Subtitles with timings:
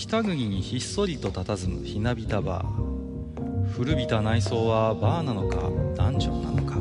[0.00, 3.68] 北国にひっそりと佇むひなびたバー。
[3.72, 6.76] 古びた内装はバーなのかダンジョンなのか。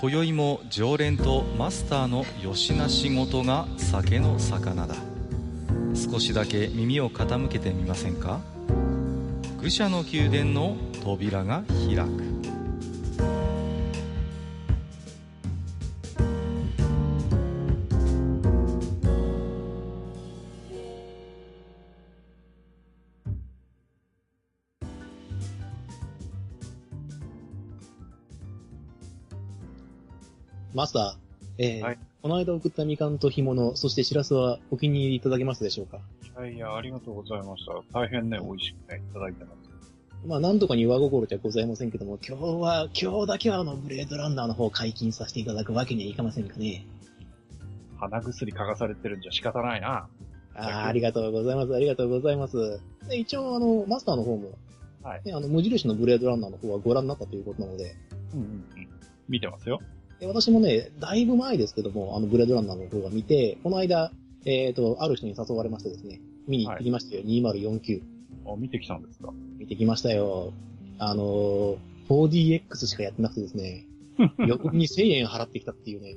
[0.00, 4.94] 今宵も常連とマスターのよしな仕事が酒の魚だ。
[5.96, 8.38] 少しだけ耳を傾けてみませんか？
[9.60, 12.32] 愚者の宮殿の扉が開く。
[30.82, 31.14] マスター、
[31.58, 35.98] えーはいこの間送ったみかんと干物、そしてしらすはお気に入りいただけましたでしょうか？
[36.40, 37.72] いやいや、ありがとうございました。
[37.92, 40.26] 大変ね、美味しくね、いただいてます。
[40.26, 46.84] まあ、なんとかに上心じゃございませんけども、今日は、今日だけはあの、ブレードランナーの方を解禁させていただくわけにはいかませんかね。
[47.98, 50.08] 鼻薬嗅がされてるんじゃ仕方ないな。
[50.54, 52.80] ああ、ありがとうございます、ありがとうございます。
[53.08, 54.50] で一応、あの、マスターの方も、
[55.02, 55.22] はい。
[55.24, 57.96] ね、あの、無印のブレードランナーの方はご覧になったということなので、
[58.32, 58.64] うんうんうん。
[59.28, 59.80] 見てますよ。
[60.22, 64.12] で私もね、だいぶ前ですけども、あの、ブレードランナーの方は見て、この間、
[64.44, 68.00] えっ、と、ある人に誘われましてですね、見に行ってきましたよ、2049。
[68.46, 69.32] あ、見てきたんですか？
[69.58, 70.52] 見てきましたよ。
[70.98, 71.76] あのー、
[72.08, 73.88] 4DX しかやってなくてですね、
[74.46, 76.14] 横に1000円払ってきたっていうね。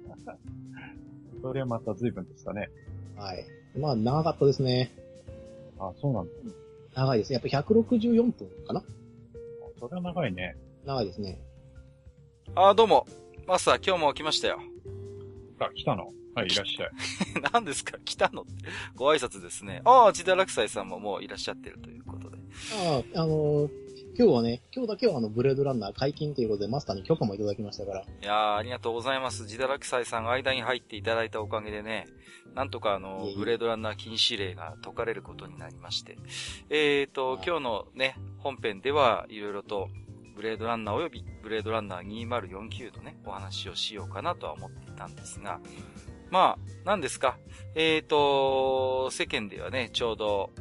[1.40, 2.68] それはまた随分でしたね。
[3.16, 3.46] はい。
[3.78, 4.92] まあ、長かったですね。
[5.78, 6.30] あ、そうなんだ。
[6.94, 7.40] 長いですね。
[7.42, 8.32] やっぱ164分
[8.66, 8.84] かな
[9.80, 10.58] それは長いね。
[10.84, 11.40] 長いですね。
[12.54, 13.06] あ、どうも。
[13.46, 14.60] マスター、今日も来ましたよ。
[15.58, 16.12] あ、来たの？
[16.34, 16.90] はい、いらっしゃい。
[17.52, 17.98] 何ですか？
[18.04, 18.52] 来たのって。
[18.94, 19.80] ご挨拶ですね。
[19.84, 22.38] ああ、ジダラクサイさんももういらっしゃってるということで。
[22.86, 28.00] ああ、あのー今日はね、今日だけはあの、ブレードランナー解禁ということで、マスターに許可もいただきましたから。
[28.00, 29.46] いやー、ありがとうございます。
[29.46, 32.08] ジダラクサイさんが間に入っていただいたおかげでね、
[32.52, 36.18] なんとかあのいえい、えブレードランナー禁止令が解かれることになりまして。
[36.68, 39.88] えーとはい、今日のね、本編ではいろいろと、
[40.38, 45.58] ブレードランナー及びブレードランナー2049のね、お話をしようかなとは思っていたんですが、
[46.30, 47.38] まあ、何ですか？
[47.74, 50.52] えーと、世間ではね、ちょうど、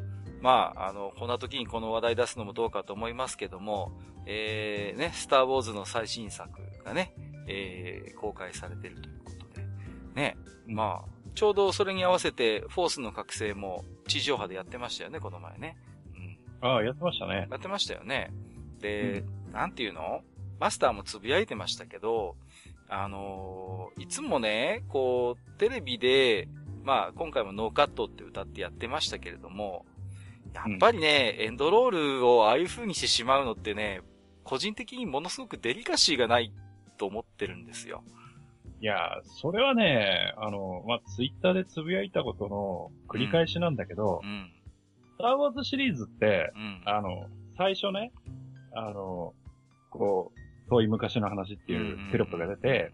[0.41, 3.91] まあ、あの、こんな時にこの話題出すのもどうかと思いますけども、
[4.25, 6.49] えー、ね、スターウォーズの最新作
[6.83, 7.13] がね、
[7.45, 9.67] えー、公開されているということで、
[10.15, 15.77] ね、まあ、ちょうどそれに合わせて、フォースの覚醒も地上波でやってましたよね、この前ね。
[16.63, 16.67] うん。
[16.67, 17.47] あ、やってましたね。
[17.51, 18.31] やってましたよね。
[18.79, 20.21] で、なんていうの？
[20.59, 22.35] マスターもつぶやいてましたけど、
[22.89, 26.47] あのーいつもね、こう、テレビで、
[26.83, 29.85] まあ、今回もノーカットって歌ってやってましたけれども、
[30.53, 34.01] やっぱりね、エンドロールをああいう風にしてしまうのってね、
[34.43, 36.53] 個人的にものすごくデリカシーがない
[36.97, 38.03] と思ってるんですよ。
[38.79, 44.51] いや、それはね、あの、まあ、ツイッターでつぶやいたことの繰り返しなんだけど、うん。
[45.15, 46.81] スターウォーズシリーズって、うん。
[46.85, 48.11] あの、最初ね、
[48.77, 49.33] あの、
[49.89, 52.93] こう、遠い昔の話ってうんいうテロップが出て、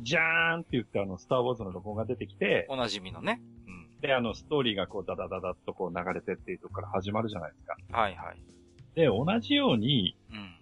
[0.00, 3.42] じゃーんって言ってあの、スターウォーズのロゴが出てきて、おなじみのね。
[3.66, 4.00] うん。
[4.00, 7.76] で、あの、ストーリーがこう、ダダダダっとこう流れてっていうとこから始まるじゃないですか。
[7.92, 8.36] はいはい。
[8.94, 10.56] で、同じように、うん。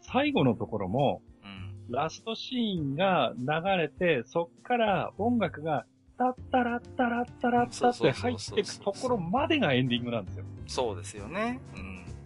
[0.00, 1.92] 最後のところも、うん。
[1.92, 3.46] ラストシーンが流
[3.76, 5.84] れて、そっから音楽が、
[6.16, 10.44] タッタラッタラッタラッタって入っていくところまでがエンディングなんですよ。
[10.66, 11.60] そうですよね。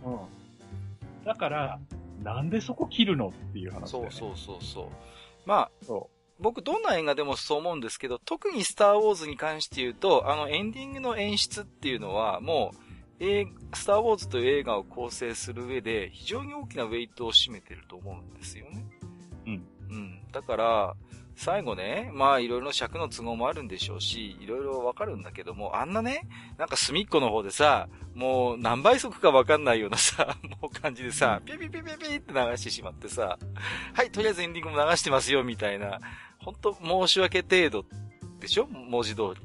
[0.04, 0.12] うん。
[0.12, 0.41] うん。
[1.24, 1.80] だから、
[2.22, 3.86] なんでそこ切るのっていう話ね。
[3.88, 4.86] そうそうそうそう。
[5.44, 6.08] まあ、そ
[6.40, 18.84] 僕どんな映画でもそう思うんですけど、特にスターウォーズに関して言うと、あのエンディングの演出っていうのは、もう、映スターウォーズという映画を構成する上で、非常に大きなウェイトを占めてると思うんですよね。
[19.46, 19.66] うん。
[19.90, 20.22] うん。
[20.32, 20.96] だから、
[21.44, 33.40] 最後ね、まあいろいろ尺の都合もあるんでしょうし、いろいろわかるんだけども、あんなね、なんか隅っこの方でさ、もう何倍速かわかんないようなさ、 もう感じでさ、ピピピピピって流してしまってさ、
[33.92, 35.98] はい、とりあえずエンディングも流してますよ、みたいな、
[36.38, 37.88] ほんと申し訳程度
[38.38, 38.66] でしょ？
[38.68, 39.40] 文字通り。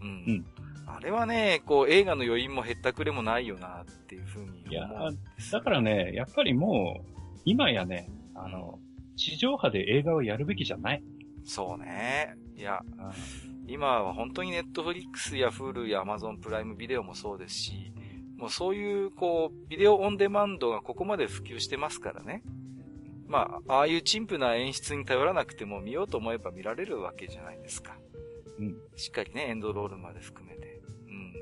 [0.00, 0.08] うん。
[0.08, 0.46] うん
[0.90, 8.80] あれはね、こう映画の余韻も減ったくれもないよな、っていうふうにいや思うんですだからね、やっぱりもう、今やね、あの、
[9.14, 11.02] 地上波で映画をやるべきじゃない。
[11.48, 12.36] そうね。
[12.56, 12.82] いや、
[13.66, 17.92] 今は本当にネットフリックスや Hulu や Amazon プライムビデオもそうですし、
[18.36, 22.42] もうそういう、こう、ビデオオンデマンドがここまで普及してますからね。
[23.26, 27.96] まあ、ああいう陳腐な演出に頼らなくても見ようと思えば見られるわけじゃないですか。
[28.58, 28.76] うん。
[28.96, 30.82] しっかりね、エンドロールまで含めて。
[31.08, 31.32] うん。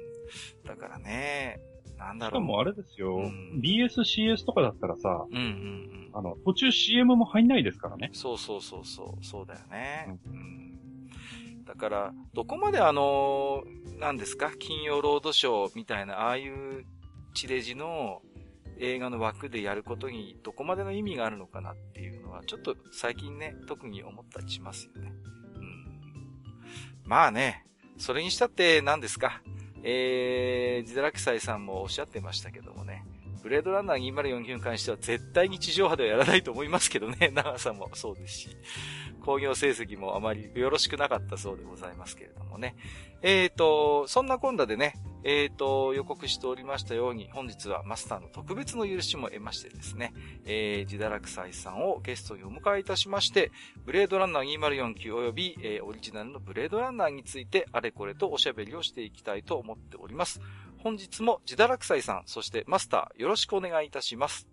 [0.65, 1.61] だからね、
[1.97, 2.31] なんだろう。
[2.31, 6.11] しかもあれですよ、うん BS、CS とかだったらさ、うんうんうん。
[6.13, 8.11] あの、途中 CM も入んないですからね。
[8.13, 10.19] そうそうそうそう、そうだよね。
[10.27, 10.77] うん。
[11.65, 13.65] だから、どこまであの、
[13.99, 16.85] 何ですか、金曜ロードショーみたいな、ああいう
[17.35, 18.23] 地デジの
[18.79, 25.13] 映画の枠でやることにどこまでの意味があるのかなっていうのは、ちょっと最近ね、特に思ったりしますよね。
[25.57, 25.87] うん。
[27.05, 27.65] まあね、
[27.99, 29.43] それにしたって何ですか？
[29.89, 33.05] えー、ジダラクサイさんもおっしゃってましたけどもね。
[33.47, 37.31] ブレードランナー2049に関しては絶対に地上波ではやらないと思いますけどね。
[37.33, 38.57] 長さもそうですし。
[39.21, 42.75] 工業成績もあまりよろしくなかったそうでございますけれどもね。
[43.23, 50.13] えーと、そんな今度でね、えーと、予告しておりましたように、本日はマスターの特別の許しも得ましてですね、
[50.45, 53.53] えー、ジダラクサイさんをゲストにお迎えいたしまして、
[53.85, 60.41] ブレードランナー2049及び、えー、オリジナルのブレードランナーについてあれこれとおしゃべりをしていきたいと思っております。
[60.87, 64.47] 本日もジダラクサイさん、そしてマスター、よろしくお願いいたします。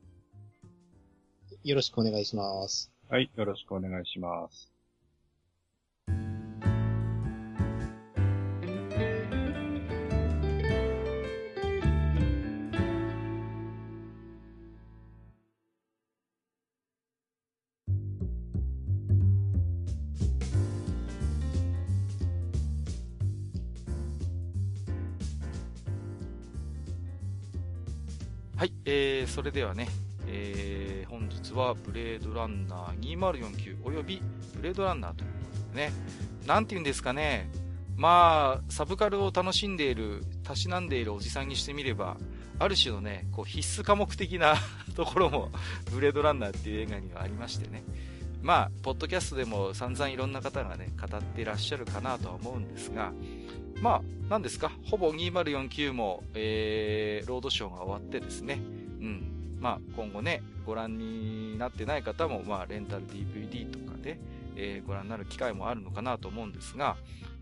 [1.64, 2.92] よろしくお願いします。
[3.08, 4.73] はい、よろしくお願いします。
[28.64, 29.90] はい、えー、それではね、
[30.26, 34.22] えー、本日はブレードランナー2049および
[34.56, 35.38] ブレードランナーというこ
[35.74, 35.94] とでね、
[36.48, 37.52] なんて言うんですかね、
[37.98, 42.16] まあ、サブカルを楽しんでいる、たしなんでいるおじさんにしてみれば、
[42.58, 44.56] ある種のね、こう必須科目的な
[44.96, 45.52] ところも、
[45.92, 47.84] ブレードランナーっていう映画にはありましてね。
[48.42, 53.12] まあ、ポッドキャストでも散々いろんな方がね、語ってらっしゃるかなとは思うんですが、
[53.84, 58.62] まあ、何ですか、ほぼ2049も、えー、ロードショーが終わってですね、
[59.02, 59.58] うん。
[59.60, 64.22] まあ、今後ね、ご覧になってない方も、まあ、レンタル DVD とかで、
[64.56, 66.96] えー、ご覧になる機会もあるのかなと思うんですが、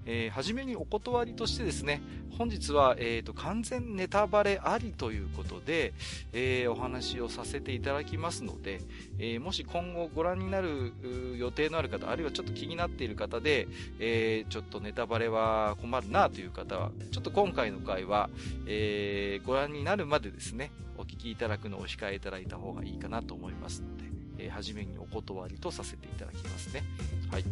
[0.06, 2.01] えー、はじめにお断りとしてですね、
[2.38, 5.94] 本日は、えーと、完全ネタバレありということで、
[6.33, 8.81] えー、お話をさせていただきますので、
[9.19, 10.94] えー、もし今後ご覧になる
[11.38, 13.68] 予定のある方、あるいはちょっと気になっている方で、
[14.00, 18.30] え、ちょっとネタバレは困るなという方は、ちょっと今回の回は、
[18.65, 24.04] え、ご覧になるまでですね、お聞きいただくのをお控えいただいた方がいいかなと思いますので、
[24.38, 26.83] えー、初めにお断りとさせていただきますね。
[27.31, 27.44] はい。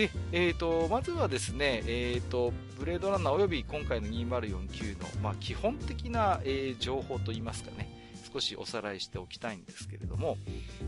[0.00, 7.86] で、えーと、まずはですね、えーと、ブレードランナーおよび今回の2049の、まあ、基本的な、えー、情報といいますかね、
[8.32, 10.38] 少しおさらいしておきたいんですけれども、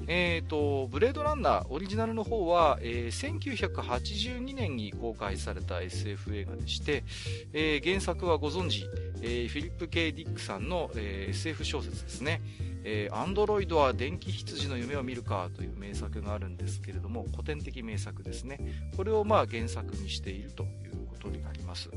[0.07, 7.05] えーと、ブレードランナーオリジナルの方は、えー、1982年に公開された SF 映画でして、
[7.53, 8.87] えー、原作はご存知、
[9.21, 12.41] えー、フィリップ・ケイ・ディックさんの、えー、SF 小説ですね。
[12.85, 18.59] えー、アンドロイドは電気羊の夢を見るかという名作があるんですけれども、古典的名作ですね。
[18.97, 21.91] これをまあ原作にしているということになります。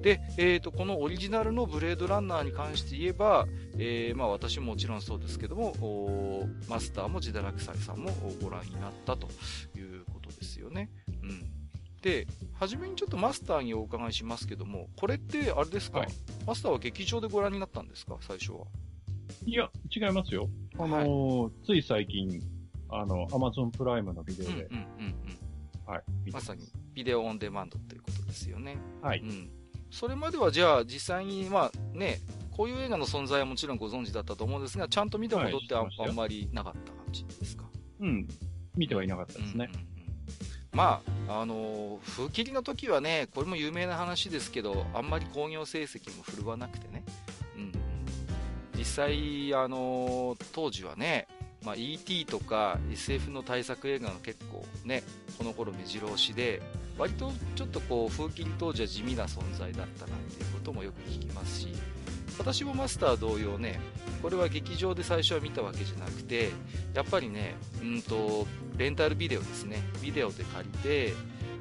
[0.00, 3.46] で、えーと、このオリジナルのブレードランナーに関して言えば、
[3.78, 8.10] えー、まあ私ももちろんそうですけども、マスターもジダラクサイさんも
[8.42, 9.28] ご覧になったと
[9.76, 10.90] いうことですよね。
[11.22, 11.44] うん。
[12.02, 16.08] で、はじめにちょっとマスターにお伺いしますけども、これってあれですか、はい、
[16.46, 18.16] マスターは劇場でご覧になったんですか？
[18.20, 18.66] 最初は。
[19.44, 20.48] いや、違いますよ。
[20.78, 22.40] あのーはい、つい最近、
[22.88, 24.52] あの、アマゾンプライムのビデオで。
[24.52, 25.92] うんうんうんうん。
[25.92, 26.30] はい。
[26.32, 28.76] まさに、ビデオオンデマンドっていうことですよね。
[29.02, 29.20] はい。
[29.20, 29.50] うん。
[29.90, 32.18] それまではじゃあ実際に、まあね、
[32.52, 37.64] こういう映画の存在はもちろんご存知だったと思うんですが、ちゃんと見たことってあ,、あんまりなかった感じですか？
[37.98, 38.28] うん。
[38.76, 39.68] 見てはいなかったですね。
[39.72, 39.86] うんうんうん、
[40.72, 47.02] まあ、あのー、風切りの時はね、これも有名な話ですけど、あんまり興行成績も振るわなくてね。
[48.80, 51.28] 実際、あの当時はね、
[51.62, 55.02] まあ、ET とか SF の大作映画が結構ね、
[55.36, 56.62] この頃目白押しで、
[56.96, 61.68] 割とちょっとこう、風切り当時は地味な存在だったなんていうこともよく聞きますし、
[62.38, 63.78] 私もマスター同様ね、
[64.22, 66.48] これは劇場で最初は見たわけじゃなくて、
[66.94, 68.46] やっぱりね、うんと、
[68.78, 69.82] レンタルビデオですね。
[70.00, 71.12] ビデオで借りて、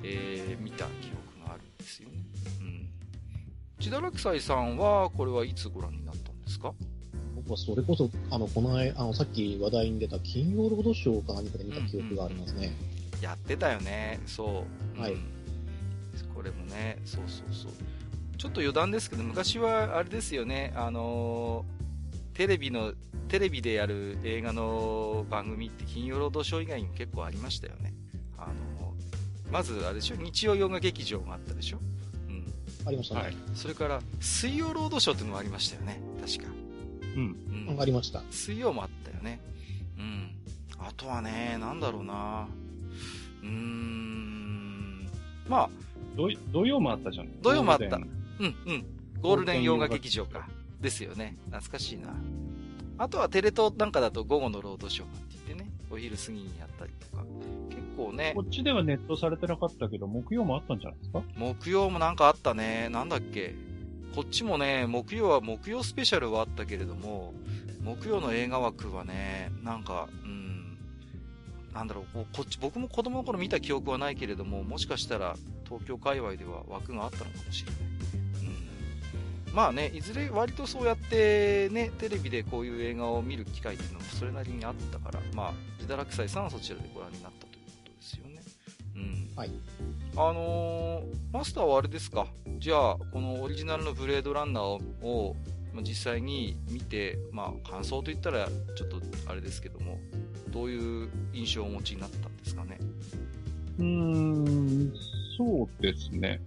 [0.03, 1.11] えー、見た記
[1.41, 2.15] 憶があるんですよね。
[2.61, 2.89] うん。
[3.81, 6.73] 千田落斎さんは、これはいつご覧になったんですか、
[7.57, 12.75] それこそ、あの、このあの、さっき話題に出た金曜ロードショーか何かで見た記憶がありますね。
[13.21, 14.65] やってたよね、そ
[14.97, 14.99] う。
[14.99, 15.23] はい、うん。
[16.33, 17.71] これもね、そうそうそう。
[18.37, 22.93] ちょっと余談ですけど、昔はあれですよね、あのー、テレビの、
[23.27, 27.93] テレビでやる映画の番組って金曜ロードショー以外にも結構ありましたよね。
[28.37, 31.79] あのー、まず、あれでしょ、日曜洋画劇場があったでしょ。
[32.29, 32.45] うん。
[32.85, 33.21] ありましたね。
[33.21, 33.35] はい。
[33.53, 36.58] それから、水曜ロードショーっていうのもありましたよね、確か。
[37.15, 37.35] うん。
[37.69, 38.21] うん、ありました。
[38.31, 39.39] 水曜もあったよね。
[39.97, 40.31] うん。
[40.79, 42.47] あとはね、なんだろうな。
[43.41, 45.07] うーん。
[45.47, 45.69] まあ、
[46.15, 47.41] 土土曜もあったじゃん。
[47.41, 48.85] 土曜もあったうん、うん。
[49.21, 50.47] ゴールデン洋画劇場か。
[50.79, 51.35] ですよね。
[51.45, 52.13] 懐かしいな。
[52.97, 57.23] あとはテレ東なんかだと午後のロードショーって言ってね、お昼過ぎにやったりとか。
[57.69, 61.21] 結構ねこ、っちではネットされてなかったけど、木曜もあったんじゃないですか？
[61.35, 62.87] 木曜もなんかあったね。
[62.89, 63.55] なんだっけ。
[64.15, 67.33] こっちもね、木曜は木曜スペシャルはあったけれども、
[67.83, 70.77] 木曜の映画枠はね、なんか、うん、
[71.73, 75.35] なんだろう、こっち、僕も子供の頃見た記憶はないけれども、もしかしたら
[75.65, 77.81] 東京界隈では枠があったのかもしれない。
[79.47, 87.48] うん、まあね、いずれ割とそうやってね、テレビでこういう映画を見る機会っていうのもそれなりにあったから、まあ、自堕落斎さんはそちらでご覧になった
[88.99, 89.35] うん。
[89.35, 89.51] はい。
[90.15, 92.27] あのーマスターはあれですか？
[92.57, 94.63] じゃあ、このオリジナルのブレードランナー
[95.05, 95.35] を、
[95.83, 99.99] 実際に見て、まあ、感想といったら、ちょっとあれですけども、
[100.49, 102.77] どういう印象をお持ちになったんですかね？
[103.77, 104.93] うーん、
[105.37, 106.41] そうですね。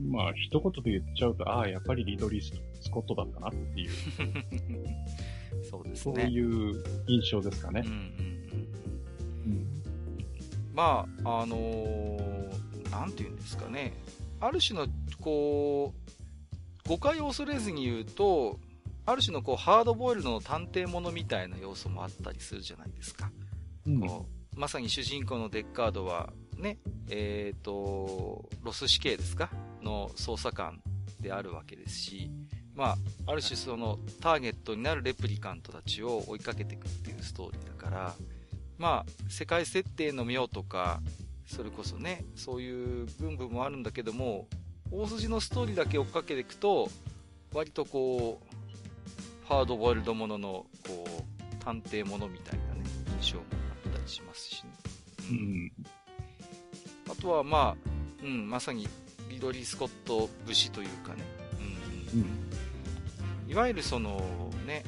[0.00, 2.42] まあ、一言で言っちゃうと、ああ、やっぱりリドリー・
[2.80, 3.90] スコットだったなっていう、
[5.70, 6.28] そうですそうね。
[6.30, 8.37] いう印象ですかねうんうん
[10.78, 13.92] まあ、あのーなんて言うんですかね。
[14.40, 14.86] ある種の、
[15.20, 15.92] こ
[16.86, 18.60] う、誤解を恐れずに言うと、
[19.04, 23.32] ある種のこう、ハードボイルドの探偵ものみたいな要素もあったりするじゃないですか。
[23.88, 26.78] うんこうまさに主人公のデッカードは、ね、
[27.10, 29.50] えっ、と、ロス死刑ですか？
[29.82, 30.80] の捜査官
[31.20, 32.30] であるわけですし、
[32.74, 38.14] まあ、ある種そのターゲットになるレプリカントたちを追いかけていくっていうストーリーだから、
[38.78, 41.00] まあ、世界設定の妙とか、
[41.46, 44.46] それこそね、そういう部分もあるんだけども、
[44.90, 46.88] 大筋のストーリーだけ追っかけていくと、
[47.52, 52.84] 割とこう、ハードボイルドものの、こう、探偵ものみたいなね、
[53.20, 53.44] 印象も
[53.84, 54.70] あったりしますしね。
[55.30, 55.72] うん。
[57.10, 57.76] あとはまあ、
[58.22, 58.86] うん、まさに
[59.28, 61.24] リドリー・スコット節というかね、
[62.14, 63.50] うんうん。
[63.50, 64.84] いわゆるそのね、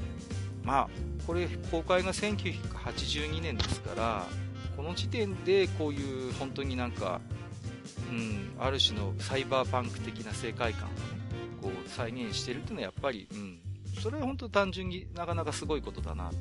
[0.62, 0.88] まあ、
[1.26, 4.26] これ公開が1982年ですから、
[4.76, 7.20] この時点でこういう本当になんか、
[8.10, 10.98] うん、ある種のサイバーパンク的な世界観をね、
[11.62, 13.58] こう再現してるっていうのはやっぱり、うん、
[14.00, 16.36] それは本当単純になかなかすごいことだなと。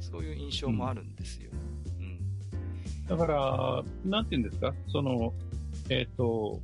[0.00, 1.50] そういう印象もあるんですよ。
[1.98, 3.06] うん。
[3.06, 4.72] だから、なんて言うんですか？
[4.90, 5.34] その、
[5.90, 6.60] えっ、と、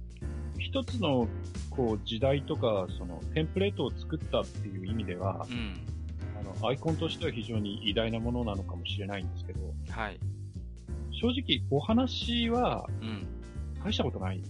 [0.59, 1.29] 一つの、
[1.69, 5.81] こう、時代とか、その、テンプレートを作ったっていう意味では、うん。
[6.57, 9.61] あの、アイコンとしては非常に偉大なものなのかもしれないんですけど、
[9.91, 10.19] はい。
[11.13, 13.27] 正直、お話は、うん。
[13.85, 14.43] 大したことない い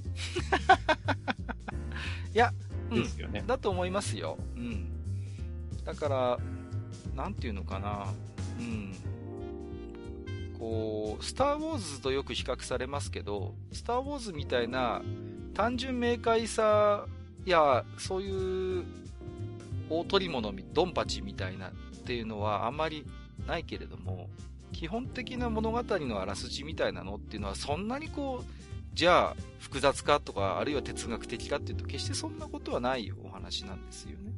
[2.33, 2.53] や、
[2.91, 3.43] うんですよね。
[3.47, 4.39] だと思いますよ。
[4.57, 4.87] うん。
[5.85, 6.39] だから、
[7.15, 8.07] なんていうのかな。
[8.59, 8.95] うん。
[10.59, 15.03] こう、スター・ウォーズとよく比較されますけど、スター・ウォーズみたいな
[15.53, 17.07] 単純明快さ
[17.45, 18.85] や、そういう
[19.91, 21.73] 大取り物み、ドンパチみたいな
[22.05, 23.07] っていうのはあんまり
[23.47, 24.29] ないけれども、
[24.73, 28.47] 基本的な物語のあらすじみたいなのっていうのはそんなにこう、
[28.93, 34.33] じゃあ複雑かとか、あるいは哲学的かっていうと決してそんなことはないお話なんですよね。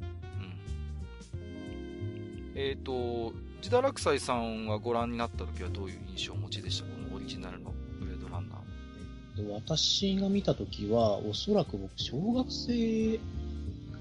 [1.34, 2.52] うん。
[2.54, 9.56] えっ、と、ジダラクサイさんはご覧になった時はどういう印象をお持ちでしたこのオリジナルのブレードランナーは。
[9.56, 13.18] 私が見たときは、おそらく僕、小学生、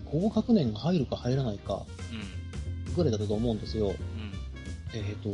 [0.06, 1.84] 高学年が入るか入らないか
[2.96, 3.88] ぐらいだったと思うんですよ。
[3.88, 3.92] うん。
[3.92, 3.96] うん。
[4.94, 5.30] えっ、と、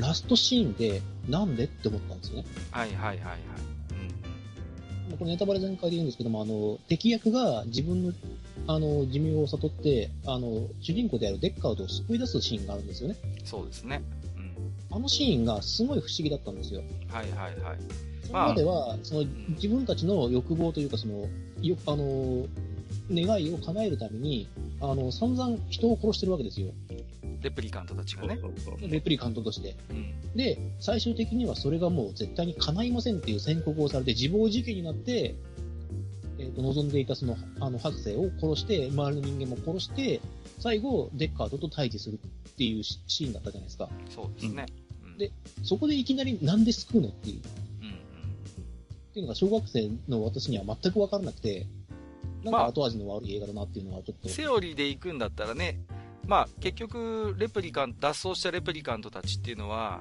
[0.00, 2.44] ラストシーンで、なんでって思ったんですよね。
[2.70, 3.36] はいはいはいはい。
[5.08, 8.12] まあこれネタバレ全開で言うんですけども、あの、敵役が自分の、
[8.66, 13.16] あの、寿命を悟って、あの、主人公であるデッカードを救い出すシーンがあるんですよね。
[13.40, 13.46] うん。
[13.46, 14.02] そうですね。
[14.36, 14.96] うん。
[14.96, 16.82] あのシーンがすごい不思議だったんですよ。
[17.08, 17.78] はいはいはい。
[18.22, 21.28] それまでは、その、自分たちの欲望というか、その、
[21.62, 22.46] よ、あの、
[23.10, 24.48] 願いを叶えるために、
[24.80, 26.72] あの、散々人を殺してるわけですよ。
[27.42, 28.38] レプリカントたちがね。
[28.80, 29.76] レプリカントとして。
[29.90, 30.14] うん。
[30.34, 35.34] で、最終的にはそれがもう絶対に叶いませんっていう宣告をされて、自暴自棄になって、
[36.38, 40.20] えっ、と、望んでいたその、あの、博士を殺して、周りの人間も殺して、
[40.58, 43.88] 最後、デッカードと対峙するっていうシシーンだったじゃないですか。
[44.08, 44.66] そうですね。
[45.04, 45.18] うん。
[45.18, 45.30] で
[45.62, 47.40] そこでいきなりなんで救うのっていう。
[47.80, 47.92] うんうん。
[47.92, 47.94] っ
[49.12, 51.66] ていうのが小学生の私には全く分からなくて、
[52.44, 54.28] なんまあか後味の悪い映画だなっていうのはちょっと。
[54.28, 55.80] セオリーで行くんだったらね、
[56.26, 60.00] まあ結局、レプリカント、脱走したレプリカントたちっていうのは、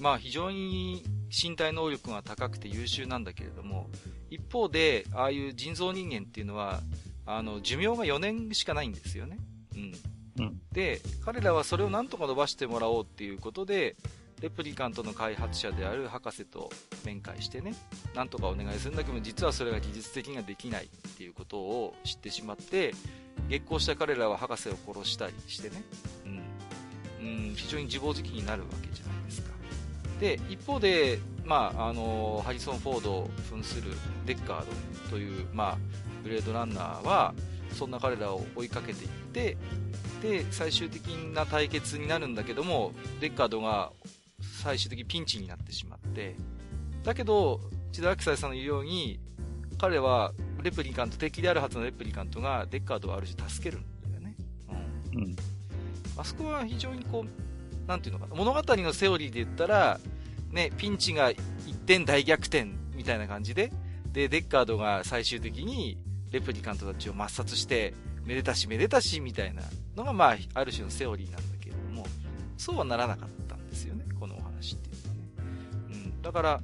[0.00, 3.88] まあ非常に身体能力が高くて優秀なんだけれども、
[4.30, 6.80] 一方で、ああいう人造人間っていうのは、
[7.26, 9.38] あの、寿命が4年しかないんですよね。
[9.74, 10.44] うん。
[10.44, 10.60] うん。
[10.72, 13.96] で、彼らはそれをなんとか伸ばしてもらおうっていうことで、
[14.40, 16.70] レプリカントの開発者である博士と
[17.04, 17.74] 面会してね、
[18.14, 22.94] なんとかお願いするんだけど、実はそれが技術的にはできないっていうことを知ってしまって、
[23.48, 25.82] 激高した彼らは博士を殺したりしてね、
[27.20, 29.50] うん、うん、非常に自暴自棄になるわけじゃないですか。
[30.20, 33.92] で、一方で、まあ、あのハリソン・フォードを扮する
[34.26, 35.78] デッカードという、まあ、
[36.22, 37.34] ブレードランナーは、
[37.72, 39.56] そんな彼らを追いかけていって、
[40.22, 43.92] で、最終的な対決になるんだけども、デッカードが
[44.64, 46.36] 最終的にピンチになってしまって、
[47.02, 47.60] だけど、
[47.92, 49.20] 千田明斎さんの言うように、
[49.78, 54.34] 彼はレプリカント、敵であるはずのレプリカントがデッカードをある種助けるんだよね。
[55.12, 55.22] うん。
[55.22, 55.36] うん、
[56.16, 60.00] あそこは非常にこう、なんていうのかな、物語のセオリーで言ったら、
[60.50, 61.36] ね、ピンチが1
[61.84, 63.70] 点大逆転みたいな感じで、
[64.12, 65.98] で、デッカードが最終的に
[66.30, 67.92] レプリカントたちを抹殺して、
[68.24, 69.62] めでたしめでたしみたいな
[69.94, 72.06] のが、まあ、ある種のセオリーなんだけれども、
[72.56, 74.03] そうはならなかったんですよね、
[76.24, 76.60] だから、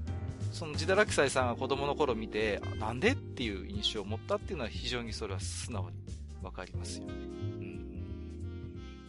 [0.52, 5.97] そのジダラキサイさんが子供の頃見て、なんでっていう印象を持ったっていうのは非常にそれは素直に
[6.43, 7.12] わかりますよね。
[7.12, 7.17] う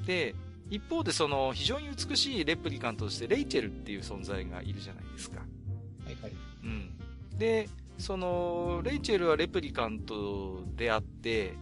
[0.03, 0.05] ん。
[0.05, 0.35] で、
[0.69, 5.39] 一方でその非常に美しいレプリカントとしてレイチェルっていう存在がいるじゃないですか。
[5.39, 5.45] は
[6.11, 6.31] いはい。
[6.63, 6.91] うん。
[7.37, 11.53] で、その、レイチェルはレプリカントであって、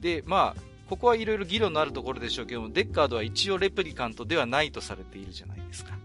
[0.00, 5.96] で、まあ、ここはいろいろ議論のあるところでしょうけども、デッカードは一応レプリカントではないとされているじゃないですか。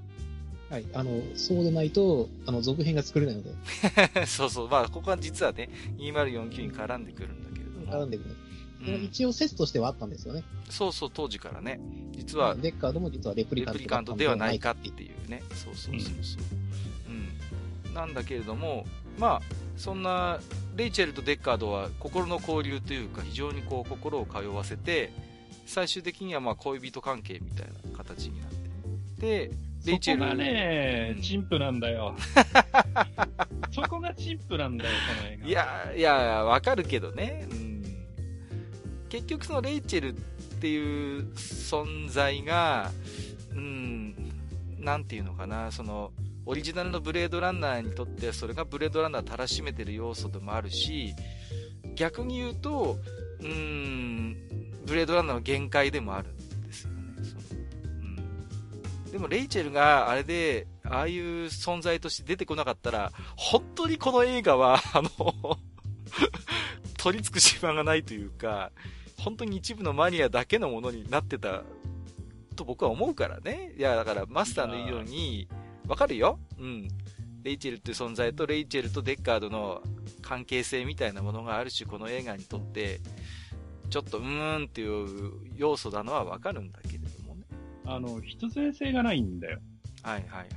[0.69, 0.85] はい。
[0.93, 3.51] あの、そうでないと、あの、続編が作れないので。
[4.27, 4.69] そうそう。
[4.69, 7.85] まあ、ここは実はね、2049に絡んでくるんだけれども。
[7.87, 8.35] 絡んでくる。
[8.79, 10.43] うん、一応説としてはあったんですよね。
[10.69, 11.79] そうそう、当時からね。
[12.11, 14.91] 実は、デッカードも実はレプリカントレプリカントではないかってい
[15.25, 15.41] うね。
[15.51, 16.43] そうそうそうそう。
[17.09, 17.93] うん、うん。
[17.93, 18.85] なんだけれども、
[19.17, 19.41] まあ、
[19.77, 20.39] そんな、
[20.75, 25.11] レイチェルとデッカードは心の交流というか、非常にこう、心を通わせて、
[25.65, 29.49] 最終的にはまあ恋人関係みたいな形になって。
[29.49, 29.51] で、
[29.87, 30.21] レイチェル。
[30.21, 32.15] そこがね、陳腐なんだよ。
[33.71, 35.47] そこが陳腐なんだよ、この映画。
[35.47, 36.13] いや、いや、
[36.43, 37.47] わかるけどね。
[37.49, 37.83] うん。
[39.09, 40.13] 結局そのレイチェルっ
[40.59, 42.91] ていう存在が、
[43.53, 44.15] うん、
[44.79, 46.11] なんていうのかな、その、
[46.45, 51.13] オリジナルのブレードランナーにとってそれがブレードランナーをたらしめてる要素でもあるし、
[51.95, 52.97] 逆に言うと、
[53.39, 54.37] うーん、
[54.85, 56.29] ブレードランナーの限界でもある
[59.17, 65.57] でもレイチェルがあれで、ああいう存在として出てこなかったら、本当にこの映画は、 あの
[66.99, 68.71] 取り付く島がないというか、
[69.17, 71.63] 本当に一部のマニアだけのものになってた
[72.55, 73.73] と僕は思うからね。
[73.75, 75.47] いや、だからマスターの言うように、
[75.87, 76.87] わかるようん。
[77.41, 79.81] レイチェルっていう存在とレイチェルとデッカードの
[80.21, 82.99] 関係性みたいなものがある種この映画にとって、
[83.89, 87.06] ちょっとうーんっていう要素なのはわかるんだけど。
[87.87, 89.59] あの、必然性がないんだよ。
[90.03, 90.49] はいはいはい。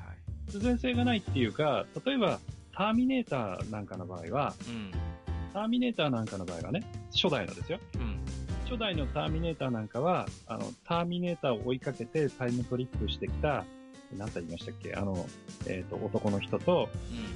[0.47, 2.41] 必然性がないっていうか、例えば、
[2.73, 4.91] ターミネーターなんかの場合は、うん、
[5.53, 7.79] ターミネーターなんかの場合はね、初代のですよ。
[7.97, 8.21] うん、
[8.69, 13.65] 初代のターミネーターなんかは、あの、ターミネーターを追いかけてタイムトリップしてきた
[14.17, 15.27] 何て言いましたっけあの、
[15.67, 16.89] えっ、ー、と、男の人と、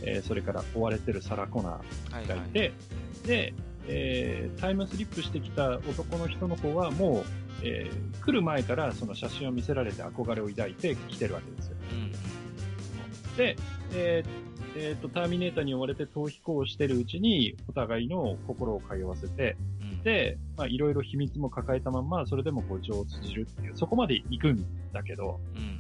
[0.03, 3.55] うん、えー、それから追われてるサラ・コナーがいて、はいはい、で、
[3.87, 7.25] えー、タイムスリップしてきた男の人の方はもう、
[7.65, 11.77] えー、来る前からその写真を見せられて憧れを抱いて来てるわけですよ。
[11.93, 13.57] うん、で、
[13.95, 25.79] えーえーと、ターミネーターに追われて逃避行してるうちに、お互いの心を通わせて、うん、で、まあ、いろいろ秘密も抱えたまま、それでもこう、情を通じるっていう、そこまで行くんだけど、うん、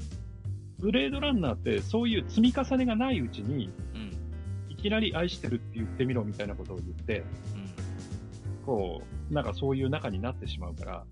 [0.79, 4.16] ブレードランナーってそういう積み重ねがないうちに、うん、
[4.68, 11.05] いきなり愛してるって言ってみろみたいなことを言って、うん、こう、なんかそういう中になってしまうから、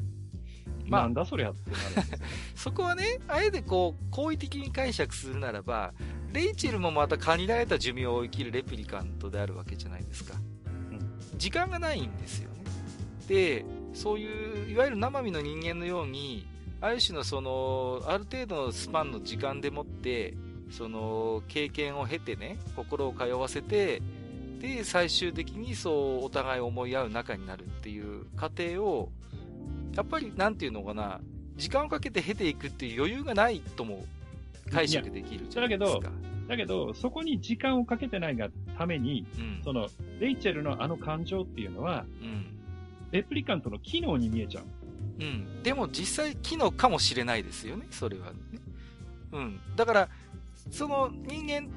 [0.86, 5.94] まあ、なんだそりゃってなるんですよ、ね、 そこはね、あえてこう、好意的に解釈するならば、
[6.32, 10.34] レイチェルもまた限られた寿命を生きるレプリカントであるわけじゃないですか。
[10.66, 12.64] うん、時間がないんですよね。
[13.28, 16.46] で、そういう、いわゆる生身の人間のように、
[16.80, 20.34] ある種のその、ある程度のスパンの時間でもって、
[20.70, 24.02] その、経験を経てね、心を通わせて、
[24.58, 29.12] で、最終的にそう、お互い思い合う仲になるっていう過程を、
[29.96, 31.20] やっぱり、なんていうのかな、
[31.56, 34.04] 時間をかけて経ていくっていう余裕がないとも
[34.70, 36.00] 解釈できるじゃないですか。
[36.00, 42.46] だけど、だけど、そこに時間をかけてないがために、うん、その、レイチェルのあの感情っていうのは、うん、
[43.10, 44.64] レプリカントの機能に見えちゃう。
[45.20, 45.62] うん。
[45.62, 48.38] でも実際機能かもしれないですよね、それはね。
[49.32, 49.60] うん。
[49.76, 50.08] だから、
[50.70, 51.68] その人間、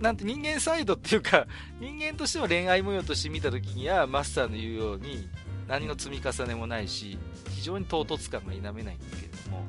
[0.00, 1.46] なんて人間サイドっていうか、
[1.80, 5.28] 人間としての恋愛模様として見たときには、マスターの言うように、
[5.68, 7.18] 何の積み重ねもないし、
[7.50, 9.64] 非常に唐突感が否めないんだけれども、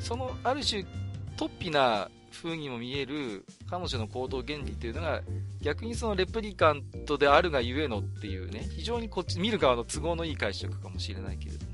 [0.00, 0.84] その、ある種、
[1.36, 5.22] 突飛な風にも見える彼女の行動原理というのが
[5.60, 11.66] 逆にそのレプリカントであるがゆえのっていうね、非常にこっち見る側の都合のいい解釈かもしれないけれど、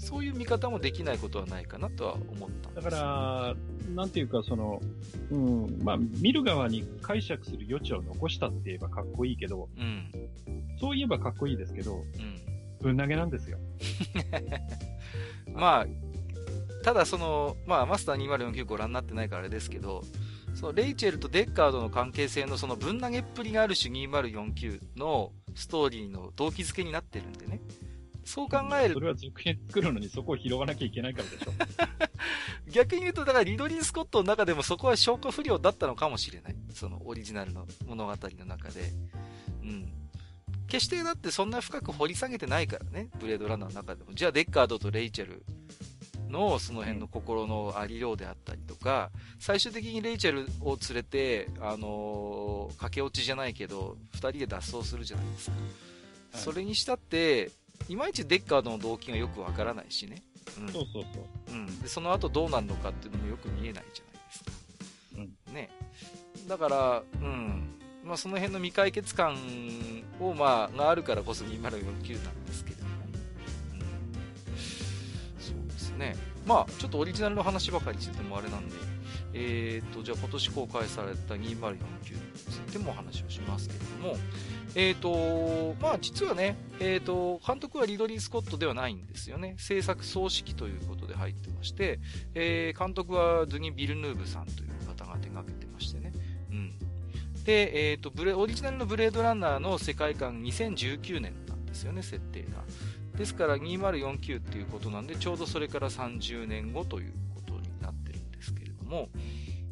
[0.00, 3.54] そういう見方もできないことはないかなとは思っただから、
[3.94, 4.80] なんていうかその、
[5.30, 10.10] うん、まあ見る側に解釈する余地を残したって言えばかっこいいけど、うん、
[10.80, 12.04] そう言えばかっこいいですけど、うん、
[12.80, 13.58] ぶん投げなんですよ。
[15.52, 15.86] まあ、
[16.82, 20.02] ただその、まあ、マスター2049ご覧になってないからあれですけど、
[20.54, 27.60] そのレイチェルとデッカードの関係性のそのぶん投げっぷりがある種2049のストーリーの動機づけになってるんでね。
[28.30, 29.00] そう考えると。
[29.00, 31.52] それは続編作るのにそこを拾わなきゃいけないからでしょ。
[32.70, 36.56] 逆に言うと、だからリドリー・スコットの中でもそこは消化不良だったのかもしれない。
[36.72, 38.92] そのオリジナルの物語の中で。
[39.62, 39.92] うん。
[40.68, 43.08] 決してだってそんな深く掘り下げてないからね。
[43.18, 44.14] ブレードランナーの中でも。
[44.14, 45.44] じゃあデッカードとレイチェル
[46.28, 55.56] のその辺の心のありようであったりとか、最終的にレイチェルを連れて、あのー、駆け落ちじゃないけど、二人で脱走するじゃないですか。
[56.32, 57.50] はい、それにしたって、
[57.88, 60.22] いまいちデッカードの動機がよくわからないしね。
[60.58, 61.52] うん、そうそうそう。
[61.52, 61.80] うん。
[61.80, 64.50] で、その後どうなるのかっていうのもよく見えないじゃないですか。
[65.16, 65.54] うん。
[65.54, 65.70] ね。
[66.48, 67.74] だから、うん。
[68.04, 69.36] まあ、その辺の未解決感
[70.20, 72.80] を、まあ、があるからこそ2049なんですけど。
[76.00, 76.16] ね。
[76.46, 78.74] まあ、ちょっとオリジナルの話ばかりしててもあれなんで、
[79.34, 81.80] えーと、じゃあ今年公開された2049に
[82.34, 84.16] ついてもお話をしますけれども、
[84.74, 89.56] えーと、まあ実はね、えーと、監督はリドリー・スコットではないんですよね。
[89.58, 91.98] 制作総指揮ということで入ってまして、
[92.34, 96.12] えー、監督はドゥニ・ビルヌーブさんという方が手掛けてましてね。
[96.50, 96.72] うん。
[97.44, 102.64] で、えーと、ブレ、オリジナルのブレードランナーの世界観2019年なんですよね、設定が。
[103.16, 109.08] ですから2049っていうことなんで、ちょうどそれから30年後ということになってるんですけれども、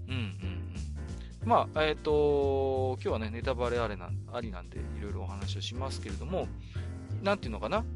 [0.09, 0.58] うんうん。
[1.49, 6.47] まあ、えっ、ー、と、今日はね、ネタバレあれなありなんで、いろいろお話をしますけれども、
[7.23, 7.87] なんていうのかな？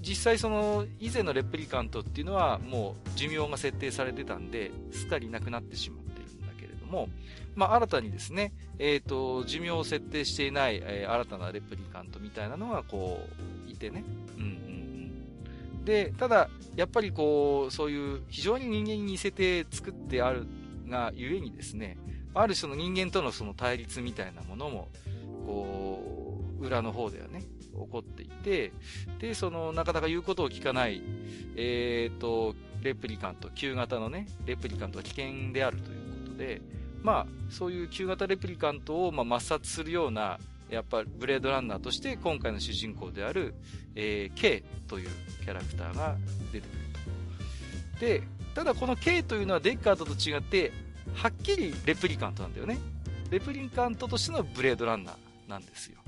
[0.00, 7.10] 実際その以前のレプリカントっていうのはもう寿命が設定されてたんで、すっかりなくなってしまってるんだけれども、
[7.54, 13.20] まあ新たにですね、えっ、ー、と、寿命を設定していない、えー、新たなレプリカントみたいなのがこ
[13.68, 14.04] う、いてね、
[14.38, 20.46] うん、で、ただ、やっぱりこう、そういう非常に人間に似せて作ってある
[20.88, 21.98] がゆえにですね、
[22.34, 24.88] ある種の人間とのその対立みたいなものも、
[25.46, 28.72] こう、裏の方ではね、起こっていて、
[29.18, 31.02] で、その、なかなか言うことを聞かない、
[31.56, 36.60] えっ、ー、と、レプリカント、旧型のね、レプリカントは危険であるということで、
[37.02, 40.38] まあ、そういう旧型レプリカントを、まあ、抹殺するような、
[40.70, 43.54] やっぱブレードランナーとして今回の主人公である、
[43.94, 45.08] えー、K という
[45.44, 46.16] キャラクターが
[46.50, 46.78] 出てくる
[47.98, 48.00] と。
[48.00, 48.22] で、
[48.54, 50.72] ただこの K というのはデッカートと違って、
[51.14, 52.78] はっきりレプリカントなんだよね。
[53.30, 55.98] レプリカントとしてのブレードランナーなんですよ。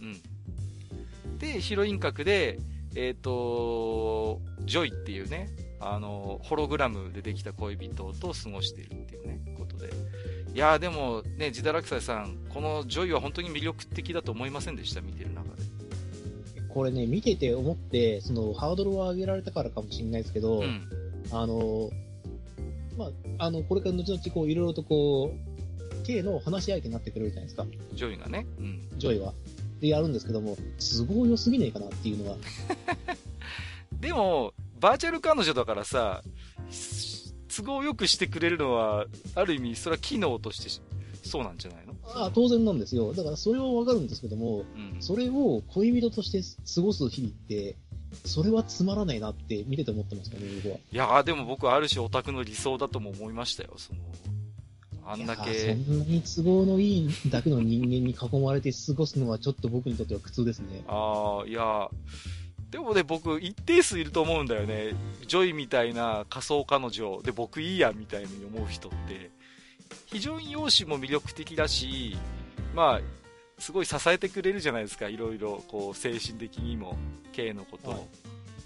[0.00, 1.38] うん。
[1.38, 2.58] で、ヒロイン格で、
[2.94, 5.48] えっ、ー、と、ジョイっていうね、
[5.80, 9.90] あの、ホログラムでできた恋人と過ごしているっていうね、ことで。
[10.54, 15.00] いやでもね、ジダラクサイさん、このジョイは本当に魅力的だと思いませんでした？
[15.00, 15.62] 見てる中で。
[16.68, 20.88] これね、見てて思って、その、ハードルを上げられたからかもしれないですけど、うん、
[21.30, 21.90] あの、
[22.96, 23.10] まあ、
[23.46, 27.66] あの、これから後々こう、いろいろとこう、K の話し相手になってくれるじゃないですか。
[27.94, 28.46] ジョイがね。
[28.58, 28.88] うん。
[28.98, 29.32] ジョイは。
[29.80, 32.36] で、やるんですけども、都合良すぎねえかなっていうのは。
[34.00, 36.22] でも、バーチャル彼女だからさ、
[37.56, 40.82] 都合よくしてくれるのは、ある意味、それは機能として
[41.22, 41.94] そうなんじゃないの？
[42.04, 43.14] ああ、当然なんですよ。
[43.14, 46.42] だからそれはわかるんですけども、うん、それを恋人として
[46.74, 47.76] 過ごす日々って、
[48.24, 50.76] それはつまらないなって見てて思ってますかね、僕は。
[50.76, 54.00] いやでも僕はある種オタクの理想だとも思いましたよ、その。
[55.06, 55.74] あんだけ。
[55.84, 60.84] そんなに都合のいいだけの人間に囲まれて過ごすのはちょっと僕にとっては苦痛ですね。
[60.88, 61.88] ああ、いや
[62.70, 64.94] でもね、僕、一定数いると思うんだよね。
[65.28, 69.30] ジョイみたいな仮想彼女で僕いいやみたいに思う人って、
[70.06, 72.16] 非常に容姿も魅力的だし、
[72.74, 73.00] まあ、
[73.58, 76.96] すごい支えてくれるじゃないですか、いろいろ、こう、精神的にも、
[77.32, 77.92] K のことを。
[77.92, 78.02] はい、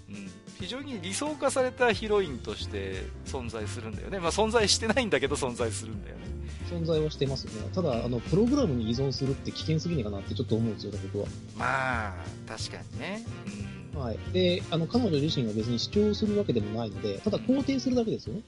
[0.09, 0.31] うん。
[0.59, 4.19] 非常に理想化されたヒロインとして存在するんだよね。
[4.19, 6.23] まあ、存在してないんだけど存在するんだよね。
[6.69, 7.51] 存在はしてますね。
[7.73, 11.25] ただ、あの、プログラムに依存するって危険すぎねえかなってちょっと思うんですよ、僕は。
[11.57, 12.15] まあ、
[12.47, 13.23] 確かにね。
[13.47, 14.19] うんはい。
[14.31, 18.41] で、あの、彼女自身は別に主張するわけでもないので、ただ肯定するだけですよね。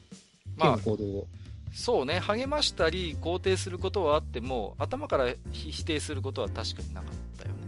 [0.58, 1.27] まあ、行動を。
[1.73, 7.62] そうね、励ましたり、肯定することはあっても、頭から否定することは確かになかったよね。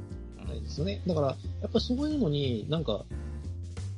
[0.48, 1.02] ないですよね。
[1.08, 1.28] だから、
[1.62, 3.06] やっぱそういうのになんか、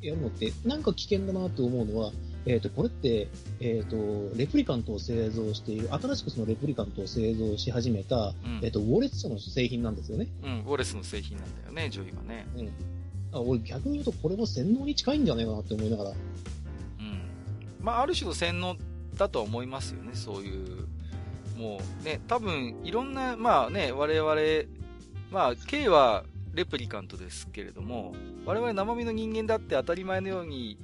[0.02, 2.12] やるのって、なんか危険だなって思うのは、
[2.46, 3.28] えっ、ー、と、これって、
[3.60, 10.28] えっ、ー、と、レプリカントを製造している、新しくそのレプリカントを製造し始めた、うん、えっ、と、ウォレス社の製品なんですよね。
[10.44, 12.46] うん、ウォレスの製品なんだよね、ジョイはね。
[12.56, 12.70] うん。
[13.32, 16.10] あ俺逆に言うと、これも洗脳に近いんじゃないかなって思いながら。
[16.12, 16.16] うん。
[17.82, 18.78] まあ、ある種の洗脳
[19.16, 20.88] だとは思いますよね、そういう。
[21.58, 24.36] もうね、多分、いろんな、まあね、我々、
[25.32, 26.24] まあ、K は
[26.54, 28.14] レプリカントですけれども、
[28.46, 30.78] 我々生身の人間だって当たり前のように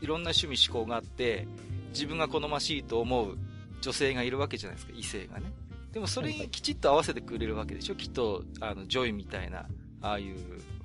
[0.00, 1.46] いろんな趣味嗜好があって、
[1.92, 3.36] 自分が好ましいと思う
[3.80, 5.52] 女性がいるわけじゃないですか、異性がね。
[5.92, 9.66] でもそれにきちっと合わせてくれるわけでしょ、きっと、あの、ジョイみたいな、
[10.00, 10.36] ああいう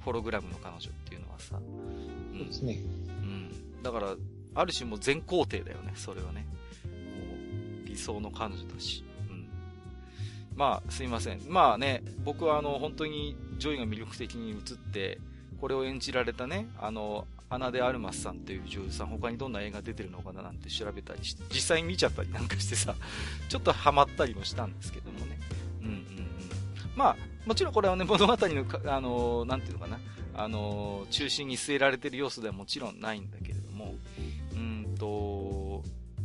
[0.01, 1.57] ホログラムの彼女っていうのはさ。
[1.57, 2.79] うん、そうですね。
[3.07, 3.81] うん。
[3.81, 4.15] だから、
[4.55, 6.45] ある種もう全肯定だよね、それはね。
[7.97, 9.03] 仮想の彼女だし。
[9.29, 9.47] うん。
[10.55, 11.41] まあ、すいません。
[11.47, 15.19] まあね、僕はあの、本当にジョイが魅力的に映って、
[15.59, 22.95] これを演じられたね、あの、アナ・デ・アルマスさんという女優さん、他にどんな映画出てるのかななんて調べたりして、実際に見ちゃったり なんかしてさ、
[23.47, 25.39] ちょっとハマったりもしたんですけどもね。
[25.81, 26.05] うんうんうん。
[26.95, 29.99] まあ、もちろんこれはね、物語の、あのなんていうのかな、
[30.35, 33.95] あの中心に据えられてる要素ではもちろんないんだけれども、
[34.53, 35.46] うんと、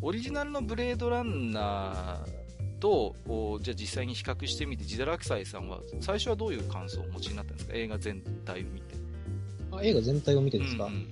[0.03, 3.15] オリジナルのブレードランナーと、
[3.63, 7.75] じゃあ実際に比較してみて、ジダラクサイさんは、最初はどういう感想をお持ちになったんですか？
[7.75, 8.95] 映画全体を見て。
[9.71, 11.07] あ映画全体を見てですか、うんうんうん、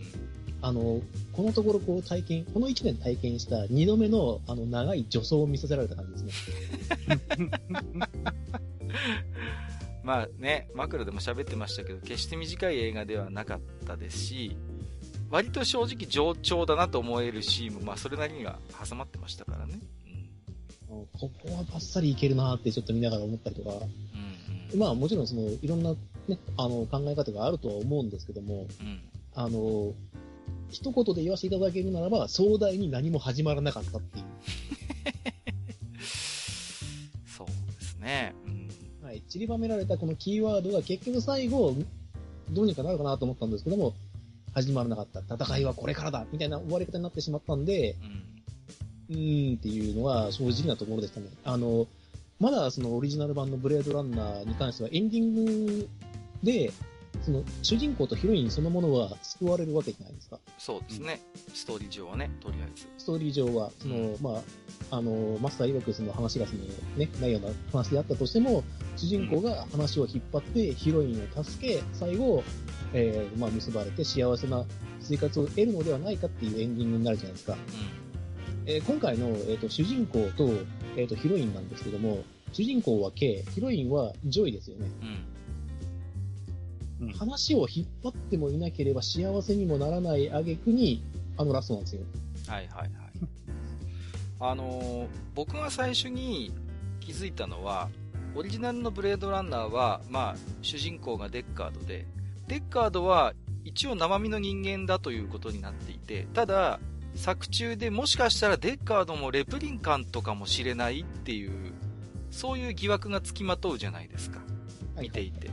[0.61, 1.00] あの、
[1.33, 6.48] このところこう体験、この1年体験した2度目のあの長い助走を見させられた感じです
[7.09, 7.20] ね。
[10.03, 14.57] まあね、マクロでも喋ってましたけど、決して短い映画ではなかったですし、
[15.31, 19.79] 割と正直上調だなと思えるシーンも、まあそれなりには挟まってましたからね。
[20.90, 23.81] うん、ここはバッサリいけるなってちょっと見ながら思ったりとか、うん
[24.73, 25.95] うん、まあもちろんそのいろんな
[26.29, 29.01] ね、あの、考え方があるとは思うんですけども、うん、
[29.35, 29.93] あの、
[30.71, 34.25] 一言で言わせていただけるならば、壮大に何も始まらなかったっていう。
[37.27, 38.35] そうですね。
[38.47, 38.69] うん、
[39.05, 39.23] はい。
[39.23, 41.75] 散りばめられたこのキーワードが結局最後、
[42.51, 43.95] どうにかなるかなと思ったんですけども、
[44.54, 45.20] 始まらなかった。
[45.34, 47.96] 戦いはこれからだみたいな終わり方になってしまったんで、
[49.08, 51.26] うん、うーんっていうのは正直なところでしたね。
[51.44, 51.86] あの、
[52.38, 55.88] まだそのオリジナル版のブレードランナーに関してはエンディング
[56.42, 56.72] で、
[57.22, 60.38] その主人公とヒロインそのものは救われるわけじゃないですか。
[60.59, 61.20] そうですね。
[61.48, 62.88] うん、ストーリー上はね、とりあえず。
[62.98, 64.42] ストーリー上は、その、うん、ま
[64.90, 66.62] あ、あの、マスター曰くその話がその
[66.96, 68.64] ね、ないような話であったとしても、
[68.96, 72.42] 主人公が話を引っ張ってヒロインを助け、最後、
[72.92, 74.64] えー、まあ、結ばれて幸せな
[75.00, 77.52] 生活を得るのではないかっていうエンディングになるじゃないですか。
[77.52, 77.59] うん、
[78.66, 80.48] えー、今回の、えーと、主人公と,、
[80.96, 84.90] えーと、ヒロインなんですけども、主人公は K、ヒロインはジョイですよね。
[85.02, 85.39] うん
[87.08, 91.02] 話を引っ張ってもいなければ幸せにもならない挙句に、
[91.36, 92.02] あのラストなんですよ。
[92.46, 92.90] はいはいはい。
[94.40, 96.52] あのー、僕が最初に
[97.00, 97.88] 気づいたのは、
[98.34, 102.06] オリジナルのブレードランナーは、まあ、主人公がデッカードで、
[102.46, 103.34] デッカードは
[103.64, 106.80] 一応生身の人間だということになっていて、ただ、
[107.14, 111.72] 作中でもしかしたらデッカードもレプリンカントかもしれないっていう、
[112.30, 114.40] そういう疑惑がつきまとうじゃないですか。
[115.00, 115.50] 見ていて。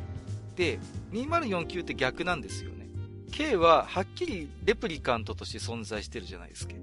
[0.57, 0.79] で、
[1.13, 2.87] 2049って逆なんですよね。
[3.31, 6.73] K ははっきりレプリカントとして存在してるじゃないですか。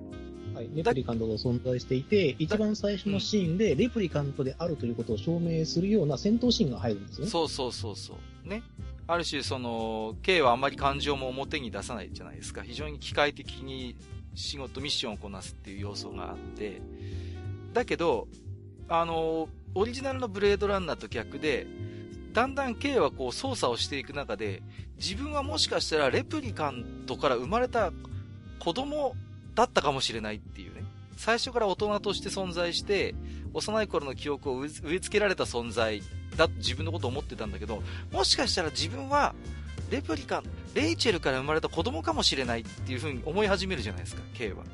[0.55, 7.31] はい、レプリカントが存在していて、一番最初のシーンでレプリカントであるということを証明するような戦闘シーンが入るんですよね。
[7.31, 8.49] そうそうそうそう。
[8.49, 8.63] ね。
[9.09, 12.63] ある種、その、K はあんまり感情も表に出さないじゃないですか。
[12.63, 13.97] 非常に機械的に
[14.35, 16.81] 仕事、ミッションをこなすっていう要素があって、
[17.73, 18.29] だけど、
[18.89, 21.67] あの、オリジナルのブレードランナーと逆で、
[22.35, 24.61] だんだん K はこう操作をしていく中で、
[24.97, 27.93] 自分はもしかしたらレプリカントから生まれた
[28.59, 29.15] 子供
[29.55, 30.83] だったかもしれないっていうね。
[31.17, 33.15] 最初から大人として存在して、
[33.53, 36.03] 幼い頃の記憶を植え付けられた存在
[36.37, 39.33] だと自分のことを思ってたんだけど、もしかしたら自分は
[39.93, 40.45] レプリカン、
[40.75, 44.65] レイチェルから生まれた子供かもしれないっていうふうに思い始めるじゃないですか、K は。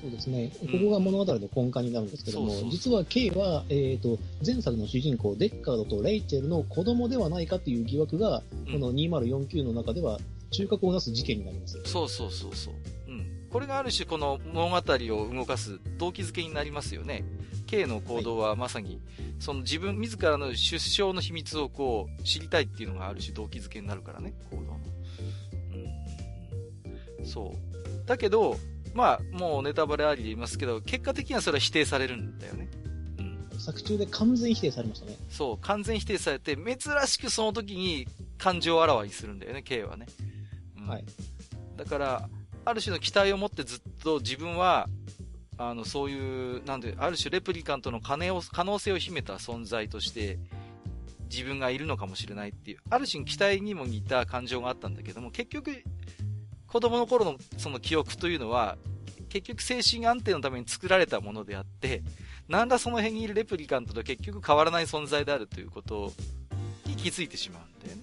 [0.00, 0.50] そうですね。
[0.60, 10.18] ここが物語の根幹になるんですけども、実は K は、えっ、ー、と、前作の主人公、デッカードとレイチェルの子供ではないかという疑惑が、うん、この2049の中では
[10.50, 11.80] 中核をなす事件になります。
[11.84, 12.74] そうそうそうそう。
[13.08, 13.26] うん。
[13.50, 17.24] これがある種この物語を動かす動機づけになりますよね。
[17.66, 19.00] K の行動はまさに、
[19.40, 24.78] その自分自らの出生の秘密をこう知りたいっていうのがある種動機づけになるからね、行動の。
[27.18, 27.26] うん。
[27.26, 28.06] そう。
[28.06, 28.56] だけど、
[28.94, 32.68] まあ、もうネタバレありで言いますけど、結果的にはそれは否定されるんだよね。
[33.18, 33.22] う
[33.56, 33.60] ん。
[33.60, 35.16] 作中で完全否定されましたね。
[35.30, 38.06] そう、完全否定されて、珍しくその時に
[38.38, 40.06] 感情をあらわにするんだよね、K はね。
[40.78, 41.04] うん、はい。
[41.76, 42.28] だから、
[42.64, 44.88] ある種の期待を持ってずっと自分は
[45.58, 50.38] あの、そういう、なんで、ある種レプリカントの可能性を秘めた存在として、
[51.28, 55.82] 自分がいるのかもしれないっていう、ある種期待にも似た感情があったんだけども、結局、
[56.68, 58.76] 子供の頃のその記憶というのは、
[59.28, 62.02] 結局精神安定のために作られたものであって、
[62.48, 66.12] なんだその辺にいるレプリカントと結局変わらない存在であるということ
[66.86, 68.02] に気づいてしまうんだよね。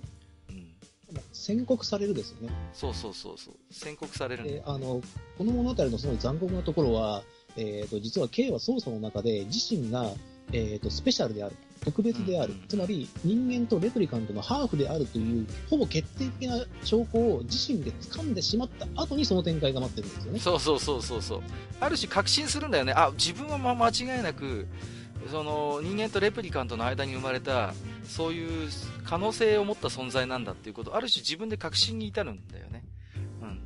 [0.50, 1.22] うん。
[1.32, 2.54] 宣告されるですよね。
[2.74, 3.56] そうそうそうそう。
[3.72, 5.02] 宣告されるで、あの、
[5.38, 7.24] この物語のすごい残酷なところは、
[7.58, 10.12] えっ、ー、と、実は K は捜査の中で自身が、
[10.52, 11.56] えっ、ー、と、スペシャルである。
[11.84, 20.40] 特別である、うんうん、つまり人間とレプリカントのハーフであるという、ほぼ決定的な証拠を自身で掴んでしまった後にその展開が待ってるんですよね。
[20.40, 21.42] そうそうそうそうそう。
[21.80, 22.94] ある種確信するんだよね。
[22.96, 24.68] あ、自分はま間違いなく、
[25.30, 27.74] その人間とレプリカントの間に生まれた、
[28.08, 28.70] そういう
[29.04, 32.84] 可能性を持った存在なんだっていうこと、ある種自分で確信に至るんだよね。
[33.42, 33.60] うん。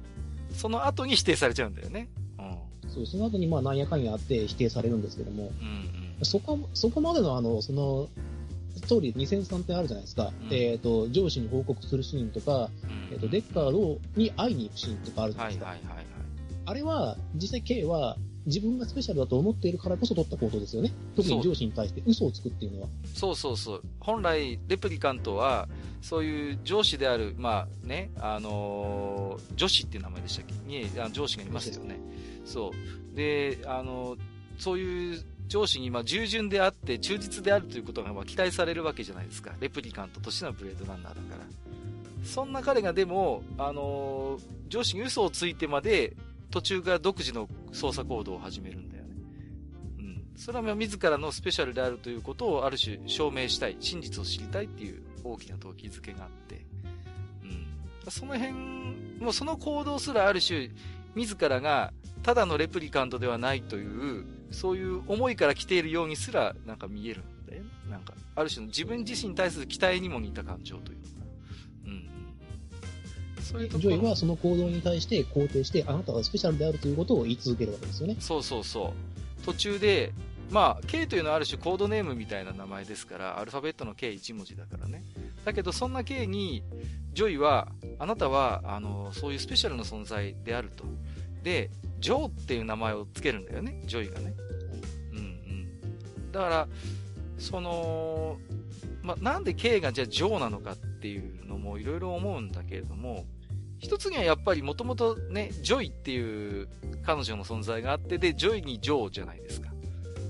[0.54, 2.10] その後に否定されちゃうんだよね。
[2.38, 2.90] うん。
[2.90, 8.10] そう、その後にまあなんやかんやあって否定されるんですけども、うんうんそこ、そこまでのあの、その、
[8.76, 10.32] ストーリー2003点あるじゃないですか。
[10.42, 15.76] うん、えっ、ー、と、上司に報告するシーンとか、うん、えっ、ー、と、デッカードに会いに行くシーンとかあるじゃないですか。
[16.66, 20.92] あれは、実際 K は、自分がスペシャルだと思っているからこそ取った行動ですよね。
[21.16, 22.88] 特に上司に対して嘘をつくっていうのは。
[23.14, 23.84] そうそうそう。
[24.00, 25.68] 本来、レプリカントは、
[26.02, 30.54] そういう上司である、まあね、あのー、女子っていう名前でしたっけ？
[30.68, 32.00] に、上司がいますよね。
[32.46, 32.72] そ
[33.14, 33.16] う。
[33.16, 34.20] で、あのー、
[34.58, 39.52] そういう上司にま従順であって忠実であるということがま期待されるわけじゃないですか。
[39.60, 41.70] レプリカントとしてのブレードランナーだから。
[42.24, 46.16] そんな彼がでも、あのー、上司に嘘をついてまで
[46.52, 49.10] 途中から独自の捜査行動を始めるんだよね。
[50.00, 50.24] うん。
[50.36, 56.66] それは自らのスペシャルであるということをある種証明したい、真実を知りたいっていう大きな動機づけがあって、
[57.44, 57.48] う
[58.08, 58.12] ん。
[58.12, 58.54] その辺、
[59.20, 60.70] もうその行動すらある種、
[61.20, 61.92] 自らが
[62.24, 67.64] ただのレプリカントではないという、そういう思いから来ているようにすら、なんか見えるんだよ。
[67.90, 71.08] なんか、ある種の自分自身に対する期待にも似た感情というか。
[71.86, 72.10] うん。
[73.42, 73.90] そういうところ。
[73.92, 78.18] ジョイはその行動に対して肯定して、あなたはスペシャルであるということを言い続けるわけですよね。
[78.20, 78.94] そうそうそ
[79.42, 79.46] う。
[79.46, 80.12] 途中で、
[80.52, 85.04] まあ、K というのはある種コードネームみたいな名前ですから、アルファベットの K1 文字だからね。
[85.46, 86.64] だけど、そんな K に、
[87.14, 90.86] ジョイは、あなたは、あの、そういうスペシャルな存在であると。
[91.44, 94.34] で、ジョーっていう名前をつけるんだよね、ジョイがね。
[95.12, 96.32] うんうん。
[96.32, 96.68] だから、
[97.38, 98.38] その、
[99.02, 103.26] まあなんで K がじゃあジョーなのかっていうのもいろいろ思うんだけれども、
[103.80, 106.68] 一つにはやっぱりもともとね、ジョイっていう
[107.04, 109.72] 彼女の存在があって、で、ジョイにジョーじゃないですか。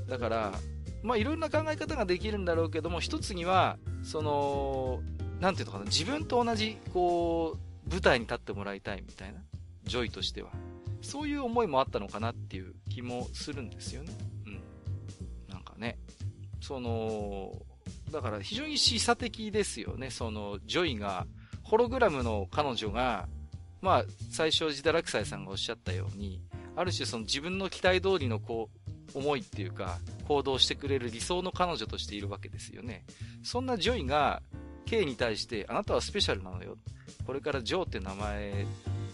[0.08, 0.54] だから、
[1.02, 5.02] まあいろんな考え方ができるんだろうけども、一つには、その、
[5.39, 9.39] なんていうのかな、自分と同じ、こう、舞台に立ってもらいたいみたいな、
[9.84, 10.52] ジョイとしては。
[11.02, 14.14] そういう思いもあったのかなっていう気もするんですよね。
[14.46, 14.62] うん。
[15.54, 15.98] なんかね、
[16.62, 17.54] その、
[18.12, 20.10] だから非常に示唆的ですよね。
[20.10, 21.28] その、ジョイが、
[21.64, 23.28] ホログラムの彼女が、
[23.82, 26.42] まあ、最初、ジダラクサイさんがおっしゃったように、
[26.76, 28.70] ある種その自分の期待通りのこ
[29.14, 33.06] う、思いっていうか、行動してくれる理想の彼女としているわけですよね。
[33.44, 34.42] そんなジョイが、
[34.89, 36.75] K に対して、あなたはスペシャルなのよ。
[37.25, 38.65] これからジョーって名前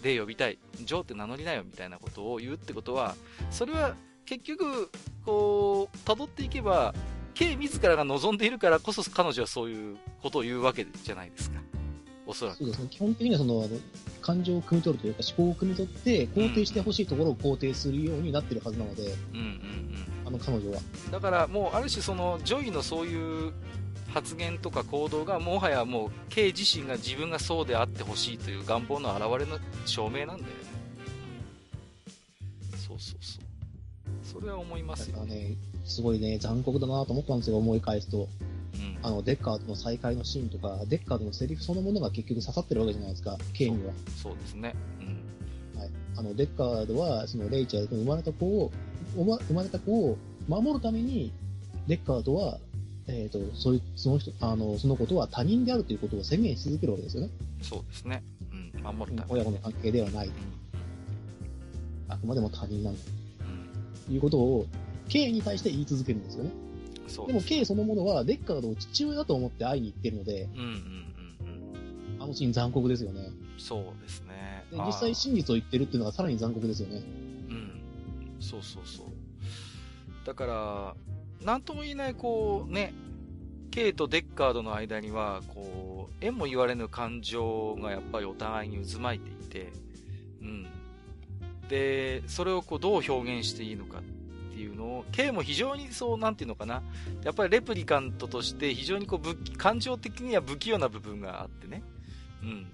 [0.02, 3.14] で呼びたい、ジョーって名乗りなよみたいなことを言うってことは、
[3.50, 4.90] それは結局、
[5.24, 6.94] こう、辿っていけば、
[7.34, 11.60] K 自らが望んでいるからこそ彼女はそういうことを言うわけじゃないですか。
[12.26, 12.58] おそらく。
[12.58, 12.88] そうですね。
[12.90, 13.68] 基本的にはその、
[14.22, 20.80] 感情を汲み取るというか思考を汲み取って肯定してほしいところを肯定するようになってるはずなので、うんうんうん、あの彼女は。
[21.12, 23.52] だからもうある種そのジョイのそういう
[24.16, 30.44] 発言とか行動がもはやもう K 自身が自分がそうであってほしいという願望の表れの証明なんだよね。
[32.88, 34.40] そうそうそう。
[34.40, 35.34] それは思いますよね。
[35.50, 38.26] ねすごいね、残酷だなと思ったんですよ、思い返すと。
[38.76, 43.92] うん、あの、デッカードの再会のシーンとか、デッカードのセリフそのものが結局刺さってるわけじゃないですか、K には。
[44.16, 44.74] そうですね。
[44.98, 45.78] うん。
[45.78, 45.90] はい。
[46.16, 48.72] あの、デッカードは、そのレイチャーと生まれた子を、
[49.14, 50.16] 生まれた子を
[50.48, 51.32] 守るために、
[51.86, 52.58] デッカードは
[53.08, 57.30] えっ、ー、と、そういう、その人、あの、そのことは他人であるということを宣言し続けるわけですよね。
[57.62, 58.22] そうですね。
[58.52, 60.26] うん、守るため親子の関係ではない。
[60.26, 60.32] うん、
[62.08, 63.00] あくまでも他人なんだ。
[64.08, 64.66] うん、いうことを、
[65.08, 66.50] K に対して言い続けるんですよね。
[67.06, 70.72] そうでも K そのものは、デッカードを父親だと思って会いに行ってるので、うんうんうん
[72.16, 72.22] うん。
[72.22, 73.30] あのシーン残酷ですよね。
[73.58, 74.64] そうですね。
[74.72, 76.96] で実際真実を言ってるっていうのはさらに残酷ですよね。
[76.96, 77.82] うん。
[78.40, 79.06] そうそうそう。
[80.26, 80.96] だから、
[81.46, 82.92] なんとも言えない、こう、ね、
[83.70, 89.72] K とデッカードの間には、こう、縁も言われぬ感情がやっぱりお互いに渦巻いていて、
[90.42, 90.66] うん。
[91.68, 94.02] で、それをこう、どう表現していいのかっ
[94.52, 96.82] ていうのを、K も非常にそう、なんていうのかな。
[97.22, 101.84] やっぱりレプリカントとして非常にこう、感情的には不器用な部分があってね。
[102.42, 102.66] うん。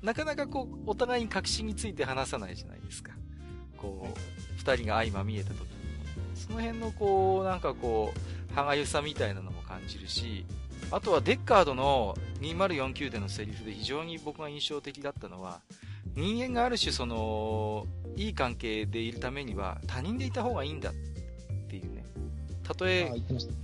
[0.00, 3.10] なかなかこう、お互いに確信について話さないじゃないですか。
[3.76, 4.18] こう、
[4.58, 5.81] 二人が相ま見えた時に。
[6.34, 10.44] その辺のこう、なんかこう、歯がゆさみたいなのも感じるし、
[10.90, 15.60] あとはデッカードの2049でのセリフで非常に僕が印象的だったのは、
[16.14, 20.92] 人間がある種その、いい関係でいるためには他人でいた方がいいんだっ
[21.68, 22.04] ていうね。
[22.62, 23.10] たとえ、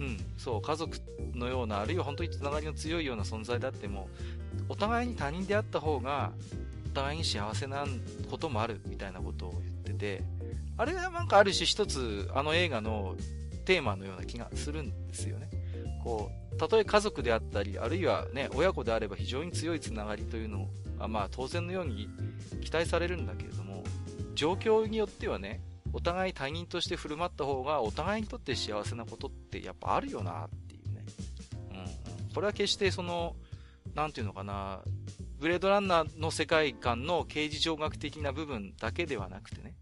[0.01, 0.99] うん、そう、家族
[1.35, 4.09] のような、あるいは本当につながりの強いような存在だっても、
[4.69, 6.33] お互いに他人であった方が、
[6.87, 7.85] お互いに幸せな
[8.31, 10.23] こともあるみたいなことを言ってて、
[10.79, 13.17] あれはなんかある種一つ、あの映画の
[13.65, 15.51] テーマのような気がするんですよね。
[16.05, 20.69] こう、たとえ家族であったり、あるいはね、親子であれば非常に強いつながりというの
[20.99, 22.09] は、まあ当然のように
[22.63, 23.83] 期待されるんだけれども、
[24.35, 25.61] 状況によってはね、
[25.93, 31.05] お互い他人として振る舞った方がお互いにとって幸せなことってやっぱあるよなっていうね。
[31.73, 32.35] うん。
[32.35, 33.35] これは決してその、
[33.95, 34.81] なんていうのかな、
[35.39, 39.75] ブレードランナーの世界観の刑事上学的な部分だけではなくてね、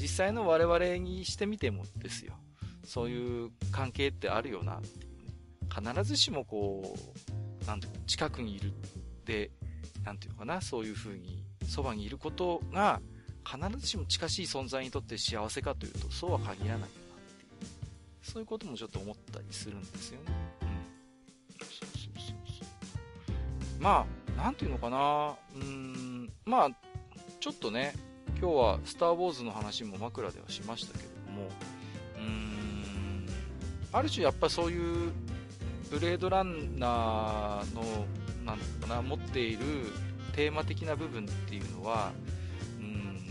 [0.00, 2.34] 実際の我々にしてみてもですよ。
[2.84, 5.32] そういう関係ってあるよなっていうね
[5.74, 6.96] 必ずしもこ
[7.62, 8.72] う、なんていうか、近くにいる
[9.24, 9.50] で、
[10.04, 13.00] なんていうのかな、そういう風に、そばにいることが、
[13.44, 17.62] 必ずしも近しい存在にとって幸せかというと、そうは限らないなっていう。
[18.22, 20.32] そういうこともちょっと思ったりするんですよね。
[23.78, 23.82] うん。
[23.82, 26.70] まあ、なんていうのかな、うーん、まあ、
[27.40, 27.94] ちょっとね、
[28.44, 31.48] 今日はスター・ウォーズの話も枕ではしましたけれども、
[32.18, 33.26] うーん、
[33.90, 35.12] ある種やっぱりそういう
[35.90, 37.82] ブレードランナーの、
[38.44, 39.60] なんかな、持っている
[40.34, 42.12] テーマ的な部分っていうのは、
[42.80, 43.24] うん、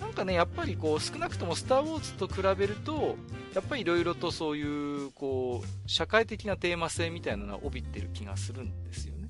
[0.00, 3.16] なんかね、やっぱりこう、少なくともスター・ウォーズと比べると、
[3.52, 9.26] やっぱり色々とそういう、こう、社会的なテーマ性みたいなのは帯びてる気がするんですよね。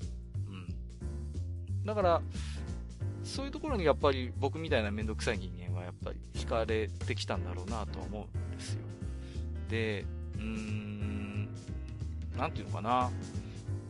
[0.47, 1.85] うん。
[1.85, 2.21] だから、
[3.27, 8.79] そういうところにやっぱり僕みたいなめんどくさい人間はやっぱり惹かれてきたんだろうなとは思うんですよ。
[9.69, 10.05] で、
[10.35, 11.49] うーん、
[12.37, 13.11] なんていうのかな。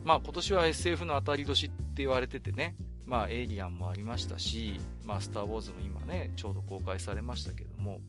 [0.04, 2.74] まあ今年は SF の当たり年って言われててね、
[3.06, 8.00] まあエイリアンもありましたし、まあスターウォーズも今ね、ちょうど公開されましたけども、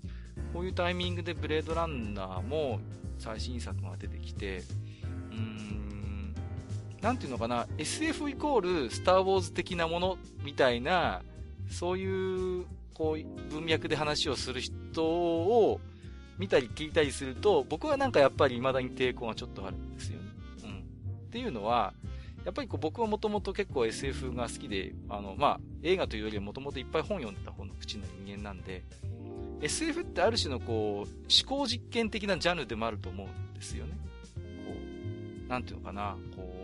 [0.53, 2.79] こういうタイミングでブレードランナーも
[3.17, 5.98] 最新作が出てきて、うーん、
[7.01, 11.21] なんていうのかな、SF イコールスターウォーズ的なものみたいな、
[11.69, 15.79] そういう、こう、文脈で話をする人を
[16.37, 20.25] 見たり聞いたりすると、僕はなんかやっぱり未だに抵抗がちょっとあるんですよね。
[20.63, 20.81] うんっ
[21.31, 21.93] ていうのは、
[22.45, 28.83] やっぱりこう僕はもともと結構 SF が好きで、あの、まあ、映画というよりはもともといっぱい本読んでた方の口の人間なんで、
[29.61, 31.09] SF ってある種のこう、思
[31.45, 33.91] 考実験的なジャンルでもあると思うんですよね。
[34.65, 34.73] こ
[35.45, 36.58] う、なんていうのかな、こう、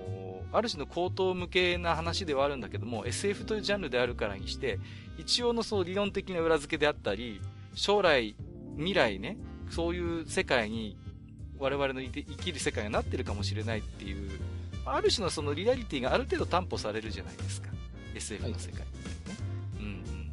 [0.58, 4.80] ある種の口頭向けな話ではあるんだけども、SF というジャンルであるからにして、
[5.18, 7.42] 一応のそう理論的な裏付けであったり、
[7.74, 8.36] 将来、
[8.76, 9.38] 未来ね、
[9.70, 10.98] そういう世界に
[11.58, 14.30] 我々の生きる世界がなってるかもしれないっていう
[14.86, 17.70] ある種のそのリアリティがある程度担保されるじゃないですか。
[18.14, 19.36] SF の世界ってね。
[19.80, 20.32] うんうんうん。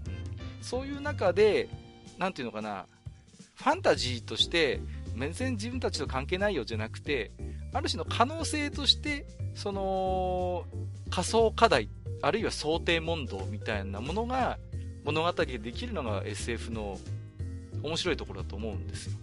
[0.60, 1.68] そういう中で、
[2.18, 2.86] なんていうのかな、
[3.54, 4.80] ファンタジーとして、
[5.16, 7.30] 全然自分たちと関係ないよじゃなくて、
[7.72, 10.64] ある種の可能性として、その、
[11.10, 11.88] 仮想課題、
[12.20, 14.58] あるいは想定問答みたいなものが
[15.04, 16.98] 物語でできるのが SF の
[17.82, 19.18] 面白いところだと思うんですよ。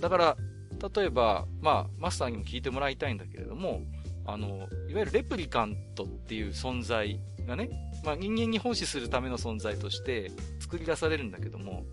[0.00, 0.36] だから、
[0.94, 3.82] 例えば、まあ、マスターにも聞いてもらいたいんだけれども、
[4.26, 7.70] あの、いわゆるレプリカントっていう存在がね、
[8.04, 10.30] まあ、人間に奉仕するための存在として
[10.60, 11.84] 作り出されるんだけども、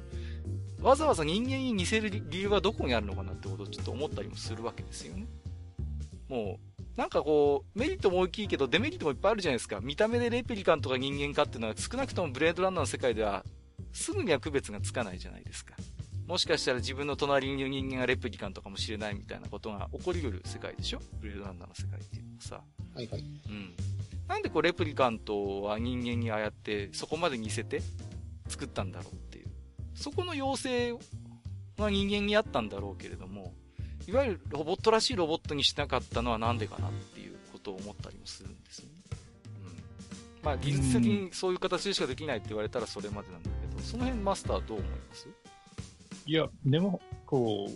[0.81, 5.27] わざわざ人間に似せる理由はどこにあるのかなってことをちょっと思ったりもするわけですよね。
[6.31, 9.81] もう、なんかこう、メリットも大きいけどデメリットもいっぱいあるじゃないですか。
[9.81, 13.43] 見た目でレプリカントが人間かっていうのは少なくともブレードランナーの世界では
[13.91, 15.75] すぐには区別がつかないじゃないですか。
[16.25, 21.01] もしかしたら自分の隣にいる人間がレプリカントかもしれないみたいなことが起こり得る世界でしょ？
[21.19, 22.61] ブレードランナーの世界っていうのはさ。
[22.95, 23.19] はいはい。
[23.19, 23.75] うん。
[24.29, 27.81] なんでこうレプリカントは人間にああやってそこまで似せて
[28.47, 29.47] 作ったんだろうっていう。
[29.93, 30.97] そこの要請
[31.77, 33.53] が人間にあったんだろうけれども、
[34.07, 38.91] いわゆるロボットらしいロボットにしなかったのはなんでかなっていうことを思ったりもするんですよね。
[39.65, 39.83] うん。
[40.43, 45.27] まあ技術的にそういう形でしかできないって言われたらそれまでなんだけど、その辺マスターどう思います？
[46.25, 47.69] いや、でも、こ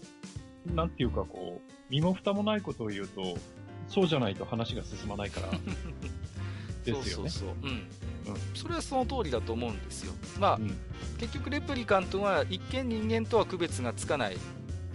[0.67, 3.37] う、なんていうかこう、身も蓋もないことを言うと、
[3.87, 5.49] そうじゃないと話が進まないから、
[6.85, 7.29] ですよね。
[7.29, 7.49] そうそうそう。
[7.63, 7.69] うん。
[7.69, 8.39] うん。
[8.53, 10.13] それはその通りだと思うんですよ。
[10.39, 10.75] まあ、うん、
[11.17, 14.37] 結局レプリカントは一見人間とは区別がつかない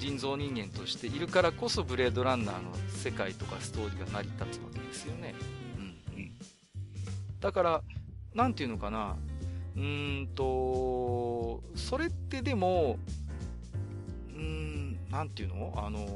[0.01, 5.35] 人造人間としているからこそブレードランナーの世界とかストーリーが成り立つわけですよね。
[5.77, 5.83] うん。
[6.17, 6.33] うん。
[7.39, 7.83] だから、
[8.35, 9.17] なんていうのかな。
[9.77, 12.99] うーんと、それってでも、
[14.35, 15.73] うーん、なんていうの？
[15.77, 16.09] あのー、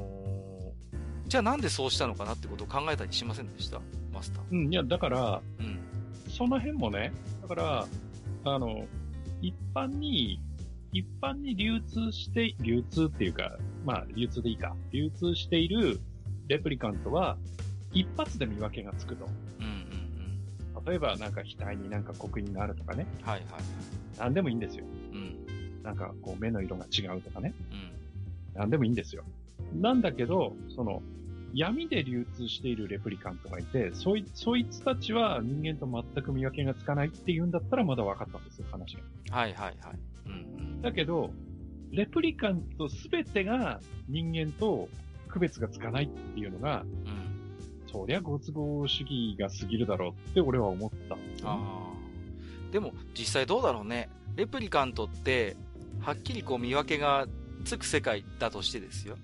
[1.27, 3.79] じゃあなんでそうしたのかなってことを考えたりしませんでした？
[4.11, 4.43] マスター。
[4.51, 5.79] うん、いや、だから、うん。
[6.27, 7.13] その辺もね、
[7.43, 7.87] だから、
[8.45, 8.87] あの、
[9.41, 10.41] 一般に
[10.95, 14.73] 一般に流通して、流通っていうか、まあ、流通でいいか。
[14.93, 15.99] 流通している
[16.47, 17.37] レプリカントは、
[17.91, 19.25] 一発で見分けがつくと。
[19.59, 20.85] うんうんうん。
[20.85, 23.05] 例えば、なんか額になんか刻印があるとかね。
[23.23, 24.19] はいはい。
[24.19, 24.85] なんでもいいんですよ。
[25.11, 25.83] うん。
[25.83, 27.53] なんか、こう、目の色が違うとかね。
[27.71, 27.75] う
[28.57, 28.59] ん。
[28.61, 29.25] なんでもいいんですよ。
[29.73, 31.01] なんだけど、その、
[31.53, 39.01] 闇で流通しているレプリカントがいて、そい、そいつたちは人間と全く見分けがつかないっていうんだったらまだ分かったんですよ、話が。
[39.35, 40.15] はいはいはい。
[40.85, 41.31] だけど、
[41.91, 44.87] レプリカントすべてが人間と
[45.27, 51.59] 区別がつかないっていうのが、うん、そりゃご都合主義が過ぎるだろうって俺は思ったんですよ、ね、
[52.71, 54.09] でも実際どうだろうね。
[54.35, 55.57] レプリカントって、
[56.01, 57.25] はっきりこう見分けが
[57.63, 59.17] つく世界だとしてですよ。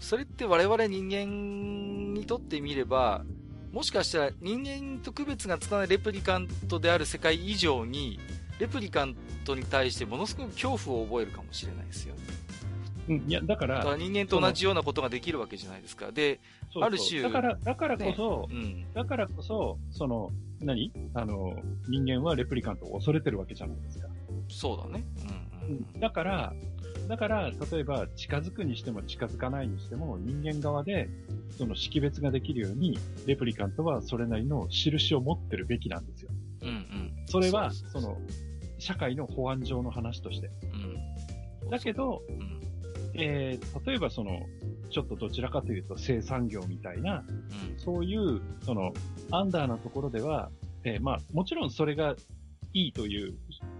[0.00, 3.26] それって我々人間にとってみれば、
[3.72, 8.18] もしかしたら人間と区別がつかないレプリカントである世界以上に、
[8.58, 12.14] レプリカントに対してものすごく恐怖を覚えるかもしれないですよ。
[13.08, 13.82] うん、いや、だから。
[13.82, 16.12] から人間と同じようなことができるわけじゃないですか。
[16.12, 16.40] で、
[16.70, 17.22] そうそうある種。
[17.22, 20.30] だから、だからこそ、ねうん、だからこそ、その、
[20.60, 20.92] 何？
[21.14, 21.56] あの、
[21.88, 24.08] 人間はレプリカントを恐れてるわけじゃないですか。
[24.48, 25.04] そうだね。
[25.62, 26.52] うん、うん、だから、
[27.08, 31.08] だから、例えば近づくにしても近づかないにしても人間側で
[31.56, 36.30] その識別ができるようにレプリカントはそれなりの印を持ってるべきなんですよ。
[36.62, 37.12] うんうん。
[37.26, 38.18] それは、その、
[38.78, 40.50] 社会の保安上の話として。
[41.62, 42.60] うん、だけど、うん、
[43.14, 44.40] えー、例えばその、
[44.90, 47.24] ちょっとどちらかというと生産業みたいな、
[47.70, 48.92] うん、そういう、その、
[49.30, 50.50] アンダーなところでは、
[50.84, 52.14] えー、まあ、もちろんそれが
[52.72, 53.34] いいという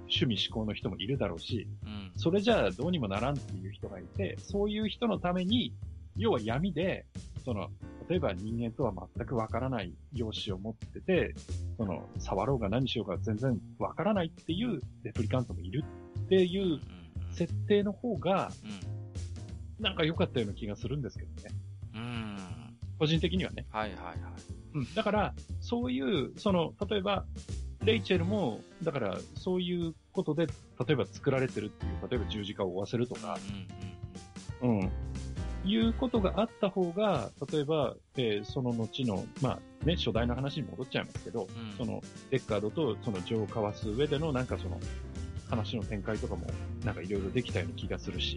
[0.08, 5.74] 趣味思考の人もいるだろうし、うん、それじゃあどうにもならんっていう人がいて、そういう人のために、
[6.16, 7.06] 要は闇で、
[7.44, 7.68] その、
[8.08, 11.34] 例えば人間とは全くわからない容姿を持ってて、
[11.76, 15.84] その、触ろうが何しようが全然わからないっていうレプリカントもいる
[16.26, 16.80] っていう
[17.32, 18.50] 設定の方が、
[19.78, 21.54] なんか良かったような気がするんですけどね。
[21.94, 22.38] うん。
[22.98, 23.66] 個人的にはね。
[23.70, 24.16] はいはいはい。
[24.74, 24.94] うん。
[24.94, 27.26] だから、そういう、その、例えば、
[27.84, 30.54] レイチェルも、だから、そういうことで、例
[30.90, 33.38] えば作られてるっていう、例えば十字架を追わせるとか、
[34.62, 34.90] うん、うん、うん。
[35.64, 44.78] いうことがあった方が、例えば、えー、その後の、まあね、初代の話に戻っちゃいますけど、うん、その、デッカードとその情を交わす上での、なんかその、
[45.48, 46.46] 話の展開とかも、
[46.84, 48.36] なんかいろいろできたような気がするし。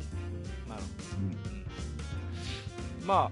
[0.68, 1.52] なるほど。
[3.02, 3.08] うん。
[3.08, 3.32] まあ、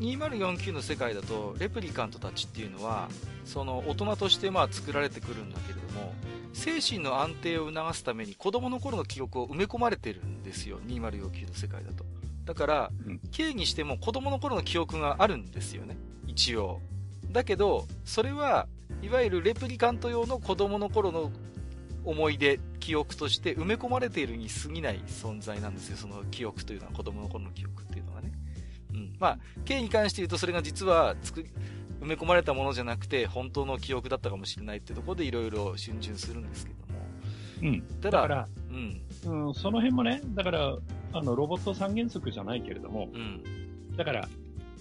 [0.00, 3.08] 2049の世界だと、レプリカントたちっていうのは、
[3.44, 6.12] その、大人としてまあ作られてくるんだけれども、
[6.52, 12.04] 精神の安定を促すために子供の頃の記憶を埋め込まれてるんですよ、2049の世界だと。
[12.44, 15.96] だから、うん、K にしても子供の頃の記憶があるんですよね。
[16.26, 16.80] 一応。
[17.30, 18.68] だけど、それは、
[19.00, 21.32] いわゆるレプリカント用の子供の頃の
[22.04, 25.96] 思い出、記憶として埋め込まれているに過ぎない存在なんですよ。
[25.96, 28.32] その記憶というのは子供の頃の記憶っていうのはね。
[28.92, 29.16] うん。
[29.18, 31.50] まあ、K に関して言うとそれが実は作り、
[32.00, 37.00] 埋め込まれたものじゃなくて本当の記憶だったかもしれないっていうところでいろいろ逡巡するんですけども。
[37.62, 37.82] うん。
[38.00, 39.54] ただ、だから、うん、うん。
[39.54, 40.76] その辺もね、だから、
[41.12, 44.28] あの、ロボット三原則じゃないけれども、うん、だから、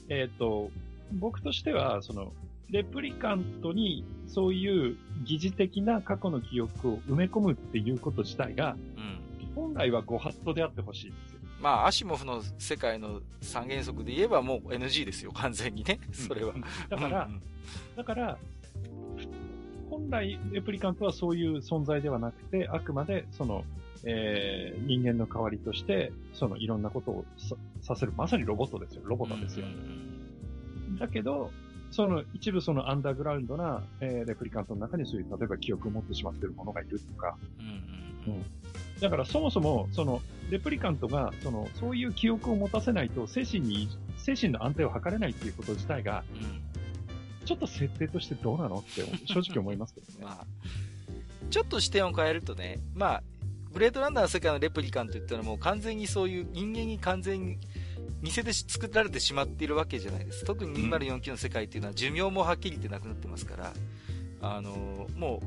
[0.10, 0.72] えっ、ー、と、
[1.14, 2.34] 僕としては、その、
[2.70, 11.40] レプリカントにそういう疑似的な過去の記憶を埋め込むっていうこと自体が、うん、本来はご法度であってほしいんですよ。
[11.60, 16.00] まあ、アシモフの世界の三原則で言えばもう NG ですよ、完全にね。
[16.12, 16.54] それは。
[16.90, 17.30] だから、
[17.98, 18.38] だから、
[19.90, 23.66] 本来レプリカントはそういう存在ではなくて、あくまでその
[24.04, 27.26] えー、人間の代わりとして、そのいろんなことを
[27.82, 29.66] させる、まさにロボットですよ、ロボットですよ。
[31.00, 31.52] だけど、
[31.92, 37.38] その一部そのアンダーグラウンドな、えー、レプリカントの中にそういう、例えば記憶を持ってしまっているものがいるとか、
[38.28, 38.46] うん、
[39.02, 50.14] だからそもそも、その、レプリカントが、その、そういう記憶を持たせないと、精神に、精神の安定を図れないっていうこと自体が、うん、ちょっと設定としてどうなのって正直思いますけどね。
[50.24, 50.48] まあ、
[51.50, 53.24] ちょっと視点を変えるとね、まあ、
[53.72, 57.58] ブレードランナーの世界のレプリカント言ったらもう完全にそういう人間に完全に
[58.22, 60.46] 似せて作られてしまっているわけじゃないです。
[60.46, 63.74] 特に204 9の世界っていうのは寿命もはっきり言ってなくなってますから、
[64.42, 65.42] あのー、も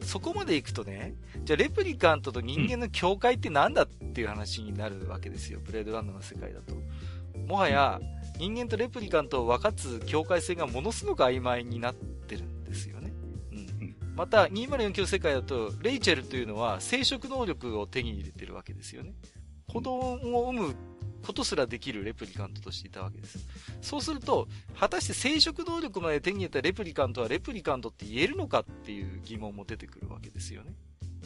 [0.00, 5.60] う、そこまで行くとね、じゃあレプリカントと人間の境界って何だっていう話になるわけですよ。
[5.64, 6.74] ブレードランナーの世界だと。
[7.46, 8.00] もはや、
[8.38, 13.03] 人間とレプリカントを分かつ境界線がものすごく曖昧になってるんですよね。
[14.14, 14.18] うん。
[14.18, 19.12] また、2049の世界だと、レイチェルというのは生殖能力を手に入れてるわけですよね。
[19.68, 20.74] 子供を産む
[21.24, 23.38] ことすらできるレプリカントとしていたわけです。
[23.80, 24.46] そうすると、
[24.78, 30.74] 果たして生殖能力まで手に入れたレプリカントはレプリカントって言えるのかっていう疑問も出てくるわけですよね。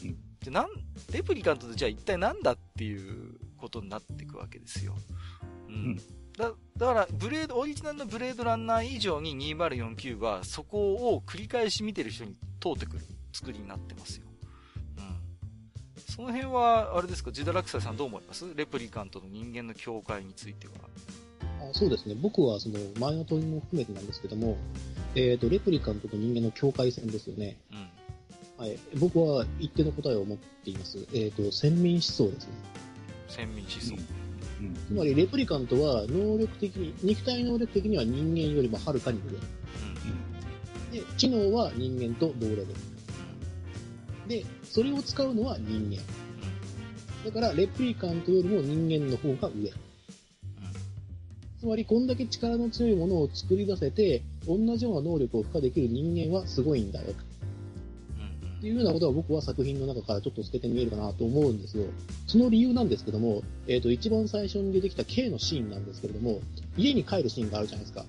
[0.04, 0.68] うん、じゃなん、
[1.12, 4.94] レプリカントってじゃあ一体何だっていうことになっていくわけですよ。
[5.68, 5.74] うん。
[5.74, 6.00] うん、
[6.38, 14.28] だだから、ブレード、オリジナルのブレードランナー以上に2049はそこを繰り返し見てる人に通ってくる作りになってますよ。
[16.18, 18.44] その辺は、あれですか、ジダラクサイさんどう思います？
[18.56, 20.72] レプリカントの人間の境界については。
[21.60, 22.16] あそうですね。
[22.20, 24.56] 僕は、その、前の問いも含めてなんですけども、
[25.14, 27.56] えっ、ー、と、レプリカントと人間の境界線ですよね。
[28.58, 28.64] うん。
[28.64, 28.76] はい。
[28.98, 30.98] 僕は一定の答えを持っています。
[30.98, 32.52] えっ、ー、と、先民思想ですね。
[33.28, 33.94] 先民思想。
[33.94, 34.27] うん、
[34.86, 39.30] つまり、レプリカントは能力的に、肉体能力的には人間よりもはるかに上。
[39.30, 42.66] うん、で、知能は人間と同レベル。
[44.28, 46.02] で、それを使うのは人間。
[47.24, 49.70] だから、レプリカントよりも人間の方が上。
[51.60, 57.14] つまり、こんだけ力の強いものを作り出せて、同じような能力を付加できる人間はすごいんだよ。
[58.58, 61.84] っていうようなことは僕は作品の中からちょっと透けて見えるかなと思うんですよ。
[62.26, 66.40] その理由なんですけども、えっ、ー、と、一番最初に出てきた K のシーンなんですけれども、
[66.76, 68.04] 家に帰るシーンがあるじゃないですか。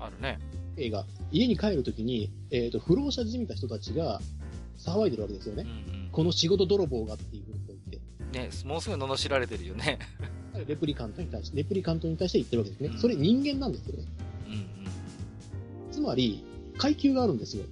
[0.00, 0.40] あるね。
[0.76, 1.04] 映画。
[1.30, 4.20] 家に帰るときに、えっ、ー、と、不老者じみた人たちが
[4.78, 5.64] 騒いでるわけですよね。
[5.88, 8.38] うんうんこの仕事泥棒がっていうふうに言って。
[8.38, 9.98] ね、もうすぐ罵られてるよね。
[10.68, 12.88] レプリカントに対して、レプリカントに対して言ってるわけですね。
[12.88, 14.04] うん、それ人間なんですよね。
[14.46, 16.44] うんうん、つまり、
[16.76, 17.64] 階級があるんですよ。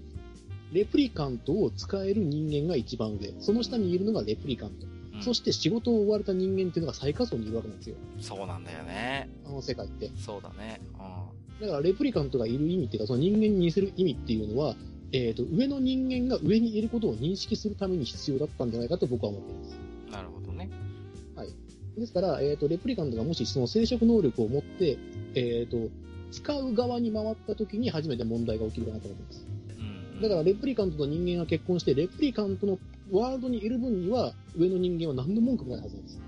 [0.72, 3.32] レプリカントを使える人間が一番上。
[3.40, 4.86] その下にいるのがレプリカント。
[5.14, 7.96] うん、そして仕事を追われた人間っていうのが最下層にいるわけなんですよ。
[8.20, 9.28] そうなんだよね。
[9.46, 10.10] あの世界って。
[10.16, 10.80] そうだね。
[10.94, 11.66] うん。
[11.66, 14.76] だからレプリカントがいる意味っていうか、その人間に似せる意味っていうのは、
[15.12, 19.78] えっ、ー、と、上の人間が上にいることを認識するために必要だったんじゃないかと僕は思っています。
[20.12, 20.70] なるほどね。
[21.34, 21.48] はい。
[21.98, 24.98] ですから、えっ、ー、と、レプリカントがもしその生殖能力を持って、
[25.34, 25.90] えっ、ー、と、
[26.30, 29.49] 使う側に回った時に初めて問題が起きるかなと思います。
[30.20, 32.78] うん、だから、レプリカントと人間が結婚して、レプリカントの
[33.10, 36.20] ワールドにいる分には、上の人間は何の文句もないはずなんです。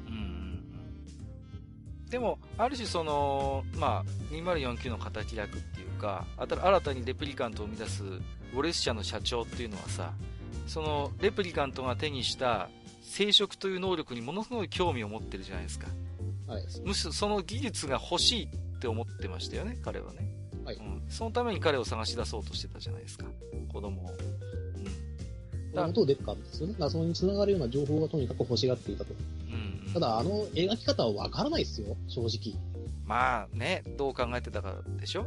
[2.12, 10.12] でも、ある種その、まあ、2049の形役っていうか、新たにレプリカントを生み出すウォレス社の社長っていうのはさ、
[10.66, 12.68] そのレプリカントが手にした
[13.01, 15.88] 生殖という能力にものすごい興味を持ってるじゃないですか。
[16.47, 16.64] はい。
[16.84, 20.28] むしろその技術が欲しいって思ってましたよね、彼はね。
[20.64, 20.76] はい。
[20.76, 21.02] うん。
[21.08, 23.26] そのために彼を探し出そうとしてたじゃないですか。
[23.72, 24.10] 子供を。
[24.10, 25.72] うん。
[25.74, 26.74] だ元デッカーですよね。
[26.78, 29.14] そこに繋がるような情報がとにかく欲しがっていたと。
[29.50, 32.60] うん、ただ、あの描き方はわからないですよ、正直。
[33.04, 35.26] まあね、どう考えてたかでしょ？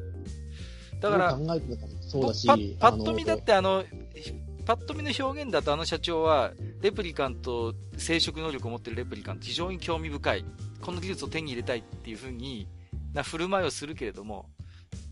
[1.02, 2.48] だから、考えてたかそうだし、
[2.80, 3.84] パッと見だってあの、
[4.66, 10.46] パッと見の表現だとあの社長は、レプリカント、生殖能力を持ってるレプリカント、非常に興味深い。
[10.82, 12.68] この技術を手に入れたいっていう風に
[13.14, 14.50] な振る舞いをするけれども、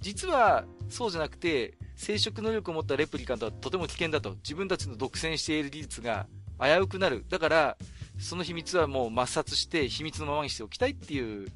[0.04, 4.36] 実はそうじゃなくて、生殖能力を持ったレプリカントはとても危険だと。
[4.36, 6.28] 自分たちの独占している技術が
[6.60, 7.26] 危うくなる。
[7.30, 7.78] だから、
[8.20, 11.48] その秘密はもう抹殺して秘密のままにしておきたいっていう、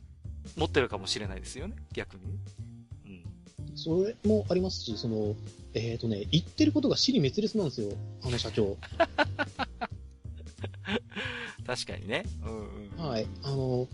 [0.55, 2.39] 持ってるかもしれないですよね、逆に。
[3.75, 5.35] それもありますし、その、
[5.73, 7.91] えっ、ー、とね、言ってることが死に滅裂なんですよ、
[8.23, 8.75] あの社長。
[11.65, 12.23] 確かにね。
[12.43, 13.27] うんうん、はい。
[13.43, 13.87] あの、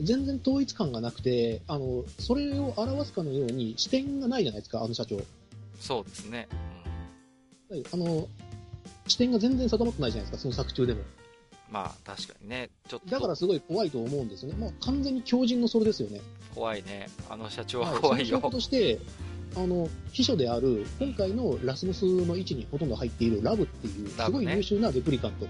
[0.00, 5.20] 全然統一感がなくて、あの、それを表すかのように視点がないじゃないですか、あの社長。
[5.80, 6.48] そうですね。
[7.70, 7.86] うん、はい。
[7.92, 8.28] あの、
[9.06, 11.02] 視点が全然定まってないじゃないですか、その作中でも。
[11.70, 12.70] まあ、確かにね。
[12.88, 13.06] ちょっと。
[13.08, 14.56] だからすごい怖いと思うんですよね。
[14.58, 16.20] まあ、完全に強靭のそれですよね。
[16.54, 17.08] 怖いね。
[17.28, 18.40] あの社長は怖いよ。
[18.40, 18.98] はい、として、
[19.56, 25.46] あの、秘書である、今回のラスムスの位置にほとんど入っているラブっていう、すごい優秀なレプリカント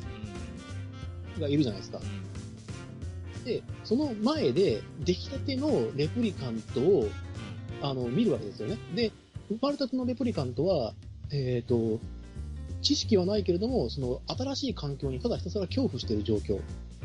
[1.40, 2.00] がいるじゃないですか。
[3.48, 7.08] で、その前で、出来たてのレプリカントを、
[7.80, 8.76] あの、見るわけですよね。
[8.94, 9.10] で、
[9.48, 10.92] 生まれたてのレプリカントは、
[11.32, 11.98] えっ、ー、と、
[12.82, 16.60] 知識はないけれども、その新しい環境にただひたすら恐怖している状況っ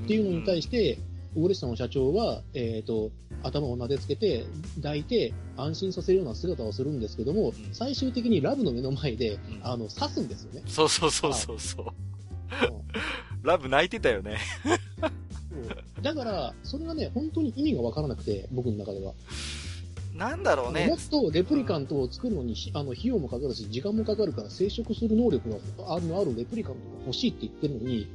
[0.05, 0.97] ていうのに対して、
[1.35, 10.63] オーレスタの社長は、えっ、ー、と、頭を撫でつけて、抱いて、安心させるような姿をするんですけども、うん、最終的にラブの目の前で、うん、あの、刺すんですよね。
[10.67, 11.85] そうそうそうそうそう。
[13.43, 14.37] ラブ泣いてたよね
[16.01, 19.13] だから、それがね、本当に意味がわからなくて、僕の中では。
[20.15, 20.87] なんだろうね。
[20.87, 25.57] もっとレプリカントを作るのに、あの、費用もかかるし、時間もかかるから生殖する能力が
[25.95, 28.07] あるあるレプリカントが欲しいって言ってるのに、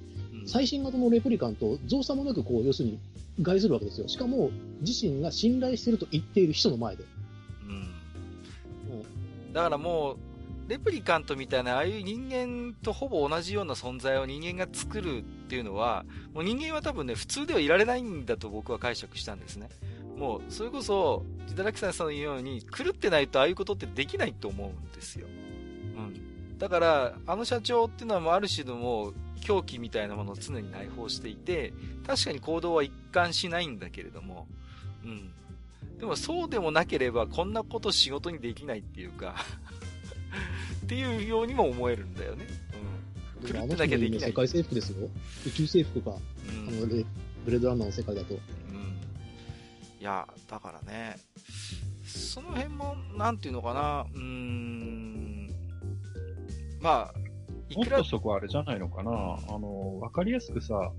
[0.42, 2.98] うん、最新型のレプリカントを造作もなく、こう、要するに、
[3.40, 4.08] 害するわけですよ。
[4.08, 7.04] しかも、自身が信頼してると言っている人の前で。
[7.66, 7.74] うん。
[7.74, 10.16] うん、だからもう、
[10.68, 16.04] レプリカントみたいな、ああいう人間とほぼ同じような存在を人間が作るっていうのは、
[16.34, 19.70] もう人間は多分ね、普通ではいられないんだと僕は解釈したんですね。
[20.18, 25.26] もう、それこそ、ジダラキさんさんの言うように、狂ってないとああいうことってできないと思うんですよ。
[25.26, 26.58] うん。
[26.58, 31.72] だから、あの社長っていうのはもうある種のもう、狂気みたいなものを常に内包していて、
[32.06, 34.46] 確かに行動は一貫しないんだけれども、
[35.02, 35.30] うん。
[35.98, 39.36] でもそうでもなければ、こんなこと仕事にできないっていうか
[40.84, 42.46] っていうようにも思えるんだよね。
[43.42, 43.52] うん。
[43.52, 44.20] 狂ってなきゃできない。
[44.20, 45.08] 世界征服ですよ。
[45.46, 46.10] 宇宙征服か。
[46.10, 48.38] うん、あの、ブレードランナーの世界だと。
[50.00, 51.16] いや、だからね、
[52.04, 55.50] その辺も、なんていうのかな、うーん、
[56.80, 57.14] まあ、
[57.68, 57.98] いくら。
[57.98, 60.92] もっとそこあれじゃないのかな、あの、わかりやすくさ、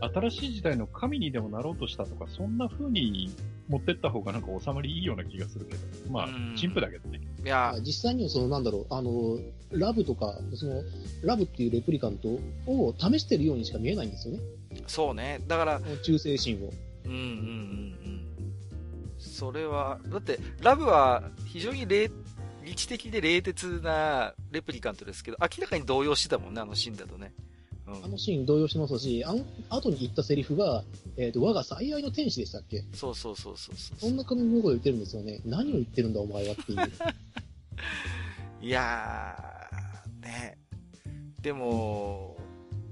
[0.00, 3.30] 新しい時代の神にでもなろうとしたとか、そんな風に
[3.68, 6.10] 持ってった方がなんか収まりいいような気がするけど。
[6.10, 7.20] まあ、陳腐だけどね。
[7.44, 9.38] いや、実際にはそのなんだろう、あの、
[9.70, 10.82] ラブとか、その、
[11.22, 12.28] ラブっていうレプリカント
[12.66, 14.40] を試してるようにしか見えないんですよね。
[14.86, 15.40] そうね。
[15.46, 16.72] だから、忠誠心を。
[17.04, 17.22] うんうんうんう
[18.10, 18.24] ん。
[19.18, 22.10] それは、だって、ラブは非常に理
[22.74, 27.32] 知的で冷徹なレプリカントですけど、明らかに動揺してたもんね、あのシーンだとね。
[27.86, 30.82] うん、あのシーン動揺しますし、あの後に言ったセリフが、
[31.16, 32.84] えっ、ー、と、我が最愛の天使でしたっけ？
[32.94, 33.98] そうそうそうそうそう。
[33.98, 35.40] そんな感じのこと言ってるんですよね。
[35.44, 36.78] 何を言ってるんだ、お前はっていう。
[38.66, 40.58] いやー、ね。
[41.42, 42.36] でも、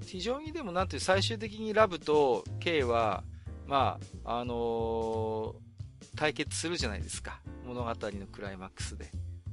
[0.04, 3.24] 非常にでもなんていう、最終的にラブと K は、
[3.66, 5.62] まあ、あのー
[6.16, 7.40] 対決するじゃないですか。
[7.66, 9.10] 物語のクライマックスで。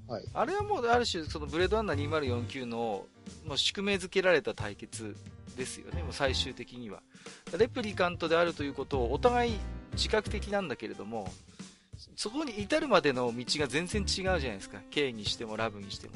[0.09, 0.23] はい。
[0.33, 3.05] あれはもう、ある種、そのブレードランナー2049の、
[3.45, 5.15] もう宿命づけられた対決
[5.55, 7.01] ですよね、もう最終的には。
[7.57, 9.59] レプリカントであるということをお互い
[9.93, 11.31] 自覚的なんだけれども、
[12.15, 14.79] そこに至るまでの道が全然違うじゃないですか。
[14.89, 16.13] K にしてもラブにしても。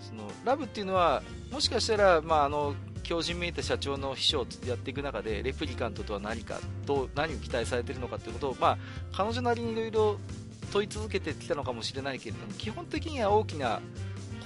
[0.00, 8.78] その、ラブっていうのは、もしかしたら、まあ、あの、強靭めいた社長の秘書をやっていく中で、レプリカントとは何か、どう、何を期待されているのかということを、まあ、
[9.12, 10.18] 彼女なりにいろいろ
[10.72, 13.80] 問い続けてきたのかもしれないけれども、基本的には大きな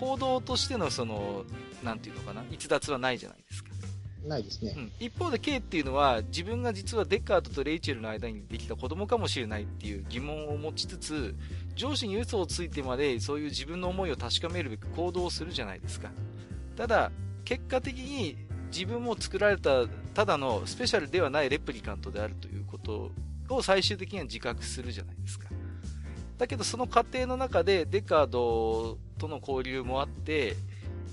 [0.01, 1.45] 行動としての、その、
[1.85, 3.71] なんていうのかな、逸脱はないじゃないですか。
[4.27, 4.75] ないですね。
[4.77, 4.93] うん。
[4.99, 11.37] 一方で K っていうのは、自分が実はデッカートとレイチェルの間にできた子供かもしれないっていう疑問を持ちつつ、
[11.77, 16.11] 上司に嘘をついてまで、そういう自分の思いを確かめるべく行動をするじゃないですか。
[16.77, 17.13] ただ、
[17.45, 18.37] 結果的に
[18.73, 23.13] 自分も作られたただのスペシャルではないレプリカントであるということ
[23.49, 25.46] を最終的には自覚するじゃないですか。
[26.39, 30.57] だけどその過程の中でデカードとの交流もあって、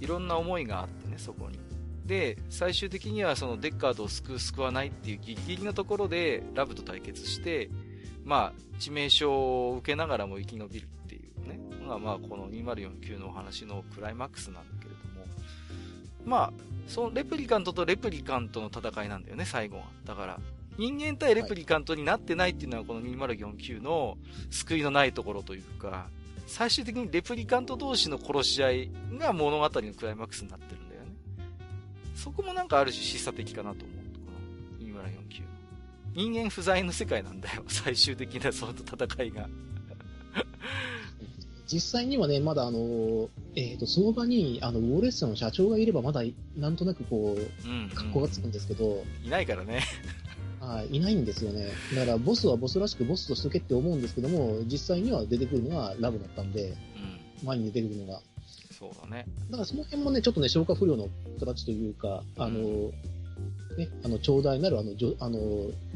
[0.01, 1.59] いろんな思いがあってね、そこに。
[2.05, 7.69] で、最終的にはそのデッカードを救う、救わないっていうギリギリのところでラブと対決して、
[8.26, 15.26] まあ、致命傷を受けながらも生き延びるっていうね、のがまあこの2049のお話のクライマックスなんだけれども、
[16.26, 16.53] まあ、
[16.88, 19.86] そのレプリカントとレプリカントの戦いなんだよね、最後は。
[20.05, 20.39] だから、
[20.78, 24.17] 人間対レプリカントになってないっていうのはこの2049の
[24.49, 26.07] 救いのないところというか、
[26.47, 31.07] 最終的にレプリカント同士の殺し合いが物語のクライマックスになってるんだよね。
[32.15, 33.97] そこもなんかある種示唆的かなと思う。
[34.26, 34.38] この
[34.80, 35.47] 2049の。
[36.15, 39.47] 人間不在の世界なんだよ、 最終的なその戦いが。
[41.65, 46.21] 実際にはね、まだあの、えっ、ー、と、その場に、あの、ウォーレス社の社長がいれば、まだ、
[46.57, 49.82] なんとなくこう、格好がつくんですけど、いないからね。
[50.64, 51.68] はい、いないんですよね。
[51.93, 56.70] だから、ボスはボスらしくボスとしとけって思うんですけども、実際には出てくるのはラブだったんで、
[57.41, 58.22] うん、前に出てくるのが。
[58.72, 59.26] そうだね。
[59.49, 61.09] だからその辺もね、ちょっとね、消化不良の
[61.39, 65.38] 形というか、あの、うん、ね、あの、長大なるあの、じょあの、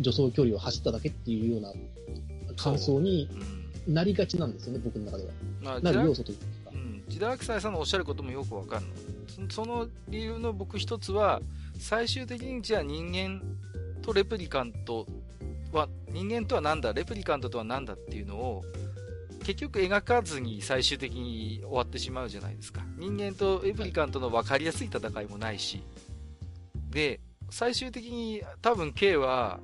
[0.03, 1.73] 助走距離を走っただけっていうような
[2.57, 3.29] 感想に
[3.87, 5.31] なりがちなんですよね、僕の中では。
[5.61, 6.71] まあ、なる要素というか。
[6.73, 7.03] うん。
[7.07, 8.85] ジダークサイさんのおっしゃることもよくわかる
[9.41, 9.49] の。
[9.49, 11.41] その理由の僕一つは、
[11.79, 13.41] 最終的にじゃあ人間
[14.07, 15.05] とレプリカント
[15.73, 18.63] は、人間とは何だ、レプリカントとは何だっていうのを、
[19.43, 22.83] 結局描かずに最終的に終わってしまうじゃないですか。
[22.97, 25.83] 人間とレプリカントの分かりやすい戦いもないし。
[26.89, 29.59] で、最終的に多分 K は、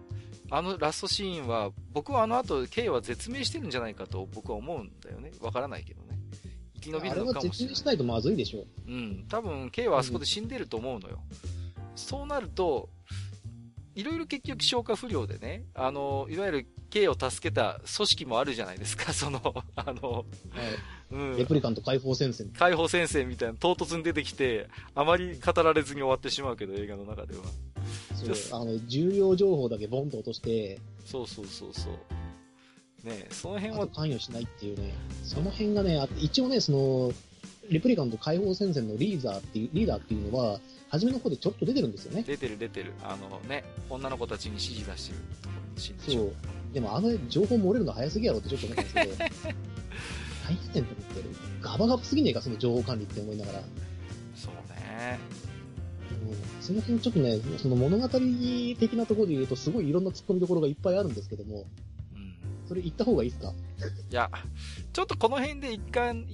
[0.52, 5.32] あのラストシーンは、僕はあの後、K は絶命してるんじゃないかと僕は思うんだよね。
[5.40, 6.20] わからないけどね。
[6.76, 7.30] 生き延びるのかもしれない。
[7.30, 8.66] あれは絶命しないとまずいでしょ。
[8.88, 9.26] うん。
[9.30, 11.22] 多分、K はあそこで死んでると思うのよ。
[11.32, 11.38] うん、
[11.96, 12.90] そうなると、
[13.96, 19.40] いろいろ結局消化不良でね、あの、いわゆる K を助けた組織もあるじゃないですか、 その、
[19.76, 20.26] あの、はい、
[21.12, 21.38] うん。
[21.38, 22.50] レプリカント解放戦線。
[22.50, 27.44] 解放戦線みたいな唐突に出てきて、あまり語られずに終わってしまうけど、映画の中では。
[28.16, 33.08] そう、あの、重要情報だけボンと落として、そうそうそうそう。
[33.08, 33.88] ねその辺は。
[33.88, 37.14] 関与しないっていうね、その辺がね、あ一応ね、その、
[37.70, 40.60] レプリカント解放戦線のリーダーっていう、リーダーっていうのは、
[40.90, 42.24] 初めの方でちょっと出てるんですよね。
[42.28, 42.94] 出てる出てる。
[43.04, 45.14] あのね、女の子たちに指示出して
[46.12, 46.34] るそう。
[46.74, 49.16] でもあの情報漏れるの早すぎやろってちょっと思ったんですけど、
[50.46, 51.30] 大変って思ってる。
[51.62, 53.64] ガバガバすぎねえか、その情報管理って思いながら。
[54.36, 55.20] そうね。
[56.12, 61.66] うん、その辺ちょっとね、その物語的なところで言うと、すごいいろんな突っ込みどころがいっぱいあるんですけども、
[62.16, 62.36] うん、
[62.68, 63.54] それ言った方がいいですか？
[64.12, 64.30] いや、
[64.92, 66.26] ちょっとこの辺で一回、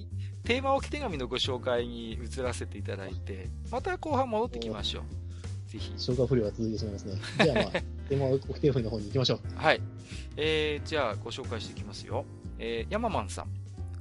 [0.44, 5.70] テーマ置き手紙のご紹介に移らせていただいて、また後半戻ってきましょう。
[5.70, 5.92] ぜひ。
[5.96, 7.14] 消化不良が続いてしまいますね。
[7.44, 9.40] じゃあまあ、テーマ置き手紙の方に行きましょう。
[9.54, 9.80] はい。
[10.36, 12.24] えー、じゃあご紹介していきますよ。
[12.58, 13.46] えー、ヤママンさん。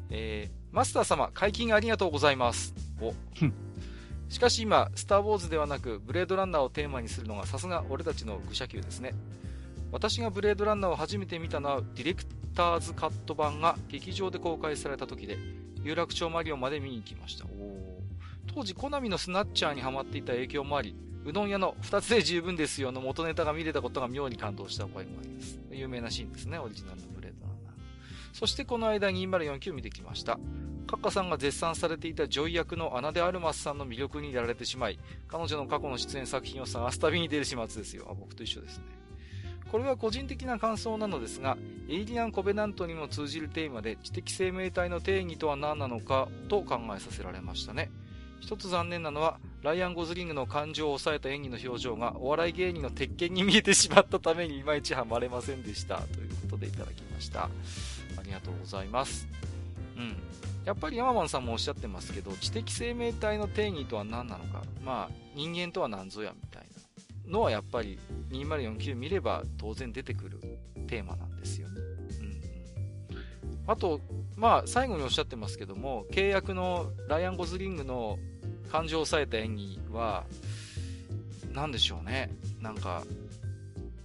[0.09, 2.73] えー、マスター様、解禁ありがとうございます。
[3.01, 3.13] お。
[4.29, 9.13] しかし今、スターウォーズではなく、ブレードランナーをテーマにするのがさすが俺たちの愚者級ですね。
[9.91, 12.23] 私がブレードランナーを初めて見たのは、ディレク
[12.55, 15.37] ターズカット版が劇場で公開された時で、
[15.84, 17.45] 有楽町マリオンまで見に行きました。
[17.45, 18.01] お
[18.53, 25.59] 当時、コナミのスナッチャーにハマっていた影響もあり、うどん屋の2つで十分ですよの元ネタが見れたことが妙に感動した覚えもあります。
[25.71, 27.73] 有名なシーンですね、オリジナルのブレードランナー。
[28.34, 30.39] そしてこの間2049見てきました。
[30.88, 38.07] カッカさんが絶賛されていたジョイ役のアナ・デ・アルマスさんの魅力にやられてしまい、彼女の過去の出演作品を探すたびに出る始末ですよ。
[38.09, 38.99] あ、僕と一緒ですね。
[39.72, 41.57] これは個人的な感想なのですが、
[41.88, 47.91] エイリアン・コベナントにも通じるテーマで知的生命体の定義とは何なのかと考えさせられましたね。
[48.39, 55.97] 一つ残念なのは、ライアン・ゴズリングの感情を抑えた演技の表情がお笑い芸人の鉄拳に見えてしまったためにいまいちハマれませんでした。
[55.97, 57.43] ということでいただきました。
[57.43, 57.49] あ
[58.24, 59.28] りがとうございます。
[59.97, 60.15] うん。
[60.65, 64.63] やっぱりヤママンさんもおっしゃってますけど、知的生命体の定義とは何なのか。
[64.84, 66.78] まあ、人間とは何ぞやみたいな。
[67.30, 67.99] のはやっぱり
[68.32, 70.39] 2049見れば当然出てくる
[70.88, 71.67] テーマなんですよ。
[71.67, 71.75] うん。
[73.67, 74.01] あと、
[74.36, 78.17] まあ、最後におっしゃってますけども、契約のライアン・ゴズリングの
[78.71, 80.25] 感情を抑えた演技は、
[81.53, 82.30] 何でしょうね。
[82.61, 83.03] なんか、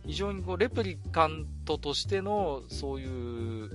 [0.07, 3.71] 非常にこう、レプリカントとしての、そういう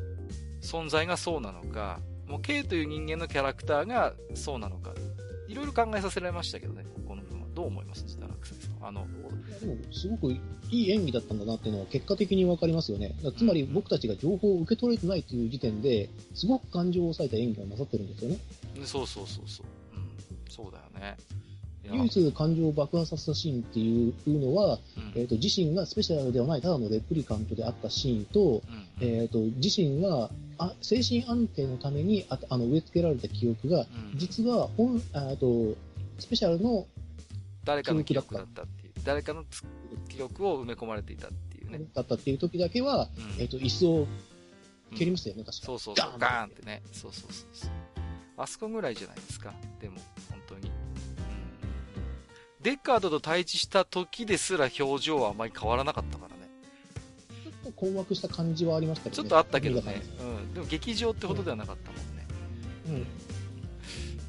[0.62, 4.93] 存在がそうなのか、もう K という人間のキャラクターがそうなのか、
[5.47, 6.86] いろいろ考えさせられましたけどね、
[7.60, 8.05] どう思います？
[8.82, 9.05] あの、
[9.60, 10.39] でも、すごくい
[10.72, 13.14] い演技だったんだなっていうのは結果的にわかりますよね。
[13.38, 18.38] つまり僕たちが情報を受け取れてないという時点で、すごく感情を抑えた演技をなさってるんですよね。
[18.86, 19.66] そうそうそうそう。
[19.93, 20.10] うん、
[20.49, 21.18] そうだよね。
[21.91, 28.62] 唯一感情を爆発させたシーンっていうのは、うん、えっ、ー、と、自身がスペシャルではないただのレプリカントであったシーンと、うん、
[29.01, 30.30] えっ、ー、と、自身が
[30.60, 33.80] あ精神安定のためにああの植え付けられた記憶が、
[34.14, 35.76] うん、実は本、あと、
[36.20, 36.86] スペシャルの
[37.70, 38.94] 誰かの記憶だったっていう。
[39.04, 39.46] 誰かの
[40.08, 41.82] 記憶を埋め込まれていたっていうね。
[41.94, 44.08] だったっていう時だけは、うん、えっ、ー、と、椅子を
[44.96, 46.18] 蹴りましたよね、うん、確かそうそうそう。
[46.18, 46.82] ガーンってね。
[46.92, 47.72] そうそうそうそう。
[48.38, 49.54] あそこぐらいじゃないですか。
[49.80, 49.98] でも、
[50.32, 50.62] 本当に。
[50.62, 50.74] うん。
[52.64, 56.50] デッカードと対峙した時ですら表情はあまり変わらなかったからね。
[57.44, 59.24] ちょっと困惑した感じはありましたけどね。
[59.24, 60.02] ちょっとあったけどね。
[60.22, 60.54] うん。
[60.56, 62.28] でも劇場ってほどではなかったもんね。
[62.88, 62.94] うん。
[62.96, 63.29] うん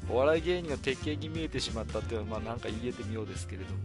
[0.09, 3.79] お笑い芸人の鉄拳に見えてしまったっていうのは、まあなんか言えてみようですけれども、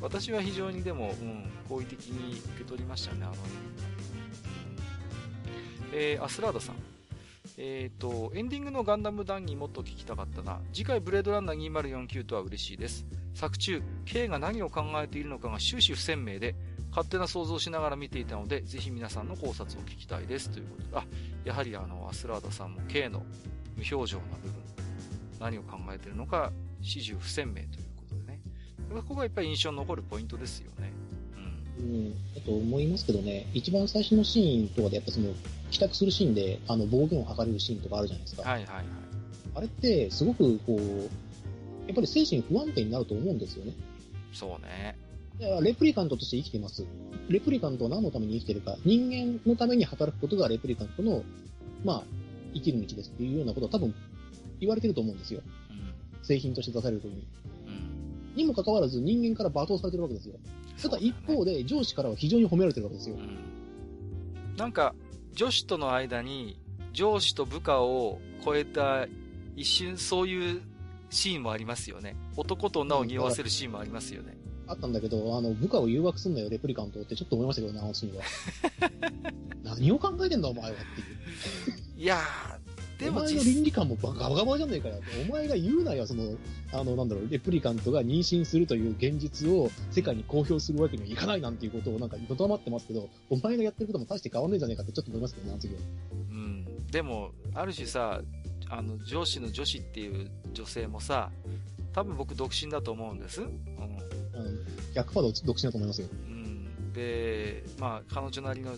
[0.00, 3.34] 私は非常にでも、うん、好意的に受け取りましたね、あの、
[5.92, 6.76] えー、アスラーダさん。
[7.56, 10.60] えっ、ー、と、エンディングのガンダム談義もっと聞きたかったな。
[10.72, 13.06] 次回ブレードランナー2049とは嬉しいです。
[13.34, 16.56] 作中、K が何を考えているのかが終始不鮮明で、
[16.90, 20.50] 勝手な想像しながら見ていたので、ぜひ皆さんの考察を聞きたいです。
[20.50, 21.04] ということで、あ、
[21.44, 23.24] やはりあの、アスラーダさんも K の
[23.76, 24.73] 無表情な部分、
[25.44, 27.66] 何を考えているのか、始終不鮮明という
[27.96, 28.40] ことでね。
[28.94, 30.90] ここがやっぱり印象に残るポイントですよね。
[31.78, 31.84] うん。
[31.84, 32.34] うん。
[32.34, 35.34] だと思いますけどね、一番最初のシーンとかで、やっぱその、
[35.70, 38.48] 帰宅するシーンで、あの、暴言を吐かれるシーンとかあるじゃないですか。
[38.48, 38.84] はいはいはい。
[39.56, 40.78] あれって、すごく、こう、
[41.86, 43.74] やっぱり精神不安定になると思うんですよね。
[44.32, 44.96] そうね。
[45.60, 46.86] レプリカントとして生きています。
[47.28, 51.22] レプリカントは何のために生きてるか、人間のために働くことがレプリカントの、
[51.84, 52.02] まあ、
[52.54, 53.92] 生きる道ですっていうようなことは多分
[54.60, 55.42] 言われてると思うんですよ。
[55.70, 57.26] うん、製品として出されるときに。
[57.66, 60.34] うん、にもかかわらず人間から罵倒されてるわけですよ。
[60.82, 63.16] ただ一方で上司からは非常に褒められてるわけですよ。
[63.16, 64.94] うん、なんか、
[65.34, 66.60] 女子との間に
[66.92, 69.06] 上司と部下を超えた
[69.56, 70.62] 一瞬そういう
[71.10, 72.16] シーンもありますよね。
[72.36, 74.36] 男と女を匂わせるシーンもありますよね。
[74.66, 78.24] あったんだけど、あの、部下を誘惑すんなよ、レプリカントってちょっと思いましたけどね、あのシーンは。
[79.62, 82.02] 何を考えてんだ、お前はっていう。
[82.02, 82.18] いや
[82.98, 85.00] でもお前の倫理観もガバガバじゃねえかよ。
[85.28, 86.36] お前が言うなよ、その、
[86.72, 95.80] あの、なんだろう、レプリカントが妊娠するという現実を世界に公表するわけにはいかないなんていうことをなんか、とどまってますけど、お前がやってることも大して変わんねえじゃねえかってちょっと思いますけどね、あの時は。
[96.30, 96.86] うん。
[96.90, 98.22] でも、ある種さ、
[98.68, 101.30] あの、上司の女子っていう女性もさ、
[101.92, 103.42] 多分僕独身だと思うんです。
[103.42, 103.48] うん。
[103.48, 104.64] うん、
[104.94, 106.08] 100%独身だと思いますよ。
[106.10, 106.92] うん。
[106.92, 108.72] で、まあ、彼女なりの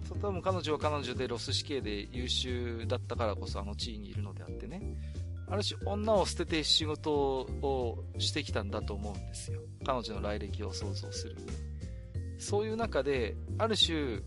[0.00, 4.82] 多分彼女は彼女でロス死刑で優秀だったからこそあの地位にいるのであってね。
[5.46, 9.60] ある種女を捨てて仕事をしてきたんだと思うんですよ。
[9.84, 11.36] 彼女の来歴を想像する。
[12.38, 14.20] そういう中で、ある種、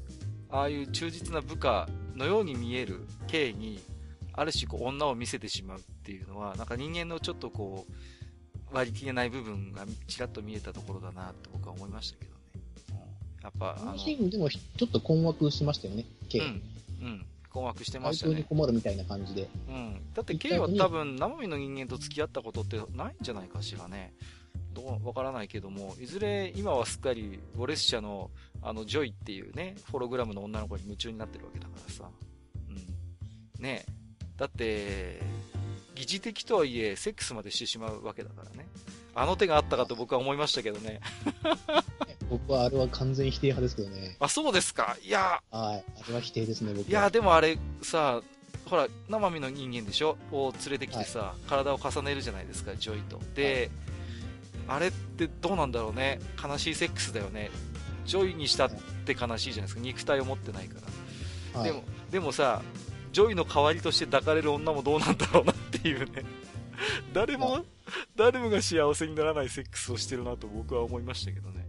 [0.50, 3.80] ああいう忠実な部下のように見える K に、
[4.34, 7.94] ある種こう女を見せてしまうっていうのは、なんか人間のちょっとこう、
[8.72, 12.37] 割り切れない部分がちらっと見えたところだなって僕は思いましたけど。
[13.44, 13.98] やっぱ、あの。
[13.98, 16.40] シーンでもちょっと困惑しましたよね、K。
[16.40, 16.46] うん。
[16.46, 17.26] うん。
[17.50, 18.36] 困惑してましたね。
[18.36, 19.48] に困るみたいな感じで。
[19.68, 20.02] うん。
[20.14, 24.14] だって K は多分、生身の人間と付き合ったことってないんじゃないかしらね。
[24.74, 28.30] どう、わからないけども、いずれ今はすっかり、ウォレス社の、
[28.62, 32.10] あの、ジョイっていうね、ホログラムの女の子に夢中になってるわけだからさ。
[33.58, 33.64] うん。
[33.64, 33.86] ね
[34.38, 35.20] だって、
[35.96, 38.68] 疑似的とはいえ、セックスまでしてしまうわけだからね。
[39.20, 41.00] あの手があったかと僕は思いましたけどね。
[42.30, 44.16] 僕はあれは完全否定派ですけどね。
[44.20, 44.98] あ、そうですか。
[45.04, 45.42] いや。
[45.50, 45.84] はい。
[46.04, 48.22] あれは否定ですね、僕いや、でもあれ、さ、
[48.70, 50.18] ほら、生身の人間でしょ？
[50.32, 53.20] を連れてきてさ、はい、体を重ねるじゃないですか、ジョイと。
[53.34, 53.72] で、
[54.68, 56.20] はい、あれってどうなんだろうね？
[56.44, 57.50] 悲しいセックスだよね。
[58.06, 58.72] ジョイにしたっ
[59.06, 59.82] て悲しいじゃないですか。
[59.82, 60.76] 肉体を持ってないか
[61.54, 61.60] ら。
[61.62, 62.62] はい、でも、でもさ、
[63.14, 66.24] ジョイの代わりとして抱かれる女もどうなんだろうなっていうね。
[67.14, 67.66] 誰も、
[68.16, 71.66] 誰もが幸せにならないセックスをしてるなと僕は思いましたけどね。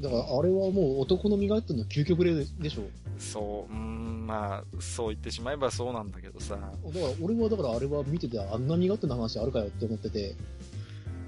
[0.00, 2.82] だから、あれはもう男の身勝手の究極例でしょ
[3.18, 6.56] そう、うん、まあ、そう言ってしまえばそうなんだけどさ。
[6.56, 6.82] だから、
[7.20, 10.34] 俺はだからあれは見てて、あんな身勝手な話あるかよって思ってて。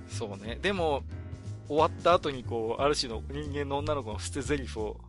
[0.08, 0.58] そうね。
[0.60, 1.02] でも、
[1.68, 5.00] 終わった後にこう、ある種の人間の女の子の捨て台詞を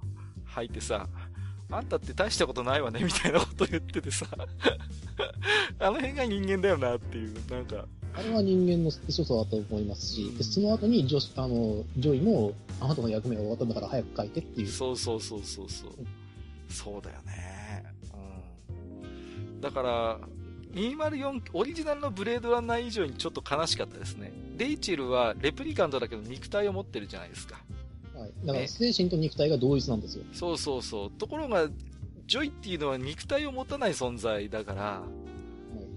[0.46, 1.08] 吐いてさ、
[1.72, 4.28] あんたって大したことないわね、みたいなこと言っててさ、
[5.80, 7.86] あの辺が人間だよなっていう、なんか、
[8.18, 14.68] あれは人間の所作だと思いますし、うん、その後にジョあのジョイも、あなたの役目が終わったんだから早く帰ってっていう。
[14.68, 15.92] そうそうそうそうそう。
[16.70, 17.84] そうだよね。
[19.52, 19.62] うん。
[19.62, 20.20] だから、
[20.74, 24.32] 2049、オリジナルのブレードランナー以上にちょっと悲しかったですね。
[24.58, 27.62] レイチェルはレプリカントだけど肉体を持ってるじゃないですか。
[28.14, 28.32] はい。
[28.46, 30.24] だから精神と肉体が同一なんですよ。
[30.34, 31.12] そうそうそう。
[31.12, 31.70] ところが、
[32.28, 35.04] ジョイっていうのは肉体を持たない存在だから、は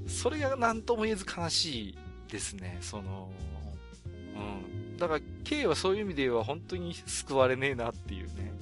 [0.06, 1.98] い、それが何とも言えず悲しい
[2.30, 3.30] ですね、その、
[4.36, 4.96] うん。
[4.96, 8.52] だから、K はそういう意味で言えば本当に救われねえなっていうね。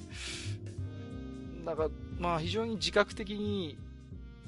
[1.65, 1.89] だから、
[2.19, 3.77] まあ非常に自覚的に、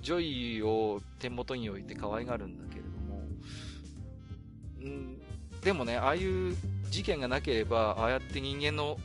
[0.02, 0.20] ジョ
[0.60, 3.22] イを手元に置いて可愛がるんだけれども、
[4.82, 5.20] うん、
[5.62, 6.56] でもね、ああいう
[6.90, 8.98] 事件がなければ、ああやって人間の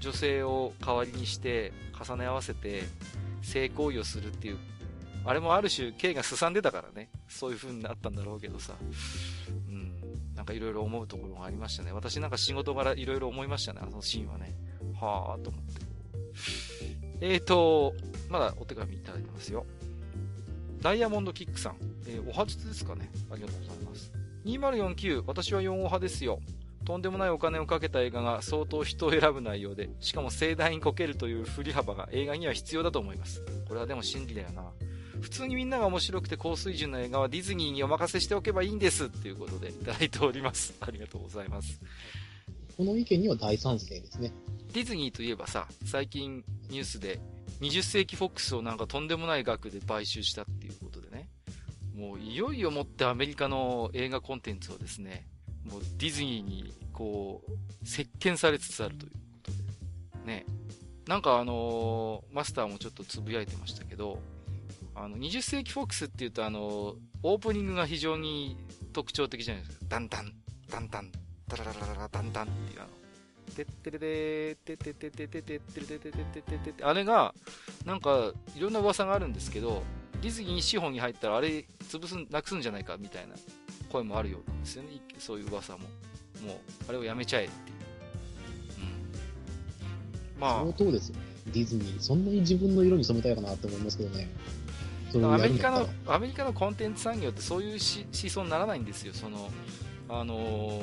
[0.00, 2.82] 女性を代わりにして重ね合わせて
[3.42, 4.58] 性行為をするっていう
[5.24, 7.10] あれもある種、K がすさんでたからね。
[7.28, 8.74] そういう風になったんだろうけどさ。
[9.68, 9.92] うん。
[10.34, 11.92] なんかいろいろ思うところがありましたね。
[11.92, 13.80] 私なんか仕事柄いろいろ思いましたね。
[13.82, 14.54] あのシーンはね。
[14.98, 15.82] はぁと思って。
[17.20, 17.94] えーと、
[18.30, 19.66] まだお手紙いただいてますよ。
[20.80, 21.76] ダイヤモンドキックさん。
[22.06, 23.10] えー、お初ですかね。
[23.30, 24.12] ありがとうございます。
[24.46, 26.40] 2049、私は4号派ですよ。
[26.86, 33.42] とんでもないお金をかけた映画が相当人を選ぶ内容で、しかも盛大にこけるという振り幅が映画には必要だと思います。
[33.68, 34.64] これはでも真理だよな。
[35.20, 40.74] 普通にみんなが面白くて高水準の映画はディズニーにお任せしておけばいいんですっていうことでいただいております。
[40.80, 41.80] ありがとうございます。
[42.76, 44.32] この意見には大賛成ですね。
[44.72, 47.20] ディズニーといえばさ、最近ニュースで
[47.60, 51.28] 20世紀フォックスをなんかとんでもない額で買収したっていうことでね。
[51.94, 55.26] もういよいよもってアメリカの映画コンテンツをですね、
[55.70, 59.50] もうディズニーにこう、席巻されつつあるということ
[60.24, 60.26] で。
[60.26, 60.46] ね。
[61.06, 64.18] なんかあのー、マスターもちょっとつぶやいてましたけど、
[65.04, 68.56] あの、20世紀フォックスって言うと、あの、オープニングが非常に
[68.92, 69.86] 特徴的じゃないですか。
[69.88, 70.32] ダンダン、
[70.70, 71.10] ダンダン、
[71.48, 72.88] ダラララララダンダンっていうあの、
[73.54, 77.34] てってれでー、てってってってってってってってってってってってあれが、
[77.84, 79.82] なんか、いろんな噂があるんですけど、
[80.22, 83.34] ディズニー資本に入ったらあれ潰す、なくすんじゃないかみたいな
[83.90, 84.90] 声もあるようなんですよね。
[85.18, 85.78] そういう噂も。
[85.78, 86.56] もう、
[86.88, 87.76] あれをやめちゃえっていう。
[90.36, 90.40] うん。
[90.40, 90.60] まあ。
[90.60, 91.22] 相当ですよね。
[91.46, 92.00] ディズニー。
[92.00, 94.28] そんなに自分の色に染めたいかなって思いますけどね。
[95.14, 97.78] アメリカの、アメリカのコンテンツ産業ってそういう思
[98.12, 99.12] 想にならないんですよ。
[99.12, 99.50] その、
[100.08, 100.80] あの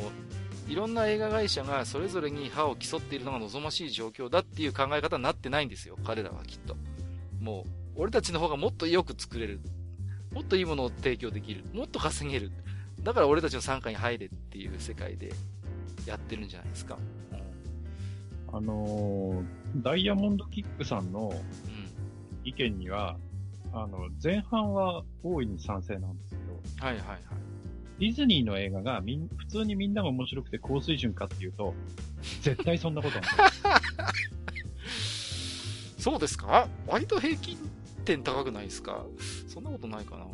[0.68, 6.76] ー、いろんな映画会社がそれぞれに歯を競っているのが望ましい状況だっていう考え方になってないんですよ、彼らはきっと。
[7.40, 7.66] も
[7.96, 9.62] う、俺たちの方がもっとよく作れる。
[10.34, 11.64] もっといいものを提供できる。
[11.74, 12.52] もっと稼げる。
[13.04, 15.32] だから俺たちの傘下に入れっていう世界で
[16.06, 16.98] やってるんじゃないですか。
[18.50, 21.34] うん、あのー、ダイヤモンドキックさんの
[22.44, 23.27] 意見には、うん、
[23.82, 27.20] あの、前半は大いに賛成なんですけど、はいはいはい。
[28.00, 31.74] ディズニーの映画がみん、普通にみんなが面白くて高水準かっていうと、
[32.42, 33.28] 絶対そんなことない。
[35.98, 36.68] そうですか？
[36.88, 37.58] 割と平均
[38.06, 39.06] 点高くないですか？
[39.48, 40.26] そんなことないかな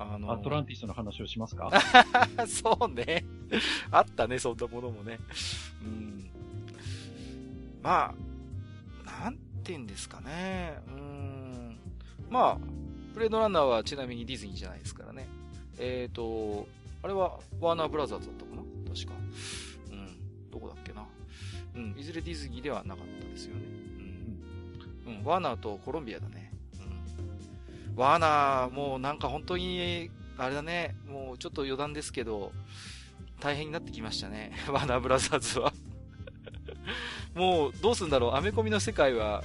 [0.00, 1.70] あのー、アトランティスの話をしますか？
[2.46, 3.24] そうね。
[3.90, 5.18] あったね、そんなものもね。
[5.82, 6.30] うん。
[7.82, 8.14] ま
[9.06, 9.40] あ、なんて
[9.72, 10.78] 言うんですかね。
[10.88, 11.07] うん。
[12.30, 12.58] まあ、
[13.14, 15.26] ブレードランナーはちなみにディズニーじゃないですからね。
[15.78, 16.66] えっ、ー、と、
[17.02, 18.62] あれはワーナーブラザーズだったかな？
[18.94, 19.12] 確か。
[19.90, 20.50] うん。
[20.50, 21.04] どこだっけな？
[21.76, 21.94] うん。
[21.98, 23.62] いずれディズニーではなかったですよね。
[25.06, 25.14] うん。
[25.18, 25.24] うん。
[25.24, 26.52] ワーナーとコロンビアだね。
[26.80, 27.96] うん。
[27.96, 30.96] ワーナー、もうなんか本当に、あれだね。
[31.08, 32.52] もうちょっと余談ですけど、
[33.40, 34.52] 大変になってきましたね。
[34.70, 35.72] ワーナーブラザーズは
[37.34, 38.34] もう、どうすんだろう。
[38.34, 39.44] アメコミの世界は、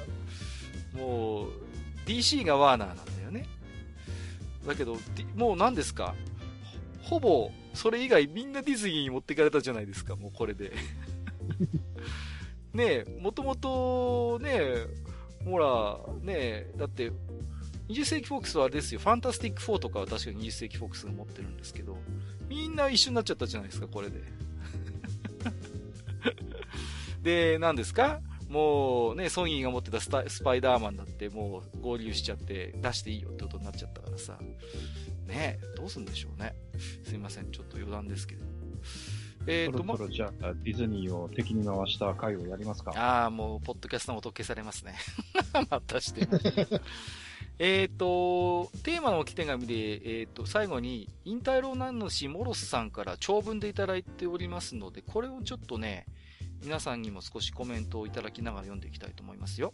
[0.93, 1.62] もう、
[2.05, 3.47] DC がワーナーなんだよね。
[4.67, 4.97] だけど、
[5.35, 6.15] もう何ですか？
[7.01, 10.71] ほぼ、それ以外みんなディズニーに持っていかれたじゃないですか、もうこれで。
[12.73, 14.87] ねえ、もともと、ねえ、
[15.45, 17.11] ほら、ねえ、だって、
[17.89, 21.97] 20世紀フォックスはあれですよ、ファンタスティック4とかは確かに20世紀フォックスが持ってるんですけど、
[22.47, 24.21] みんな一緒になっちゃったじゃないですか、これで。
[27.21, 28.21] で、何ですか？
[28.53, 34.37] もうね、ソニーが持ってたスパイダーマンだってもう合流しちゃって出していいよってことになっちゃったからさ。
[35.25, 36.53] ねどうすんでしょうね。
[37.03, 38.45] すいません、ちょっと余談ですけど。
[39.47, 44.95] えーと、そろそろじゃあ、ディズニーを敵に回した回をやりますかああ、もう、ポッドキャストの音消されますね。
[45.69, 46.27] またして。
[47.57, 49.73] えっと、テーマの置き手紙で、
[50.19, 56.05] えっ、ー、と、最後に、引退老男主モロスさんから長文でいただいておりますので、これをちょっとね、
[56.63, 59.73] 皆さんにも少しコメントをいただきながら読んでいきたいと思いますよ。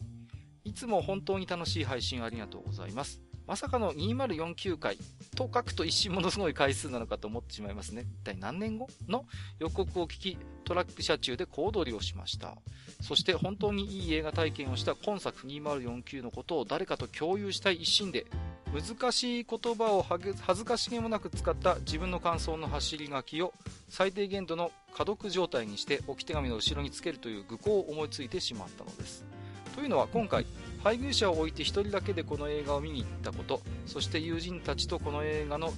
[0.63, 3.21] いつも本当に楽しい配信ありがとうございます。
[3.49, 4.95] まさかの2049回
[5.35, 8.05] と書くと一瞬ものすごい回数なのかと思ってしまいますね。
[8.21, 9.25] 一体何年後の
[9.57, 12.55] 予告を聞き、トラック車中で小躍りをしました。
[13.01, 18.27] そして本当にいい映画体験をした今作2049のことを誰かと共有したい一心で、
[18.71, 23.55] 難しい言葉を恥ずかしげもなく使った自分の感想の走り書きを
[23.87, 29.25] 最低限度の可読状態にして置き手紙の後ろにつけるという愚行を思いついてしまったのです。
[29.73, 30.45] というのは今回、
[30.83, 35.73] 配偶者を置いて1人だけでこの映画を見に行ったこと、そして友人たちとこの映画の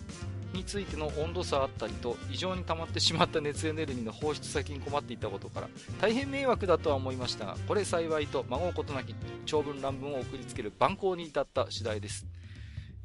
[0.54, 5.70] についての温度差あったりと異常に溜まってしまった熱エネルギーの放出先に困っていたことから
[6.02, 12.26] 大変迷惑だとは思いましたがこれ幸いと孫うことなき長文乱文を送りつける蛮行に至った次第です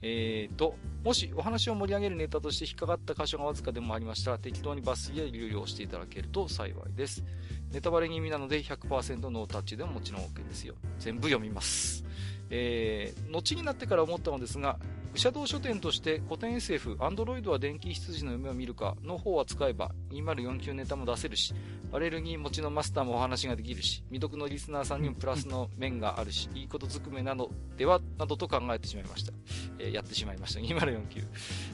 [0.03, 7.25] えーと、もしお話を盛り上げるネタとして引っかかった箇所がわずかでもありましたら、適当に抜粋や流用していただけると幸いです。
[7.73, 10.75] ネタバレ気味なので100%ノータッチでももちろん OK ですよ。
[10.99, 12.05] 全部読みます。
[12.51, 14.79] えー、後になってから思ったのですが、
[15.13, 21.55] 愚者道書店として古典 SF、アンドロイドは電気羊の夢を見るかの方は使えば2049ネタも出せるし、
[21.93, 29.33] アレルギー持ちのマスターもお話ができるし、未読のリスナーさんにもプラスの面があるし、いいことずくめなのでは、などと考えてしまいました。
[29.79, 30.61] えー、やってしまいました。
[30.61, 31.25] 2049。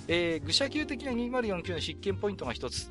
[0.09, 2.91] えー、愚者級的な2049の必見ポイントが一つ。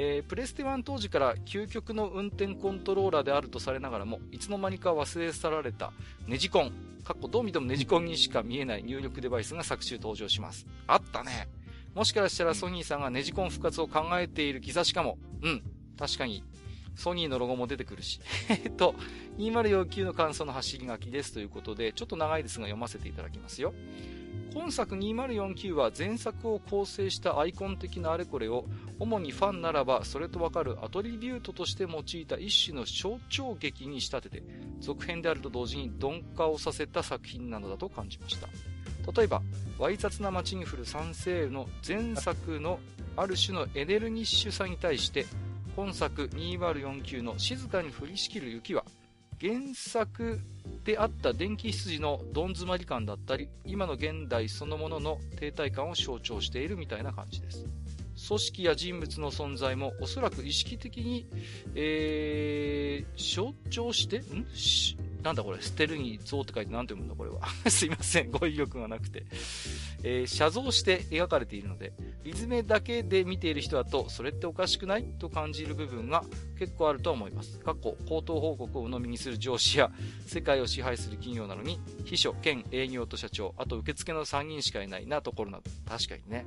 [0.00, 5.92] えー、プレステ1当時から究極の運転コントローラーであるとされながらも、いつの間にか忘れ去られた
[6.28, 6.70] ネジコン、
[7.02, 10.68] かっこどう見てもネジコンにしか見えない入力デバイスが作中登場します。
[10.86, 11.48] あったね。
[11.96, 15.18] もしかしたらソニーさんがネジコン復活を考えている兆しかも。
[15.42, 15.62] うん。
[15.98, 16.44] 確かに。
[16.94, 18.20] ソニーのロゴも出てくるし。
[18.50, 18.94] えっと、
[19.38, 23.74] 2049の感想の走り書きですということで、ちょっと長いですが読ませていただきますよ。
[24.54, 28.64] 今作2049は前作を構成したアイコン的なあれこれを
[28.98, 34.42] 主にファンならばそれとわかるアトリビュートとして用いた一種の象徴劇に仕立てて
[34.80, 38.48] 続編であると同時に鈍化をさせた作品なのだと感じました。
[39.12, 39.42] 例えば
[39.78, 42.78] わい雑な街に降る三世の前作の
[43.16, 45.24] ある種のエネルギッシュさに対して
[45.74, 48.84] 本作2049の静かに降りしきる雪は
[49.40, 50.40] 原作
[50.84, 57.64] であった電気羊のどん詰まり感だったり、今の現代そのものの停滞感を象徴しているみたいな感じです。
[58.26, 61.26] 組織や人物の存在もおそらく意識的に、
[61.74, 64.46] えー、象徴して、ん？
[64.54, 67.40] しなんだこれ、捨てるに像って書いて何て読むんだこれは。
[67.70, 69.24] すいません、語彙力がなくて。
[70.04, 71.92] えー、写像して描かれているので、
[72.22, 75.04] リズムだけで見ている人だと、それっておかしくない？
[75.18, 76.24] と感じる部分が
[76.58, 77.58] 結構あると思います。
[77.58, 79.90] 過去、口頭報告を鵜呑みにする上司や、
[80.26, 86.46] 世界を支配する企業なのに、秘書、兼営業と社長、あと受付の3人しかいないなところなど、確かにね。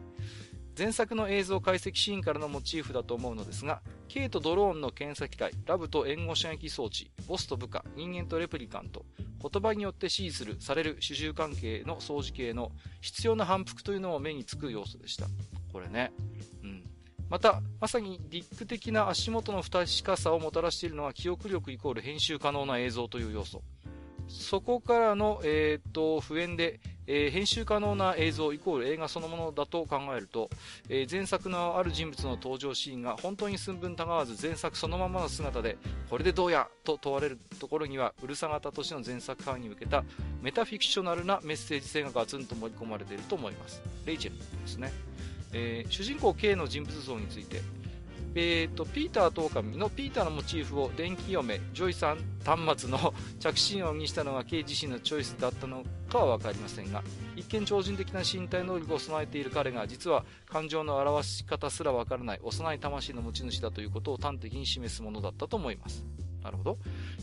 [0.77, 9.05] 前作の映像解析シーンからのモチーフだと思うのですが、K とドローンの検査機械、ラブと援護射撃装置、ボスと部下、人間とレプリカント、
[9.41, 12.71] 言葉によって指示する、される主従関係の相似系の
[13.01, 15.27] 必要な反復というのも目につく要素でした。
[15.71, 16.11] これね。
[16.63, 16.83] うん。
[17.29, 23.63] また、まさにリック的な足元の不確かさをもたらしているのは記憶力イコール編集可能な映像という要素。
[24.31, 30.49] そこからの、えー、っと、普遍で、えー、編集可能な映像イコール映画そのものだと考えると、
[30.87, 35.77] えー、前作のある人物の登場シーンが本当に寸分たがわず前作そのままの姿で、
[36.09, 40.03] これでどうやと問われるところには、うるさ型としての前作ファンに向けた
[40.41, 43.81] メタフィクショナルなメッセージ性がガツンと盛り込まれていると思います。
[44.05, 44.91] レイチェルですね。
[45.53, 47.61] えー、主人公 K の人物像について、
[48.33, 57.03] えーと、ピーターと狼のピーターのモチーフを電脳嫁ジョイさん端末の着信音にしたのが K 自身のチョイスだったのかは分かりませんが
[57.35, 66.05] 一見超人的な身体能力を備えている彼が実は感情の表し方すら分からない幼い魂の持ち主だということを端的に示すものだったと思います。
[66.41, 66.77] なるほど。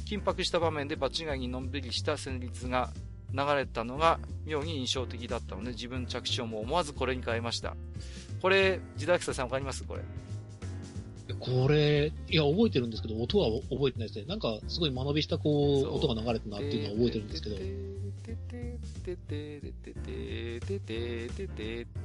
[0.06, 2.90] 緊迫した場面で場違いにのんびりした旋律が
[3.32, 7.76] 流れたのが妙に印象的だったので自分着信音も思わずこれに変えました。
[8.40, 9.84] これ時代草さん分かります？
[9.84, 10.02] これ。
[11.34, 14.24] これ、いや、覚えてるんですけど、音は覚えてないですね。
[14.26, 17.56] なんか、すごい間延びした、こう、音が流れたなっていうのは覚えてるんですけど。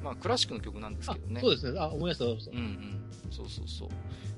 [0.03, 1.41] まあ、クラシックの曲なんですけどね。
[1.41, 1.79] そうですね。
[1.79, 2.51] あ、思い出した、思い出した。
[2.51, 3.03] うんうん。
[3.31, 3.89] そうそうそう。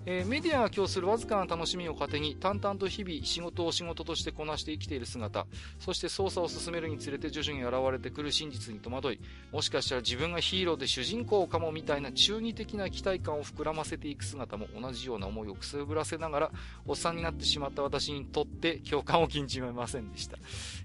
[0.07, 5.47] えー、メディアが供するわずかな楽しみを糧に淡々と日々仕事を仕事としてこなして生きている姿。
[5.79, 9.19] そして捜査を進めるにつれて徐々に現れてくる真実に戸惑い。
[9.51, 16.51] もしかしたら自分がヒーローで主人公かもみたいな中二的な期待感を膨らませていく姿も同じような思いをくすぶらせながら
[16.85, 20.37] おっさんになってしまった私にとって共感を禁じませんでした、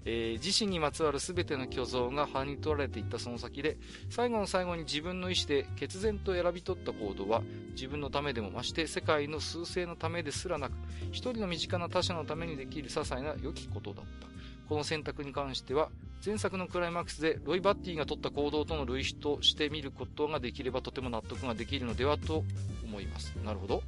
[0.05, 3.77] えー、自身にまつわる全ての虚像が歯に取られていったその先で
[4.09, 10.73] 最後の最後に自分の意思で決然と選び取った行動は自分のためでも増して世界の数勢のためですらなく、
[11.11, 14.27] 一人の身近な他者のためにできる些細な良きことだった。
[14.67, 15.89] この選択に関しては、
[16.25, 22.43] 前作のクライマックスでロイ・バッティが取った行動との類比として見ることができればとても納得ができるのではと
[22.83, 23.35] 思います。
[23.43, 23.83] なるほど。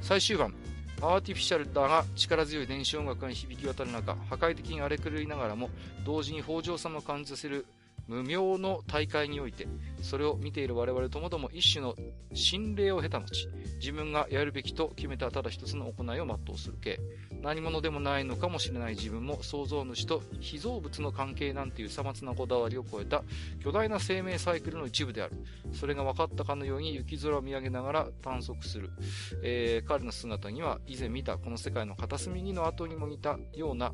[0.00, 0.54] 最終盤、
[1.00, 5.70] アーティフィシャルだが力強い電子音楽が響き渡る中、破壊的に荒れ狂いながらも、
[6.04, 7.66] 同時に北条さんを感じさせる
[8.06, 9.66] 無名の大会において、
[10.02, 11.94] それを見ている我々ともども一種の
[12.32, 13.48] 心霊を経た後、
[13.78, 17.00] 自分がやるべきと決めたただ一つの行いを全うする系。
[17.42, 23.22] 何者でもないのかもしれない自分も創造主と被造物の関係なんていうさまつなこだわりを超えた
[23.62, 25.36] 巨大な生命サイクルの一部である。
[25.72, 28.90] それが分かったかのように雪空を見上げながら探索する。
[29.42, 33.92] えー、彼の姿には以前見たこの世界の片隅にの後にも似たような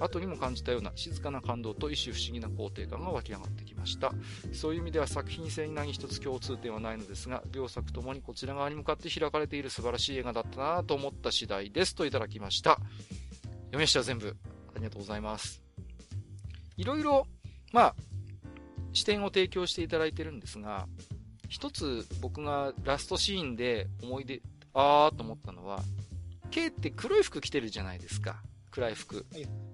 [0.00, 4.12] 後にも感じたような静かな感動と一種不思議な肯定感が湧き上がるってきました。
[4.52, 12.78] そういう意味では作品性に何一つ共通点はないのですが、両作ともにこちら側に向かって開かれている素晴らしい映画だったなと思った次第ですといただきました。
[13.70, 14.36] 読みました全部。
[14.74, 15.62] ありがとうございます。
[16.76, 17.26] いろいろ、
[17.72, 17.94] まあ、
[18.92, 20.86] 視点を提供していただいてるんですが、
[21.48, 24.40] 一つ僕がラストシーンで思い出、
[24.72, 25.82] あーと思ったのは、
[26.50, 28.42] K って黒い服着てるじゃないですか。
[28.70, 29.26] 暗い服。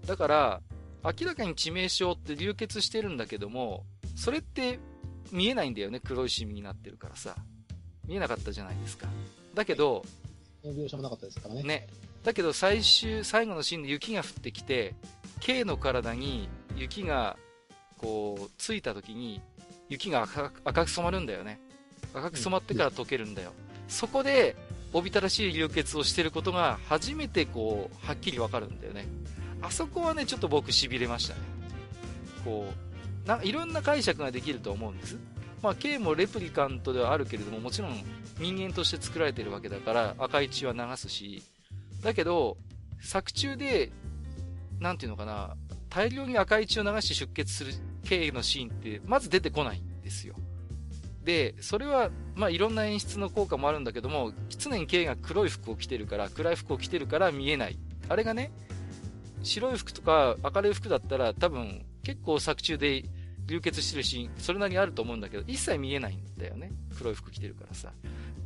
[0.07, 0.63] だから、
[1.07, 3.85] 明らかに致命傷って流血してるんだけども、
[4.17, 4.81] それって
[5.31, 7.37] 見えないんだよね、黒いシミになってるからさ。
[8.07, 9.09] 見えなかったじゃないですか。
[9.55, 10.05] だけど、
[10.65, 11.63] 描写もなかったですからね。
[11.63, 11.87] ね。
[12.25, 14.95] だけど最終、最後のシーンで雪が降ってきて、
[15.41, 17.37] K の体に雪が、
[17.99, 19.41] こう、ついた時に、
[19.89, 21.61] 雪が赤赤く染まるんだよね。
[22.15, 23.53] 赤く染まってから溶けるんだよ。
[23.57, 24.57] うん、そこで、
[24.93, 29.07] おびただしい流血をしてることが初めてこう、はっきりわかるんだよね。
[29.63, 31.41] あそこはね、ちょっと僕痺れましたね。
[32.45, 32.73] こ
[33.25, 35.17] う、ないろんな解釈ができると思うんです。
[35.63, 38.05] まあ、K もレプリカントではあるけれども、もちろん
[38.39, 41.43] 人間として作られてるわけだから、赤い血は流すし、
[42.03, 42.57] だけど、
[43.01, 43.91] 作中で、
[44.79, 45.57] なんていうのかな、
[45.89, 47.73] 大量に赤い血を流して出血する
[48.05, 50.35] K のシーンって、まず出てこないんですよ。
[51.25, 57.79] で、それは、まあ、いろんな演出の効果もあるんだけども、常に K が黒い服を着てるから、暗い服を着てるから見えない。
[58.09, 58.53] あれがね、
[59.47, 63.05] 白い服とか明るい服だったら多分結構作中で
[63.47, 66.73] 流血してるシーン、それなりにあると思うんだけど、一切見えないんだよね。
[66.99, 67.93] 黒い服着てるからさ。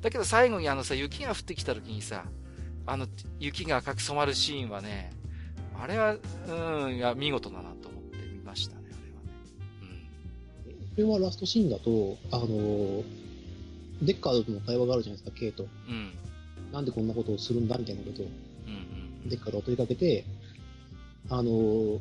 [0.03, 2.25] だけど最後にあのさ、雪が降ってきた時にさ、
[2.87, 3.07] あの、
[3.39, 5.13] 雪が赤く染まるシーンはね、
[5.79, 6.17] あれは、
[6.49, 8.81] うん、いや、見事だなと思って見ましたね。
[10.97, 13.03] これはラストシーンだと、あの、
[14.03, 15.67] デッカードとの会話があるじゃないですか、K と。
[15.89, 16.13] うん。
[16.73, 18.27] なんでこんなことをするんだみたいなことを。
[18.27, 18.73] うん
[19.23, 19.29] うん。
[19.29, 20.25] デッカードを問いかけて、
[21.29, 22.01] あのー、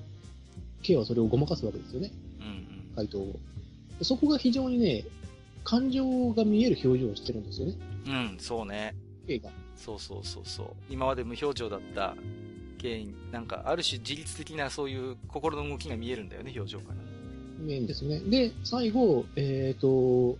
[0.82, 2.12] K はそれをごまかすわけですよね。
[2.40, 2.96] うんうん。
[2.96, 3.36] 回答を。
[4.02, 5.04] そこが非常にね、
[5.64, 7.76] 感情が見える表情をしてるんですよね。
[8.08, 8.96] うん、そうね。
[9.28, 9.50] K が。
[9.76, 10.68] そうそうそうそう。
[10.90, 12.16] 今まで無表情だった
[12.80, 16.96] 原因、なんか、ある種自律的なそういう心の動きが見えるんだよね、表情から。
[17.60, 18.20] 見えるんですね。
[18.20, 20.38] で、最後、えっ、ー、と、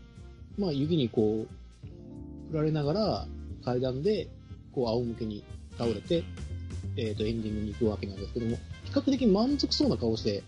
[0.58, 3.28] まあ、雪にこう、振られながら、
[3.64, 4.28] 階段で、
[4.72, 5.44] こう、仰向けに
[5.78, 6.24] 倒れて、
[6.98, 8.58] えっ、ー、と、エンディングに行くわけなんですけども、
[8.90, 10.44] 比較的満足そうな顔して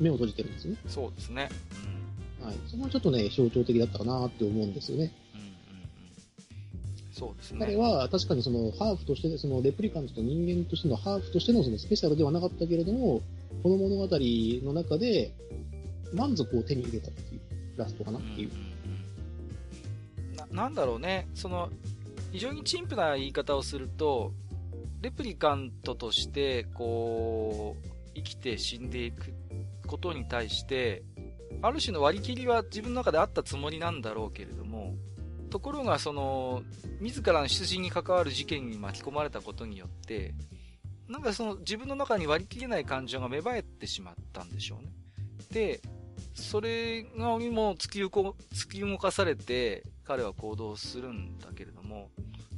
[0.00, 0.76] 目を閉じてるんですね。
[0.86, 1.48] そうですね。
[2.40, 2.56] うん、はい。
[2.68, 5.12] そこはちょっとね、象徴的だったかなって思うんですよね。
[7.12, 7.58] そうですね。
[7.60, 13.20] 彼は確かにそのハーフとして、そのレプリカントと人間としてのハーフとしてのそのスペシャルではなかったけれども、
[13.62, 15.34] この物語の中で
[16.14, 17.40] 満足を手に入れたっていう
[17.76, 18.50] ラストかなっていう。
[20.30, 21.68] うん、ななんだろうね、その、
[22.32, 24.32] 非常に陳腐な言い方をすると、
[25.00, 29.32] レプリカントとして、こう、生きて死んでいく
[29.86, 31.02] ことに対して、
[31.62, 34.94] ある種の割り切りは自分の中であったつもりなんだろうけれども、
[35.50, 36.62] ところが、その、
[37.00, 40.34] 自らの出陣に関わる事件に巻き込まれたことによって、
[41.08, 44.92] なんかその自分の中に割り切れない感情が芽生えてしまったんでしょうね。
[45.50, 45.80] で、
[46.34, 52.10] それがも突き突き動かされて彼は行動するんだけれども、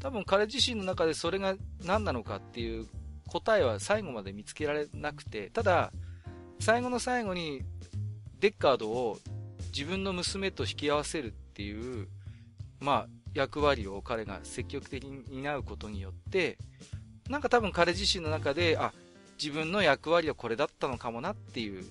[0.02, 1.54] 多分彼自身の中でそれが
[1.84, 2.86] 何なのかっていう
[3.28, 5.92] 答えは最後まで見つけられなくて、ただ、
[6.60, 7.62] 最後の最後に
[8.40, 9.18] デッカードを
[9.74, 12.08] 自分の娘と引き合わせるっていう
[12.82, 16.58] まあ、役割を彼が積極的に担うことによって、
[17.30, 18.92] なんか多分彼自身の中で、あ、
[19.40, 21.84] 自分の役割はこれだったのかもなっていう、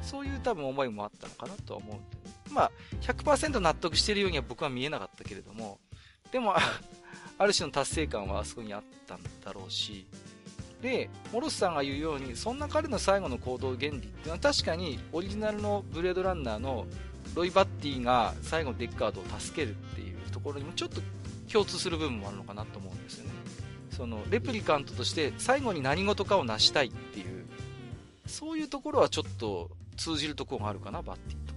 [0.00, 2.00] そういう多分思いもあったのかなとは思
[2.48, 2.52] う。
[2.52, 2.70] まあ、
[3.02, 5.78] 100%納得してるようには僕は見えなかったけれども、
[6.32, 6.54] でも、
[7.38, 10.06] ある種の達成感はあそこにあったんだろうし、
[10.82, 16.86] で、モロスさんが言うように、そんな彼の最後の行動原理っていうのは確かにオリジナルのブレードランナーの
[17.34, 21.00] ロイ・バッティが最後デッカードを助けるっていうところにもちょっと
[21.50, 23.30] 共通する部分もあるのかなと思うんですよね。
[23.90, 27.46] そのレプリカントとして最後に何事かを成したいっていう、
[28.26, 31.47] そういうところはちょっと通じるところがあるかな、バッティ。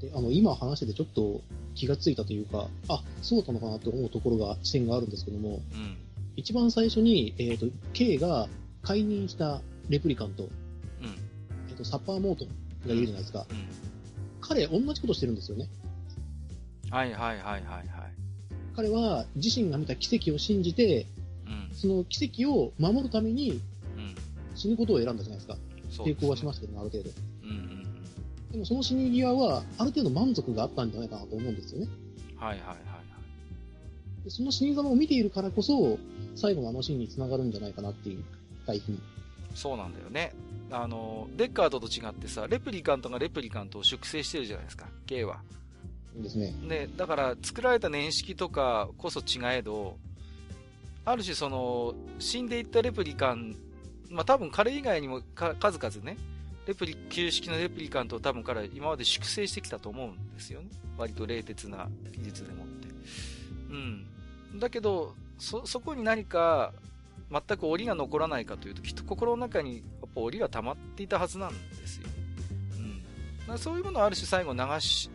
[0.00, 1.40] であの今話しててちょっと
[1.74, 5.96] 気がついたというか、あ、そうだったのかなと思うところが、視点があるんですけども、うん、
[6.36, 8.48] 一番最初に、えっ、ー、と、K が
[8.82, 10.50] 解任したレプリカント、うん、
[11.68, 13.46] えっ、ー、と、サッパーモートンがいるじゃないですか。
[13.48, 13.66] うん、
[14.40, 15.68] 彼、同じことしてるんですよね。
[16.90, 17.84] はいはいはいはいはい。
[18.74, 21.06] 彼は自身が見た奇跡を信じて、
[21.46, 23.60] うん、その奇跡を守るために、
[24.54, 25.56] 死ぬことを選んだじゃないですか。
[26.04, 27.10] 抵抗はしますけど、ある程度。
[27.44, 27.85] うんうん、
[28.56, 31.88] でもその死に際は、ある程度満足があったんじゃないかなと思うんですよね。
[32.36, 34.30] はいはいはい、はいで。
[34.30, 35.98] その死に様を見ているからこそ、
[36.34, 38.24] 最後のあのシーンにつながるんじゃないかなっていう、
[38.64, 39.00] 回避に。
[39.54, 40.32] そうなんだよね。
[40.70, 45.42] あの、デッカードと違ってさ、レプリカントがレプリカントを粛清してるじゃないですか、K は。
[46.16, 46.54] ですね。
[46.66, 49.98] で、だから作られた年式とかこそ違えど、
[51.04, 53.54] ある種その、死んでいったレプリカン、
[54.08, 56.16] まあ多分彼以外にも数々ね、
[56.66, 60.68] レプリ、旧式のレプリカントを多分彼は今まで粛清してきたと思うんですよね。
[60.98, 62.88] 割と冷徹な技術でもって。
[63.70, 64.58] うん。
[64.58, 66.72] だけど、そ、そこに何か、
[67.30, 69.82] 全く檻が残らないかというと、きっと心の中にやっ
[70.14, 72.08] ぱ檻が溜まっていたはずなんですよ。
[73.48, 73.58] うん。
[73.58, 75.10] そういうものをある種最後流し、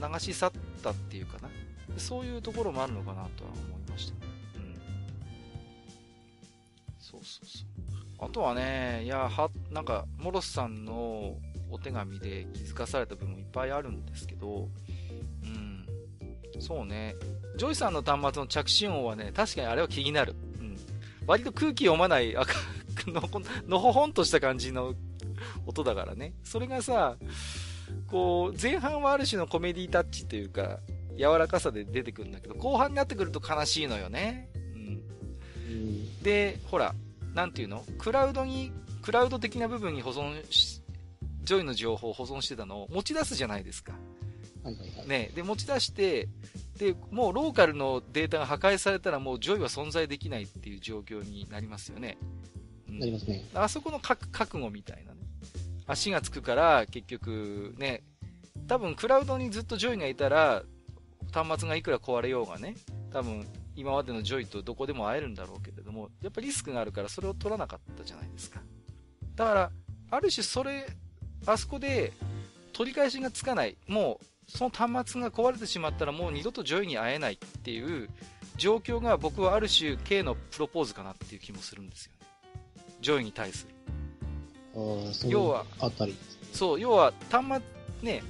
[0.00, 0.52] 流し去っ
[0.82, 1.50] たっていうかな。
[1.98, 4.14] そういうところもあるのかなとは思いました。
[4.56, 4.74] うん。
[6.98, 7.73] そうそうそう。
[8.24, 11.36] あとはね、いや、は、なんか、モロスさんの
[11.70, 14.68] お手紙で気づかされた部分もいっぱいあるんですけど、
[15.44, 15.86] うん。
[16.60, 17.14] そうね。
[17.56, 20.34] ジョイさんの端末の着信音はね、確かにあれは気になる。
[20.58, 20.76] うん。
[21.26, 22.44] 割と空気読まない、あ
[23.06, 23.22] の、
[23.68, 24.94] のほほんとした感じの
[25.66, 26.32] 音だからね。
[26.44, 27.16] それがさ、
[28.08, 30.80] こう、前半はある種のコメディタッチというか、
[31.16, 34.48] 柔らかさで出てくるんだけど、後半になってくると悲しいのよね。
[34.54, 35.02] うん。
[35.68, 36.94] うん、で、ほら、
[37.34, 37.84] なんていうの？
[37.98, 40.82] クラウドに、クラウド的な部分に保存し、
[41.42, 43.92] ジョイの情報を保存してたのを持ち出すじゃないですか。
[44.62, 45.08] はいはいはい。
[45.08, 46.28] ね、で、持ち出して、
[46.78, 52.16] で、もうローカルのデータが破壊されたらもうジョイは存在できないっていう状況になりますよね。
[52.88, 53.44] うん、なりますね。
[53.54, 55.20] あそこの覚悟みたいなね。
[55.86, 58.04] 足がつくから、結局ね、
[58.66, 60.62] 多分クラウドにずっとジョイがいたら、
[61.32, 62.74] 端末がいくら壊れようがね、
[63.12, 63.46] 多分
[63.76, 68.60] 今までのジョイとどこでも会えるんだろうけれども、やっぱリスクがあるからそれを取らなかったじゃないですか。
[69.34, 69.70] だから、
[70.10, 70.86] ある種それ、
[71.46, 72.12] あそこで
[72.72, 73.76] 取り返しがつかない。
[73.86, 78.08] もうその端末が壊れてしまったらもう二度とジョイに会えないっていう
[78.56, 82.26] 状況が僕はある種 K のプロポーズかなっていう気もするんですよね。
[83.00, 83.74] ジョイに対する。
[85.28, 86.14] 要は、あたり。
[86.52, 87.62] そう、要は端末、
[88.02, 88.22] ね、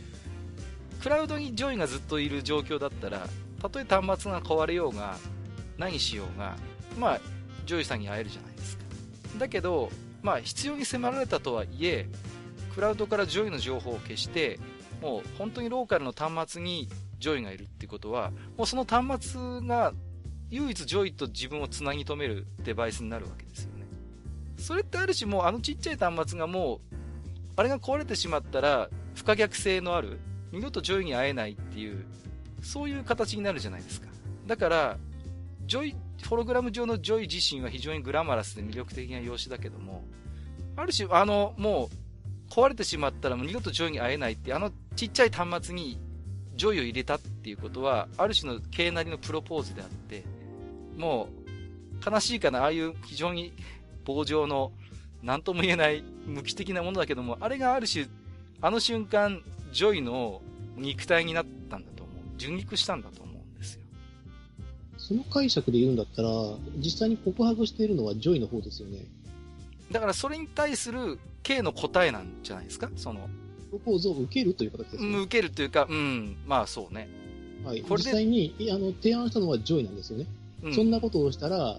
[1.02, 3.26] クラウドにジョイがずっといる状況だったら、
[3.64, 5.16] たとえ端末が壊れようが、
[5.78, 6.54] 何しようが、
[6.98, 7.20] まあ、
[7.64, 8.84] ジョイさんに会えるじゃないですか。
[9.38, 9.90] だけど、
[10.22, 12.06] まあ、必要に迫られたとはいえ、
[12.74, 14.60] クラウドからジョイの情報を消して、
[15.00, 19.94] もう本当にローカルの端末にジョイがいるってことは、もうその端末が
[20.50, 23.86] 唯一ジョイと自分をつなぎ止めるデバイスになるわけですよね。
[24.58, 26.96] それってある種もうあのちっちゃい端末がもう、
[27.56, 30.20] あれが壊れてしまったら不可逆性のある、
[30.52, 32.04] 二度とジョイに会えないっていう、
[32.64, 34.08] そういう形になるじゃないですか。
[34.46, 34.98] だから、
[35.66, 35.96] ジョイ、
[36.28, 40.04] ホログラム上のジョイ自身は非常にグラマラスで魅力的な様子だけども、
[40.76, 45.98] ある種、あの、もう、壊れてしまったらもう二度とジョイに会えないって、あのちっちゃい端末に
[46.56, 50.24] ジョイを入れたっていうことは、ある種の K なりのプロポーズであって、
[50.96, 51.28] も
[52.06, 53.52] う、悲しいかな、ああいう非常に
[54.04, 54.72] 棒状の、
[55.22, 58.06] 何とも言えない無機的なものだけども、あれがある種、
[58.60, 59.42] あの瞬間、
[59.72, 60.42] ジョイの
[60.76, 61.93] 肉体になったんだ。
[62.44, 63.80] 受肉したんだと思うんですよ。
[64.98, 66.28] その解釈で言うんだったら、
[66.76, 69.04] 実際に告白しているのはジョイの方ですよね。
[69.90, 72.90] だからそれに対する K の答えなんじゃないですか？
[72.96, 73.28] その。
[73.70, 75.18] プロポーズを受けるという形ですね。
[75.18, 77.08] 受けるというか、うん、まあそうね。
[77.64, 77.82] はい。
[77.82, 80.26] これ実際に、あの、提案したのはジョイなんですよね。
[80.62, 81.78] うん、そんなことをしたら、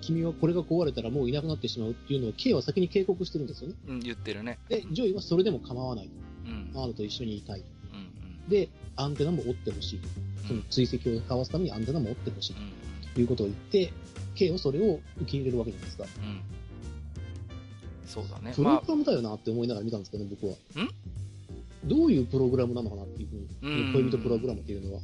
[0.00, 3.74] 君はこれが壊れたらもういなくなってしまうっていうのを K は先に警告してるんですよね。
[3.88, 4.58] うん、言ってるね。
[4.68, 6.10] で、ジョイはそれでも構わない。
[6.44, 6.70] うん。
[6.74, 7.60] あなたと一緒にいたい。
[7.60, 7.66] うん
[7.98, 10.00] うん、で、アンテナも折ってほしい。
[10.46, 12.54] その追跡をかわすためにアンテナも折ってほしい。
[13.14, 13.92] ということを言って、
[14.34, 16.04] K はそれを受け入れるわけじゃないですか。
[16.04, 16.40] うん。
[18.06, 18.52] そうだね。
[18.54, 20.54] プログラムだよなって思いながら見たんですけど、ね、僕は。
[20.84, 20.88] ん？
[21.84, 25.00] どういうプログラムなのかなっていうふうに、恋人プログラムっていうのは。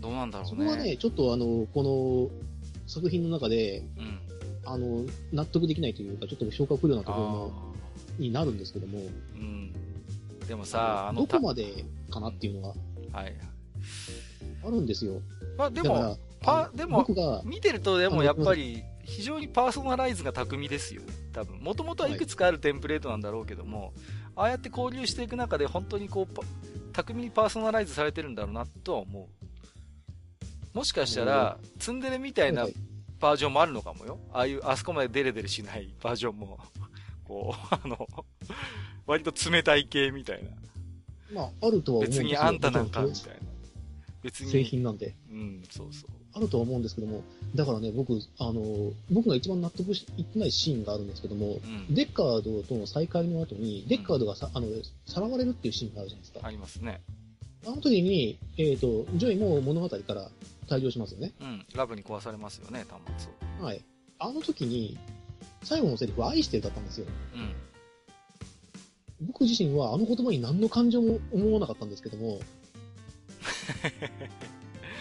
[0.00, 0.50] どうなんだろうね。
[0.50, 2.30] そこはね、ちょっとあの、この
[2.86, 4.18] 作品の中で、うん、
[4.66, 7.74] あの、納得できないというか、ちょっと消化不良なところも、
[8.18, 8.98] になるんですけども。
[8.98, 9.72] うん。
[10.46, 11.84] でもさ、あの、どこまで
[12.14, 12.74] かなっていうのは、
[13.12, 13.34] はい。
[14.64, 15.20] あるんですよ。
[15.58, 17.06] まあでも、パでも、
[17.44, 21.02] 見てるとでもやっぱり、非常にパーソナライズが巧みですよ。
[21.32, 21.58] 多分。
[21.58, 23.92] もともとはいくつかあるテンプレートなんだろうけども、
[24.36, 30.76] ああやって交流していく中で本当にこう、巧みにパーソナライズされてるんだろうなとは思う。
[30.76, 32.66] もしかしたら、ツンデレみたいな
[33.20, 34.18] バージョンもあるのかもよ。
[34.32, 36.58] ああいう、あそこまでデレデレしないバージョンも、
[37.24, 38.08] こう、あの、
[39.06, 40.50] 割と冷たい系みたいな。
[41.32, 43.38] まあ、あるとは思うんです別にあんたなんかみたいな。
[44.22, 44.50] 別に。
[44.50, 45.14] 製品なんで。
[45.30, 46.10] うん、そうそう。
[46.36, 47.22] あるとは思うんですけども、
[47.54, 54.66] だからね、僕、あの、僕が一番納得いってないシーンがあるんですけども、うん、デッカードとの再会の後に、デッカードがさ、うん、あの、
[55.06, 56.40] さらわれるっていうシーンがあるじゃないですか。
[56.42, 57.02] ありますね。
[57.66, 60.28] あの時に、えっ、ー、と、ジョイも物語から
[60.66, 61.32] 退場しますよね。
[61.40, 63.64] うん、ラブに壊されますよね、端末を。
[63.64, 63.82] はい。
[64.18, 64.98] あの時に、
[65.62, 67.06] 最後のセリフは愛してるだったんですよ。
[67.34, 67.54] うん。
[69.26, 72.40] 僕自身はあの言葉に何の感情も思わなかったんですけども、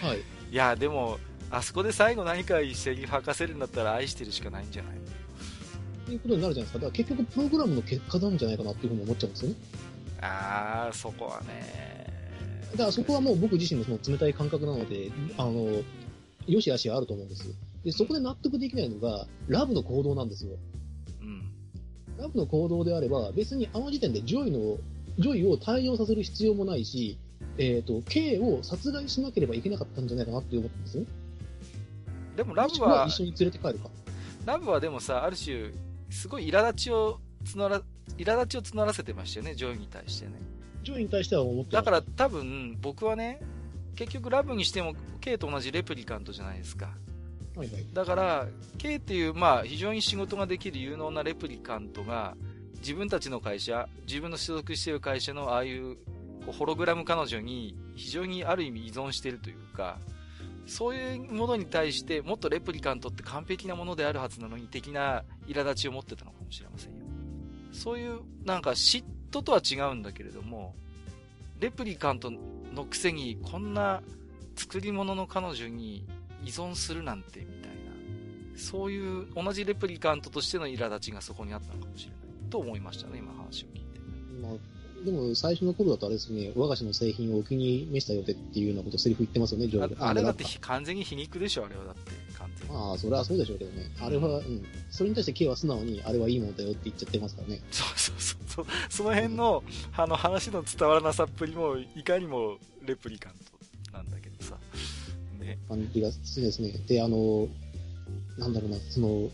[0.02, 0.20] はい。
[0.52, 1.18] いや、でも、
[1.50, 4.94] あそこで最後何か一斉に吐かせるんだったら愛してるしかないんじゃない？
[4.94, 6.80] っていうことになるじゃないですか。
[6.80, 9.56] だから結局プログラムの結果なんじゃないかなっていうふうに思っちゃうんですよね。
[10.22, 12.04] ああ、そこはね。
[12.72, 15.82] だからそこはもう僕自身のその冷たい感覚なので、あの、
[16.48, 17.54] よしあしあると思うんです。
[17.86, 20.54] で、そこで納得できないのが、ラブの行動なんですよ。
[22.24, 22.28] うん。
[22.28, 24.78] ラブの行動であれば、別にあの時点でジョイの、
[25.20, 27.18] ジョイを退場させる必要もないし、
[27.58, 31.06] えっ、ー、と、K を殺害しなければいけなかったんじゃないかなって思ったんですね。
[32.36, 33.90] でもラブは、一緒に連れて帰るか。
[34.46, 35.72] ラブはでもさ、ある種、
[36.10, 37.82] すごい苛立ちを募ら、
[38.18, 40.34] 苛立ちを募らせてましたよね、ジョイに対してね。
[40.84, 43.42] ジョイに対しては思ってだから多分、僕はね、
[43.96, 46.90] 結局ラブにしても、K と同じレプリカントじゃないですか。
[47.94, 48.48] だから、
[48.78, 52.36] K っていう、まあ、非常に仕事ができる有能なレプリカントが、
[52.80, 55.98] 自分たちの会社、自分の所属している会社のああいう
[56.48, 60.00] ホログラム彼女に非常にある意味依存しているというか、
[60.66, 66.98] そういうものに対してもっとレプリカントって完璧なものであるはずなのに的な苛立ちを持ってたのかもしれませんよ。
[67.72, 70.76] そういうなんか嫉妬とは違うんだけれども、
[71.60, 72.32] レプリカント
[72.74, 74.02] のくせにこんな
[74.56, 76.06] 作り物の彼女に
[76.46, 84.00] 依存するなんてみたいな、そういう同じレプリカントとしての苛立ちがそこにあったのかもしれないと思いましたね、今話を聞いて。
[84.42, 84.52] まあ
[85.04, 92.12] でも最初の頃だとあれですね、我が社の製品をお気に召したようでっていうようなことセリフ言ってますよね、上ああれだって完全に皮肉でしょ、あれはだって、
[92.70, 93.90] まあ、それはそうでしょうけどね。
[94.02, 94.64] あれは、うん。
[94.90, 97.62] それに対して K は素直に、あれはいいものだよって言っちゃってますからね。
[97.72, 98.66] そうそうそうそう。
[98.90, 99.64] その辺の、
[99.96, 103.53] あの話の伝わらなさっぷりも、いかにもレプリカント。
[105.44, 105.60] ね。
[105.68, 106.72] 感じがするですね。
[106.88, 107.48] で、あの、
[108.38, 109.30] なんだろうな、その、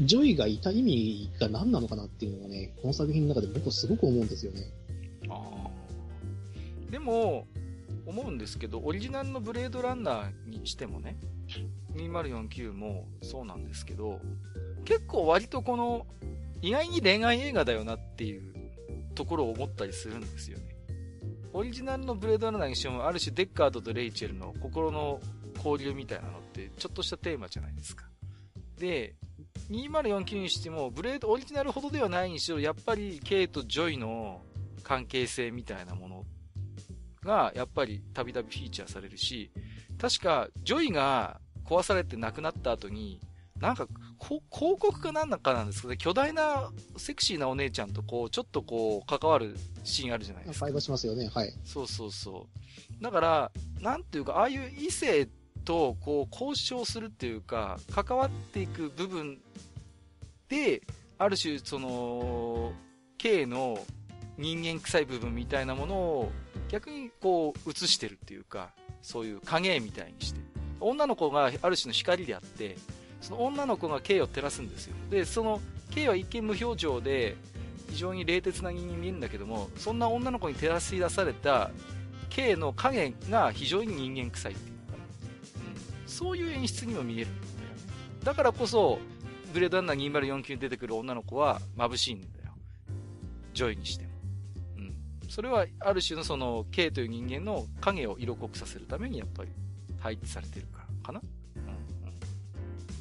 [0.00, 4.62] ジョイがいた意味が何なのかなっていうのがね、この作品の中で僕はすごく思うんですよね。
[5.28, 6.90] ああ。
[6.90, 7.46] でも、
[8.06, 11.16] 思うんですけど、オリジナルのブレードランナーにしてもね、
[11.94, 14.20] 2049もそうなんですけど、
[14.84, 16.06] 結構割とこの、
[16.62, 18.42] 意外に恋愛映画だよなっていう
[19.14, 20.64] ところを思ったりするんですよね。
[21.52, 25.20] オリジナルのブレードランナーにしても、ある種デッカードとレイチェルの心の
[25.62, 28.06] 交流みたいなのって、ちょっとしたテーマじゃないですか。
[28.78, 29.14] で、
[29.70, 34.42] 2049にしても、ブレードオリジナルほどではないにしろ、やっぱり K とジョイの
[34.82, 36.24] 関係性みたいなもの
[37.22, 39.50] が、やっぱりたびたびフィーチャーされるし、
[39.98, 43.20] 確か、ジョイが壊されて亡くなった後に、
[43.60, 43.88] なんか、
[44.20, 44.42] 広
[44.78, 50.66] 告かなんかなんですけど、巨大なセクシーなお姉ちゃんとこう、ちょっとこう、関わるシーンあるじゃないですか。
[50.66, 51.52] ファイしますよね、はい。
[51.64, 52.48] そうそうそ
[53.00, 53.02] う。
[53.02, 55.28] だから、なんていうか、ああいう異性
[55.58, 59.38] とこう、交渉するっていうか、関わっていく部分
[60.48, 60.82] で、
[61.18, 62.72] ある種、その、
[63.18, 63.78] K の
[64.36, 66.32] 人間臭い部分みたいなものを
[66.68, 68.70] 逆にこう映してるっていうか、
[69.02, 70.40] そういう影みたいにして。
[70.80, 72.76] 女の子がある種の光であって、
[73.20, 74.94] その女の子が K を照らすんですよ。
[75.10, 75.60] で、その
[75.90, 77.36] K は一見無表情で、
[77.90, 81.70] 非常に冷徹な人間に見えるんだけども、そんな女の子に照らし出された
[82.28, 84.77] K の影が非常に人間臭いっていう、
[86.18, 87.54] そういう演出にも見えるんだよね。
[88.24, 88.98] だからこそ、
[89.54, 92.54] ブレードランナー2049に出てくる女の子は眩しいんだよ。
[93.54, 94.10] ジョイにしても。
[94.78, 94.96] うん。
[95.28, 99.50] それはある種のその K という人間の影を色濃くさせるためにやっぱり
[100.00, 101.20] 配置されてるからかな。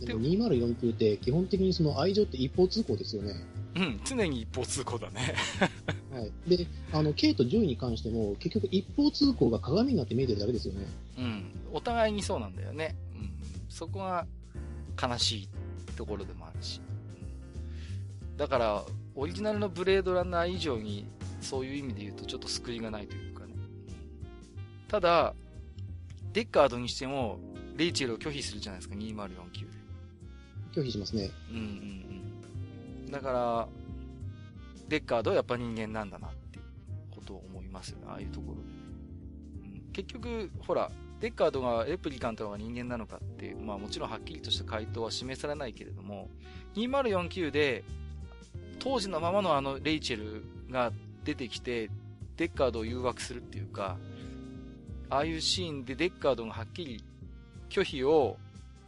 [0.05, 3.33] でも2049って基本的にその愛情って一方通行ですよね。
[3.75, 5.33] うん、常に一方通行だね。
[6.13, 6.31] はい。
[6.47, 10.85] で、あの、K とジョイに関しても、結局一方通行が鏡になって見えてるだけですよね。
[11.17, 11.45] うん。
[11.71, 12.95] お互いにそうなんだよね。
[13.85, 13.87] うん。
[13.87, 14.25] そこが
[15.01, 15.49] 悲しい
[15.95, 16.81] ところでもあるし。
[18.35, 18.85] だから、
[19.15, 21.07] オリジナルのブレードランナー以上に、
[21.41, 23.53] そういう意味で言うとちょっと救いがないというかね。
[24.87, 25.33] ただ、
[26.33, 27.39] デッカードにしても、
[27.75, 29.77] レイチェルを拒否するじゃないですか、2049で。
[30.73, 31.31] 拒否しますね。
[31.49, 31.63] うんうん
[33.05, 33.11] うん。
[33.11, 33.67] だから、
[34.87, 36.59] デッカードはやっぱ人間なんだなって
[37.11, 38.67] ことを思いますよね、ああいうところでね。
[39.85, 46.29] うん、結局、ほら、デッカードがレプリカントが人間なのかっていう、まあもちろんはっきりとした回答は示されないけれども、
[46.75, 47.83] 2049で、
[48.79, 50.91] 当時のままのあのレイチェルが
[51.23, 51.89] 出てきて、
[52.37, 53.97] デッカードを誘惑するっていうか、
[55.09, 57.03] ああいうシーンでデッカードがはっきり
[57.69, 58.37] 拒否を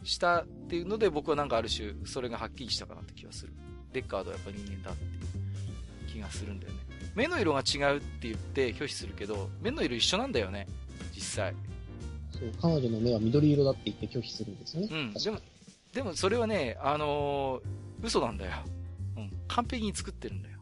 [0.04, 3.52] したっていうので僕はなんかある種それがはっきりしたかなって気がする。
[3.92, 5.06] デッカードはやっぱ人間だってい
[6.08, 6.78] う気がするんだよね。
[7.14, 10.68] 目の色が違うって言って拒否するけど、目の色一緒なんだよね、
[11.12, 11.54] 実際。
[12.40, 14.88] そう、彼女の目は緑色だって言って拒否するんですよね。
[14.90, 15.12] うん。
[15.12, 15.38] でも、
[15.92, 18.52] でもそれはね、あのー、嘘なんだよ。
[19.16, 19.30] うん。
[19.48, 20.58] 完璧に作ってるんだよ。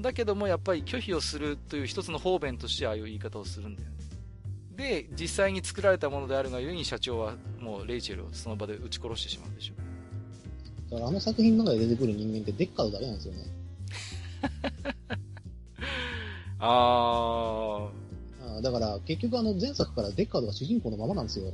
[0.00, 3.96] だけどもやっぱり拒否をするという一つの方便としてああいう言い方をするんだよね。
[4.76, 9.74] で、実際に作られたものであるがゆえに社長はもうレイチェルをその場で撃ち殺してしまうんでしょ
[10.90, 13.44] だからあの作品の中で出てくる人間ってデッカードだけなんですよね。
[16.58, 18.09] あー。
[18.62, 21.52] だから結局あの前作からデッカードが主人公のままなんですよ。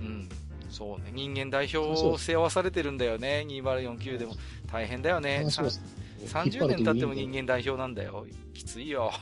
[0.00, 0.28] うん。
[0.70, 1.10] そうね。
[1.12, 3.44] 人間代表を背負わされてるんだよね。
[3.48, 4.34] 2049でも。
[4.70, 5.44] 大変だよね。
[5.46, 8.26] 30年経っても人間代表なんだよ。
[8.52, 9.12] きついよ。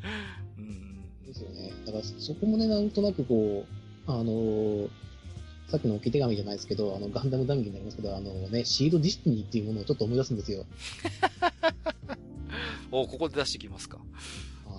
[0.56, 1.02] うん。
[1.26, 1.72] ですよね。
[1.84, 3.66] だからそこもね、なんとなくこ
[4.06, 4.88] う、あのー、
[5.68, 10.64] さっきの置き手紙じゃないですけど、あの、ガンダム談義になりますけど、あのね、シードディスティニーっていうものをちょっと思い出すんですよ。
[12.90, 13.98] おここで出してきますか。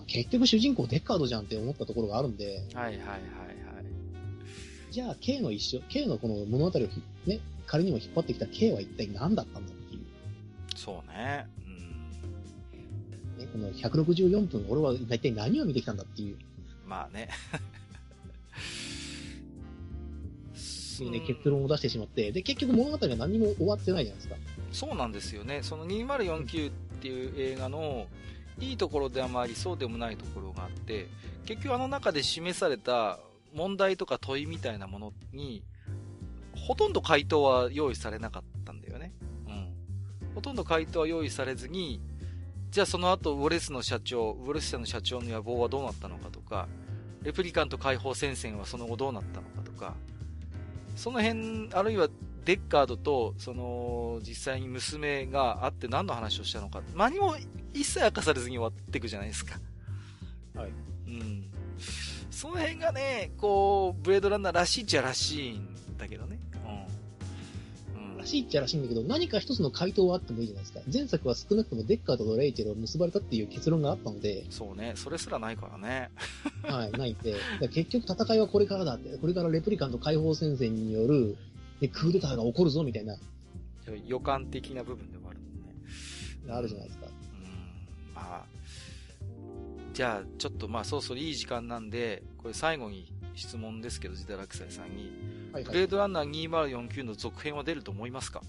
[0.10, 2.64] 結局主人公デッカードじゃんって思ったところがあるんで。
[2.74, 3.20] はいはいはいはい。
[4.92, 6.82] じゃあ K の一緒、K のこの物語を
[7.28, 10.02] ね、仮にも引っ張ってきた K は一体何だったんだっていう。
[10.76, 11.46] そうね。
[11.66, 13.38] うん。
[13.38, 16.38] ね、この164分、俺は一体何を見てきたんだっていう。
[16.88, 17.30] まあね。
[21.04, 24.36] いうね、結論を出してしまって、で、結局物語は何も終わってないじゃないですか。
[24.72, 25.62] そうなんですよね。
[25.64, 26.72] その2049っ
[27.02, 28.08] ていう映画の、
[28.60, 31.08] いいところでもありそうでもないところがあって
[31.46, 33.20] 結局あの中で示された
[33.54, 35.64] 問題とか問いみたいなものに
[36.70, 39.12] ほとんど回答は用意されなかったんだよね。
[39.48, 39.74] うん。
[40.36, 42.02] ほとんど回答は用意されずに、
[42.70, 46.68] じゃあその後ウォレスの社長、ウォレス社の社長の野望はどうなったのかとか、
[47.24, 49.96] レプリカント解放戦線はその後どうなったのかとか、
[50.96, 52.08] その辺、あるいは
[52.46, 57.36] デッカードと、その、実際に娘が会って何の話をしたのか、何も
[57.74, 59.60] 一切明かされずに終わっていくじゃないですか。
[60.56, 60.72] はい。
[61.08, 61.46] うん。
[62.32, 66.40] その辺がね、こう、ブレードランナーらしいっちゃらしいんだけどね。
[67.96, 68.18] うん。
[68.18, 70.80] らしいっちゃらしいんだけど、何か一つの回答はあってもいいじゃないですか。
[70.92, 74.46] 前作は少なくともデッカードとレイチェルを結ばれたっていう結論があったので。
[74.50, 74.94] そうね。
[74.96, 76.10] それすらないからね。
[76.64, 77.36] はい、ないんで。
[77.70, 79.18] 結局戦いはこれからだって。
[79.18, 81.38] これからレプリカント解放戦線による、
[81.80, 83.18] で、クーデターが起こるぞみたいな。
[84.06, 85.74] 予感的な部分でもあるもんね。
[86.54, 87.08] あるじゃないですか。
[89.94, 95.12] じゃあ、ちょっとまあ、そろそろいい時間なんで、これ最後に質問ですけど、ジダラクサイさんに。
[95.52, 98.42] はいはい、ブレードランナー2049の続編は出ると思いますか？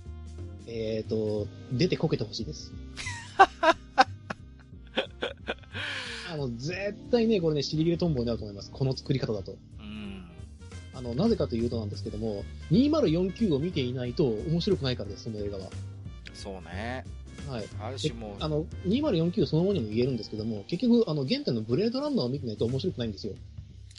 [0.67, 2.73] えっ、ー、と、出てこけてほしいです。
[6.31, 8.71] あの、絶対ね、これね、尻切れトンボになると思います。
[8.71, 9.57] この作り方だと。
[11.01, 11.07] うん。
[11.07, 15.65] あの、なぜかというとなんですけども、2049を見ていないと面白くないからです、その映画は。
[16.33, 17.05] そうね。
[17.49, 17.65] はい。
[17.81, 23.35] ある種もあの、2049そのものにも言えるんですけども、結局、あの、原点のブレードランナーを見てないと面白くないんですよ。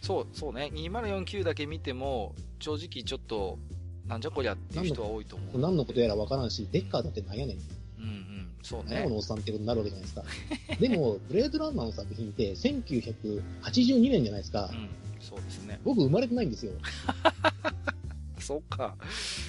[0.02, 0.72] そう、そうね。
[0.74, 3.60] 2049だけ見ても、正直ちょっと、
[4.08, 5.60] なんじゃこりゃっていう人は多いと思う。
[5.60, 7.58] 何のことやらわからんし、デッカーだってなんやねん。
[7.58, 8.52] うんうん。
[8.64, 9.06] そうね。
[9.08, 10.24] のおっさんってことになるわけじゃないですか。
[10.80, 14.70] でも、ブレードランナーの作品って1982年じゃないですか。
[14.72, 14.90] うん。
[15.22, 15.80] そうですね。
[15.84, 16.74] 僕生まれてないんですよ。
[18.40, 18.96] そうか。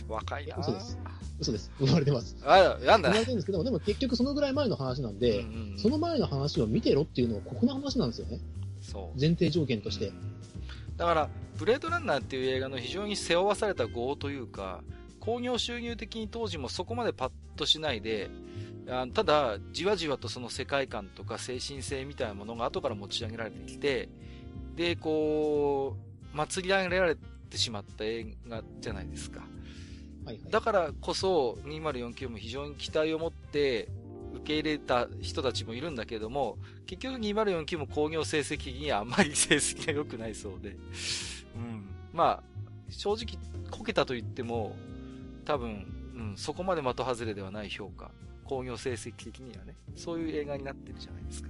[0.08, 0.98] 若いな嘘です。
[1.40, 1.70] 嘘です。
[1.78, 2.36] 生まれてます。
[2.44, 3.08] あ、なんだ。
[3.08, 8.38] 生まれてるんですけど、でも結局そのぐらい前の話なんで、うんうんうん、その前の話を見てろっていうのはここの話なんですよね。
[8.80, 9.20] そう。
[9.20, 10.08] 前提条件として。
[10.08, 14.82] うん、だから、ブレードランナーっていう映画の非常に背負わされた業というか、
[15.20, 18.28] 興行収入的に当時もそこまでパッとしないで、
[18.88, 24.08] あただ、じわじわとその世界観とか精神性みたいなものが後から持ち上げられてきて、
[24.76, 25.96] で、こ
[26.32, 27.16] う、祭り上げられ
[27.50, 29.40] てしまった映画じゃないですか。
[29.40, 29.52] はい
[30.24, 33.88] はい、だからこそ2049も非常に期待を持って
[34.34, 40.70] 受け入れた人たちもいるんだけども、結局2049も工業成績にはあんまり成績が良くないそうで。
[40.70, 41.88] うん。
[42.12, 42.42] まあ、
[42.90, 43.38] 正直
[43.70, 44.76] こけたと言っても、
[45.44, 48.10] 多分、うん、そこまで的外れではない評価。
[48.44, 49.74] 工業成績的にはね。
[49.96, 51.48] そういう映画になってるじゃないですか。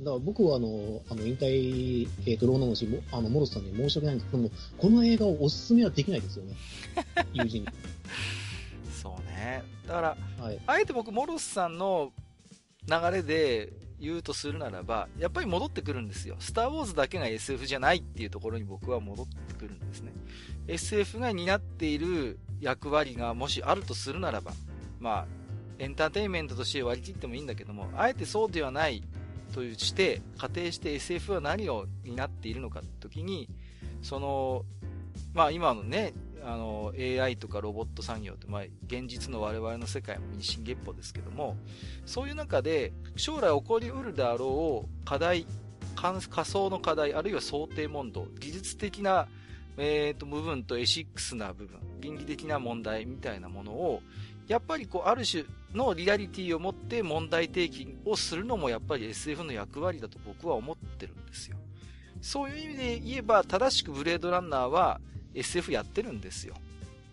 [0.00, 6.54] だから僕はあの、あの、引退、えっ、ー、と、ローナのし、あの、モロスさんに申し訳ないんですけども、この映画をおすすめはできないですよね。
[7.32, 7.68] 友人に。
[9.02, 9.62] そうね。
[9.86, 12.12] だから、はい、あえて僕、モロスさんの
[12.88, 16.36] 流れで言うとするならば、やっぱり戻ってくるんですよ。
[16.40, 20.12] スター・ウォーズだけが SF じゃないっていうところに僕は戻ってくるんですね。
[20.66, 24.52] SF が担っている役割がもしあるとするならば、
[24.98, 25.26] まあ、
[25.78, 29.02] エンターテインメントとして割り切ってもいいんだけども、あえてそうではない
[29.52, 33.48] として、仮定して SF は何を担っているのかって時に、
[34.02, 34.64] その、
[35.34, 36.12] まあ今のね、
[36.44, 41.56] あの、AI とかロボット産業って、まあ現実の我々の世界も日進月歩ですけども、
[42.06, 45.46] そういう中で将来起こりうるであろう課題、
[45.94, 49.28] 仮想の課題、あるいは想定問答、技術的な、
[49.76, 54.02] えー、と部分とエシックスな部分、倫理的な問題みたいなものを、
[54.48, 61.56] やっぱりこう、ある種のリアリティを持って問題提起をするのもやっぱり SF の役割だと僕は思ってるんですよ。
[62.20, 65.00] そういう意味で言えば、正しくブレードランナーは
[65.34, 66.54] SF やってるんですよ。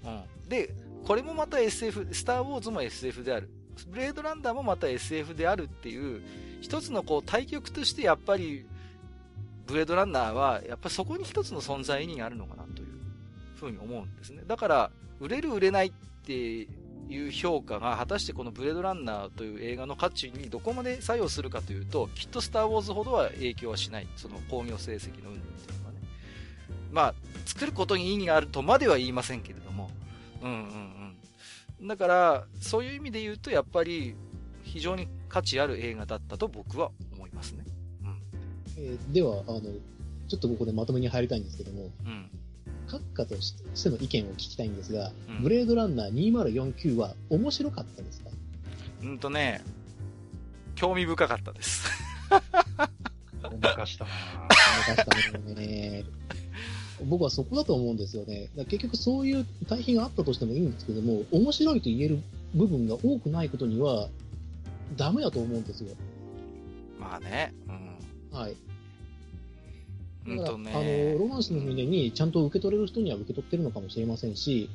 [0.05, 0.49] うん。
[0.49, 0.73] で、
[1.05, 3.49] これもまた SF、スター・ウォーズも SF である。
[3.87, 6.21] ブレードランナーもまた SF であるっていう、
[6.61, 8.65] 一つのこう対極としてやっぱり、
[9.65, 12.87] ブレードランナーは、やっぱりそこに一つの存在意義があるのかなという
[13.55, 14.43] ふうに思うんですね。
[14.45, 15.91] だから、売れる売れないっ
[16.25, 16.67] て
[17.07, 24.07] いう評価が果たしてこのブレードランナーという映画の価値にどこまで作用するかというと、きっとスターウォーズほどは影響はしない。
[24.15, 25.99] その興行成績の運っていうのはね。
[26.91, 27.15] まあ、
[27.45, 29.89] 作ることに意義があるとまでは言いませんけれども。
[30.41, 31.15] うんうん
[31.79, 31.87] うん。
[31.87, 34.15] だから、そういう意味で言うと、やっぱり
[34.63, 37.65] 非常に価値ある映画だったと僕は思いますね。
[38.03, 38.21] うん。
[38.77, 42.29] えー、では、あの、ちょっとここでまとめに入りたいんですけども、うん。
[42.87, 43.53] 閣下とし
[43.83, 48.29] ての意見を聞きたいんですが、うん、ブレードランナー2049は面白かったですか？
[49.03, 49.61] うんとね、
[50.75, 51.87] 興味深かったです。
[53.41, 54.11] ごまかしたな
[54.95, 56.03] ごまかしたね。
[57.05, 58.49] 僕はそこだと思うんですよね。
[58.65, 62.19] 結局そういう対比があったとしてもいいんですけども、面白いと言える
[62.53, 64.09] 部分が多くないことには、
[64.97, 65.95] ダメだと思うんですよ。
[66.99, 67.53] まあね。
[68.31, 68.37] うん。
[68.37, 68.55] はい。
[70.37, 74.69] だから、ね、あの、ロマンスの船にちゃんと受け取れる人には受け取ってるのかもしれませんし、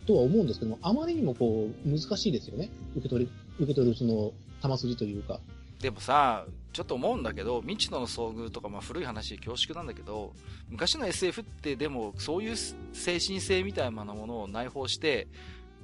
[0.00, 2.70] うん、とは思うんですけども、あまりにもこう、難しいですよね。
[2.96, 4.32] 受け取り、受け取るその、
[4.62, 5.40] 玉筋というか。
[5.80, 10.32] でもさ、ちょっと思うんだけど、未知の遭遇とか、まあ古い話で恐縮なんだけど、
[10.68, 15.26] 昔の SF ってでもそういう精神性みたいなものを内包して、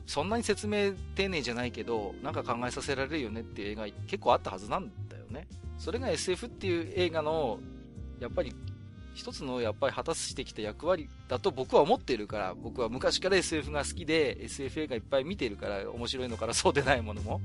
[0.07, 5.49] そんなに説明丁寧じゃないけど、なんか考えさせられるよねっていう映画結構あったはずなんだよね。
[5.79, 7.59] それが SF っていう映画の、
[8.21, 8.55] やっぱり
[9.17, 17.41] 一つのやっぱり果たしてきた役割だと僕は思っているから、僕は昔から SF が好きで、SF 映画いっぱい見てるから、面白いのから そうでないものも。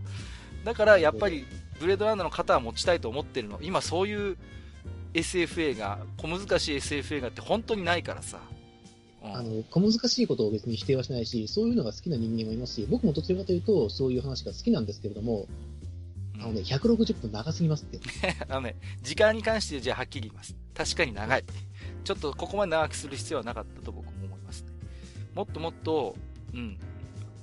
[0.66, 1.46] だからやっぱり、
[1.80, 3.58] ブレードランナーの肩は持ちたいと思ってるの。
[3.62, 4.38] 今そういう
[5.14, 8.42] SF 映画、小難しい SF 映画って本当にないからさ。
[9.24, 15.48] あの、小難しいことを別に否定はしないし、そういうのが好きな人間もいますし、僕もどちらかというと、そういう話が好きなんですけれども、
[16.42, 18.00] あのね、160分長すぎますって。
[18.50, 20.56] あのね、時間に関してじゃあはっきり言います。
[20.74, 21.44] 確かに長い。
[22.04, 24.72] ちょっとここまで長くする必要はなかったと僕も思いますね。
[25.36, 26.16] もっともっと、
[26.54, 26.80] うん、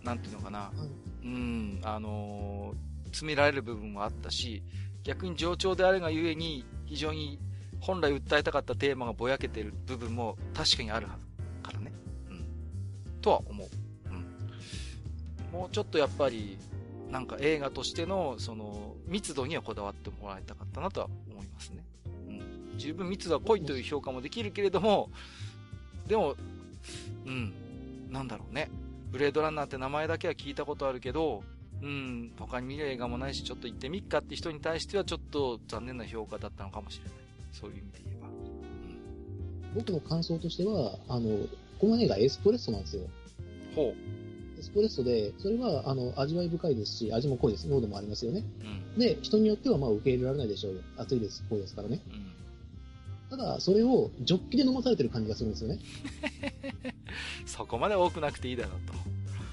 [0.03, 0.73] なんていうのかな、
[1.23, 4.62] うん、あのー、詰められる部分もあったし、
[5.05, 7.39] 逆に冗長であるがゆえに、非常に
[7.81, 11.93] 本来訴えたかったテーマがぼやけてる部分も確かにあるはずからね。
[12.29, 13.20] うん。
[13.20, 13.69] とは思う。
[14.07, 15.61] うん。
[15.61, 16.59] もうちょっとやっぱり、
[17.11, 21.85] なんか映画としての、その、密度にはこだわってもらいたかったなとは思いますね。
[22.77, 25.11] 十分密度は濃いという評価もできるけれども、
[26.07, 26.37] でも、
[27.27, 27.53] うん、
[28.11, 28.71] なんだろうね。
[29.11, 31.43] ブレードランナーって名前だけは聞いたことあるけど、
[31.83, 37.15] うん、他に見る映画もないし、ちょっと行ってみっかって人に対してはちょっと残念な評価だったのかもしれない。
[37.53, 38.29] そういう意味で言えば。
[38.29, 41.47] うん、僕の感想としては、あの、
[41.79, 43.03] この映画エスプレッソなんですよ。
[43.75, 44.28] ほう。
[44.59, 47.69] エスプレッソで、それは、あの、味わい深いですし、味も濃いです。
[47.69, 48.45] 濃度もありますよね。
[48.95, 50.81] うん、で、人によっては、まあ、受け入れられないでしょうよ。
[50.97, 52.01] 熱いです、濃いですからね。
[52.13, 52.29] うん
[53.31, 55.79] ただ、それをジョッキで飲まされてる感じがするんですよね。
[57.45, 58.81] そこまで多くなくていいだろう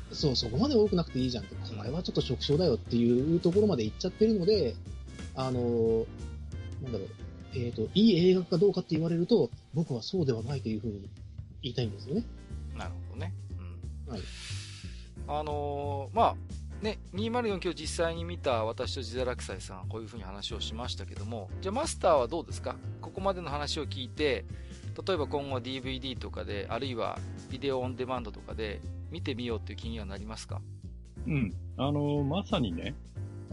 [0.10, 0.16] と。
[0.16, 4.76] そう、そこまで多くなくていいじゃんって、これはちょっと食傷だよっていうところまで行っちゃってるので、
[5.36, 6.06] あの、
[6.84, 7.08] なんだろう、
[7.54, 11.10] えっ、ー、と、いい映画かどうかって言われると、僕はそうではないというふうに
[11.62, 12.24] 言いたいんですよね。
[12.78, 13.34] なるほどね。
[14.08, 14.14] うん。
[14.14, 14.22] はい。
[15.28, 16.36] あのー、まあ、
[16.84, 22.76] ね、204今日実際に見た私とジザラクサイさんはこういう風に話をしましたけども、じゃあマスターはどうですか？
[23.02, 24.46] ここまでの話を聞いて、
[25.08, 27.18] 例えば今後 DVD とかで、あるいは
[27.50, 30.62] ビデオオンデマンドとかで見てみようっていう気にはなりますか？
[31.26, 31.54] うん。
[31.78, 32.94] あの、まさにね、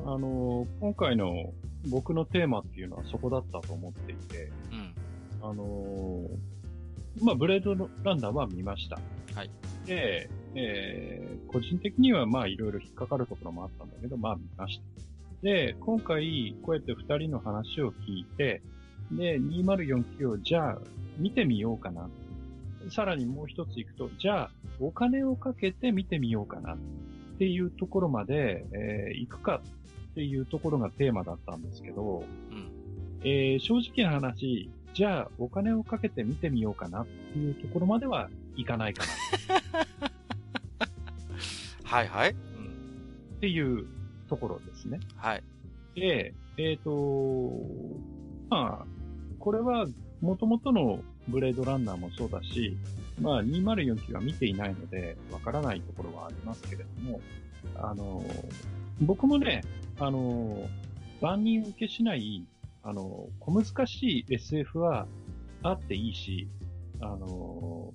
[0.05, 1.53] あの、今回の
[1.89, 4.95] 僕のテーマっていうのはそこだったと思っていて、うん。
[5.49, 6.29] あの、
[7.23, 7.75] まあ、ブレード
[8.05, 8.99] ランナーは見ました。
[9.35, 9.51] はい。
[9.87, 14.85] で、えー、個人的にはまあいろいろ引っかかるところもあったんだけど、まあ見ました。
[15.43, 18.63] で、今回、こうやって二人の話を聞いて、
[19.11, 20.79] で、2049をじゃあ
[21.19, 22.09] 見てみようかな。
[22.91, 24.51] さらにもう一つ行くと、じゃあ
[24.81, 26.79] お金をかけて見てみようかなっ
[27.39, 29.63] ていうところまで、えー、行くか
[30.11, 32.71] っていうところがテーマだったんですけど、うん、
[33.25, 39.05] えー、正直な話、じゃあお金をかけて見てみようかなっていうところまではいかないか
[40.01, 40.12] な。
[41.93, 42.31] はいはい。
[42.31, 42.37] うん。
[43.37, 43.87] っていう
[44.31, 44.99] ところですね。
[45.15, 45.43] はい。
[45.95, 47.53] で、えっ、ー、と、
[48.49, 48.87] まあ、
[49.39, 49.87] これは
[50.23, 52.79] 元々のブレードランナーもそうだし、
[53.21, 57.21] まあ204は見ていないので、わからないところはありますけれども、
[57.77, 58.25] あの、
[59.03, 59.63] 僕もね、
[59.99, 60.67] あの、
[61.21, 62.47] 万人受けしない、
[62.83, 65.07] あの、小難しい SF は
[65.63, 66.49] あっていいし、
[67.03, 67.93] あの、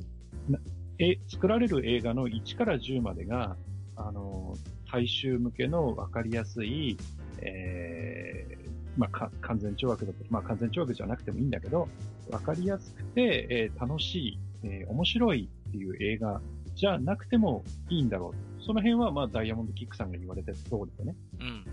[1.00, 3.56] え、作られる映画の1から10までが、
[3.98, 4.56] あの、
[4.92, 6.98] 大衆向けの分かりやすい、
[7.40, 11.88] えー、まあ、完全懲悪だと、まあ、完全懲悪じゃなくてもいいんだけど、
[12.30, 16.42] 分かりやすくて、えー、楽しい、えー、面白いっていう映画
[16.76, 18.64] じゃなくてもいいんだろう。
[18.64, 21.16] その辺は、まあ、ダイヤモンドキックさんが言われてた通りでね。
[21.40, 21.66] うん。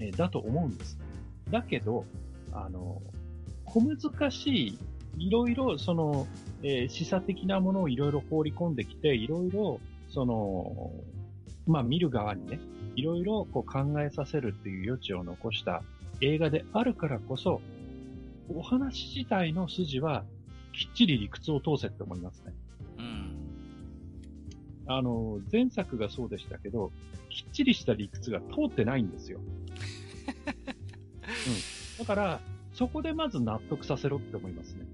[0.00, 0.98] えー、だと思うんです。
[1.50, 2.04] だけど、
[2.52, 3.00] あの、
[3.64, 4.78] 小難しい、
[5.18, 6.26] いろいろ、その、
[6.62, 10.92] えー、示唆的なものをいろいろ放り込んできて、いろいろ、その、
[11.68, 12.58] まあ見る側にね、
[12.96, 15.82] いろいろこう考えさせるっていう余地を残した
[16.20, 17.60] 映画であるからこそ、
[18.48, 20.24] お話自体の筋は
[20.72, 22.54] きっちり理屈を通せって思いますね。
[22.98, 23.36] うん。
[24.86, 26.90] あの、前作がそうでしたけど、
[27.28, 29.38] きっちりした理屈が通ってないんですよ。
[30.58, 31.98] うん。
[31.98, 32.40] だから、
[32.72, 34.86] そこでまず納得させろって思いますね。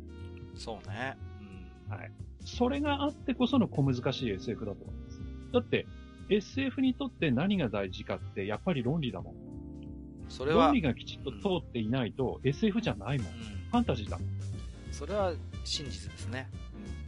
[0.57, 1.17] そうね。
[1.89, 1.97] うん。
[1.97, 2.11] はい。
[2.45, 5.21] それがあってこその小難しい SF だと思います。
[5.53, 5.87] だって、
[6.29, 9.35] SF にとって何が大事かって、やっぱり論理だもん。
[10.29, 10.67] それは。
[10.67, 13.33] 論理がきちっと通っていないと、うん、SF じゃないもん。
[13.33, 14.29] ファンタジーだもん。
[14.91, 15.33] それは
[15.65, 16.49] 真実ですね。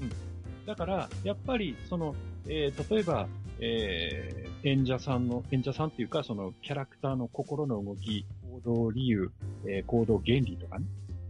[0.01, 0.67] うん。
[0.67, 2.15] だから、やっぱり、その、
[2.47, 3.29] えー、例えば、
[3.59, 9.31] えー、演者さんの、演者さんっていうか、そのキャラクターの心の動き、行動理由、
[9.67, 10.87] えー、行動原理とかね。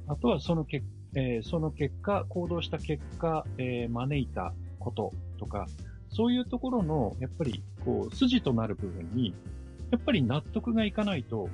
[0.08, 5.66] あとはその結、えー、その結果、行動した結果、えー、招いたこととか、
[6.08, 9.32] そういうところの、やっぱり、こう、筋となる部分に、
[9.90, 11.48] やっぱり納得がいかないと、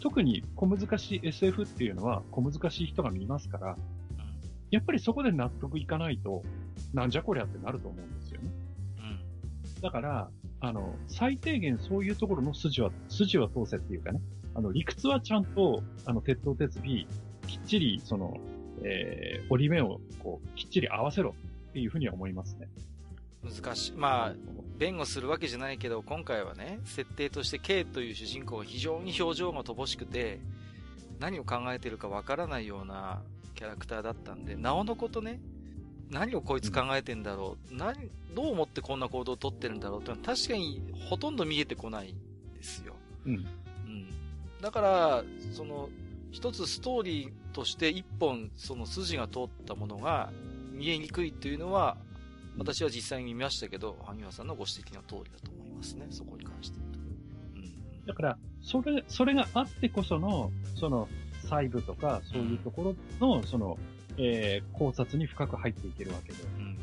[0.00, 3.76] 特に小難しい SF っていうのは小難しい人が見ますから、
[4.70, 6.42] やっぱりそこで納得いかないと、
[6.92, 8.50] なんじゃこりゃってなると思うんですよね。
[9.76, 9.80] うん。
[9.82, 10.30] だから、
[10.60, 14.20] あの、最低限そういうところの筋は、筋は通せっていうかね、
[14.54, 16.82] あの、理屈はちゃんと、あの、鉄頭鉄尾、
[17.46, 18.38] きっちり、その、
[18.82, 21.34] えー、折り目を、こう、きっちり合わせろ
[21.68, 22.68] っていうふうには思いますね。
[23.44, 23.92] 難しい。
[23.92, 24.34] まあ、
[24.78, 30.40] 弁護するわけじゃないけど、今回はね、設定として K という主人公が非常に表情が乏しくて、
[31.20, 33.22] 何を考えてるかわからないような
[33.54, 35.40] キャラクターだったんで、なおのことね、
[36.10, 42.94] 何をこいつ考えてんだろう、何、どう思ってこんな行動をとってるんだろうって確かにほとんど見えてこないんですよ。
[43.26, 43.34] うん。
[43.34, 43.44] うん。
[44.60, 45.88] だから、その、
[46.30, 50.32] 一つストーリーとして一本その筋が通ったものが
[50.72, 51.96] 見えにくいというのは、
[52.56, 56.78] 私は実際に見ましたけど、萩原さんのご指摘の通りだと思いますね、そこに関して。
[56.78, 58.06] うん。
[58.06, 61.08] だから、それ、それがあってこその、その、
[61.42, 63.78] 細部とか、そういうところの、その、
[64.16, 66.42] えー、考察に深く入っていけるわけで。
[66.42, 66.78] うん。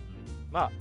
[0.52, 0.72] まあ、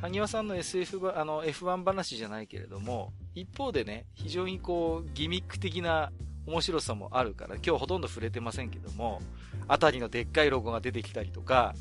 [0.00, 6.10] 萩原さんの SF あの、F1 話じゃないけれども、一方でね、非常にこう、ギミック的な
[6.46, 9.20] 面白さもあるから、今日ほとんど触れてませんけども、
[9.68, 11.74] あたりのでっかいロゴが出てきたりとか、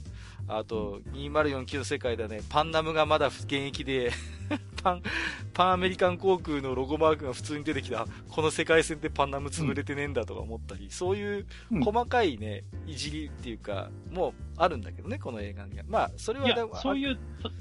[0.50, 4.12] あと、2049の世界ではね、パンナムがまだ現役で
[4.82, 5.04] パン、
[5.54, 11.46] パンアメリカン航空のロゴマークが普通に出てきた、この世界線でパンナム潰れてねえんだとか思ったり、うん、そういう
[11.84, 15.86] 細かいね、いじりっていうか、もうあるんだけどね、この映画には。
[15.88, 17.20] まあ、それはそういう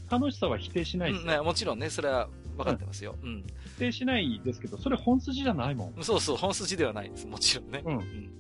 [0.09, 3.17] 楽しさは否定しないですよ、うん、もちろんね、それは分かってますよ。
[3.23, 3.45] うん。
[3.77, 6.03] 否定しないですけど、それ本筋じゃないもん。
[6.03, 7.27] そうそう、本筋ではないです。
[7.27, 7.83] もちろんね。
[7.85, 7.93] うん。
[7.93, 8.31] うん、うん、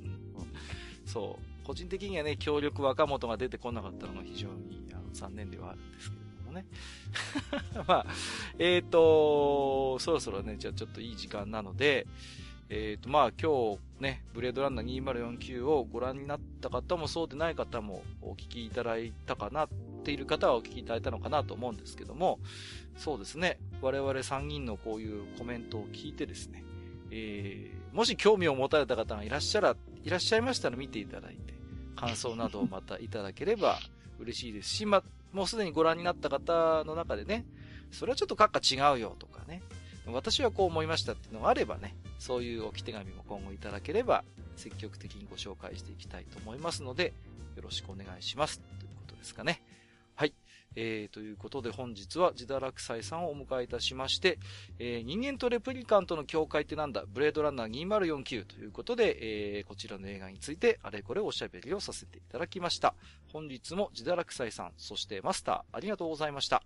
[1.04, 1.57] そう。
[1.69, 6.65] 個人的にはね、協力若元が出てこなかったのが非常にあの残念ではあるんですけれどもね。
[7.86, 8.07] まあ、
[8.59, 12.07] えっ、ー、と、そろそろね、じゃあちょっといい時間なので、
[12.70, 19.69] えっ、ー、と、まあ今日ね、ブレードランナー2049をご覧になった方もそうでない方もお聞きいただいたかなっ
[20.05, 22.40] ている方はお聞きいただいたのかなと思うんですけども、
[22.97, 26.65] そうですね、我々3人のこういうコメントを聞いてですね、
[27.11, 31.57] えー、もし興味を持たれた方がいらっしゃら、いらっしゃいましたら見ていただいて、
[31.98, 33.78] 感想などをまたいただければ
[34.20, 35.02] 嬉しいですし、ま
[35.32, 37.44] もうすでにご覧になった方の中でね、
[37.90, 39.62] それはちょっと閣下違うよとかね、
[40.06, 44.24] 私はこう思いましたっていうのがあればね、そういう置き手紙も今後いただければ、
[44.56, 47.12] 積極的にご紹介していきたいと思いますので、
[47.56, 48.60] よろしくお願いします。
[48.60, 49.62] ということですかね。
[50.77, 50.85] はい。
[50.85, 54.39] えー、ということで本日は自堕落斎さんをお迎えいたしまして、
[54.78, 57.05] えー、人間とレプリカントの境界ってなんだ？
[57.07, 62.95] ブレードランナー2049ということで、えー、こちらの映画についてあれこれおしゃべりをさせていただきました。
[63.32, 66.57] 本日も自堕落斎さん、そしてマスター、ありがとうございました。
[66.57, 66.62] あ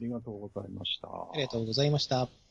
[0.00, 1.08] りがとうございました。
[1.08, 2.43] ありがとうございました。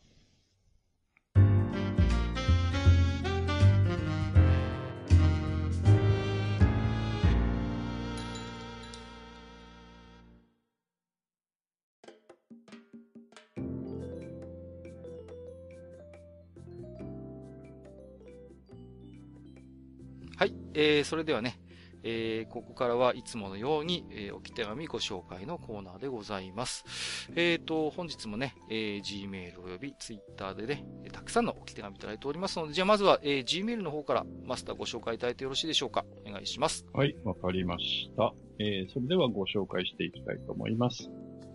[20.73, 21.59] えー、それではね、
[22.05, 27.29] えー、ここからはいつものように、えー、置き手紙ご紹介のコーナーでございます。
[27.35, 36.03] えーと、本日もね、えー、Gmail および Twitter でね、たくさんの置き手紙いただいておりますので、じゃあまずは、えー、Gmail の方からマスターご紹介いただいてよろしいでしょうか？
[36.27, 36.85] お願いします。
[36.91, 38.33] はい、わかりました。
[38.59, 41.09] えー、それではご紹介していきたいと思います。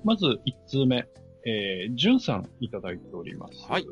[0.04, 1.06] まず、1通目、
[1.44, 3.66] えー、じゅんさんいただいております。
[3.70, 3.86] はい。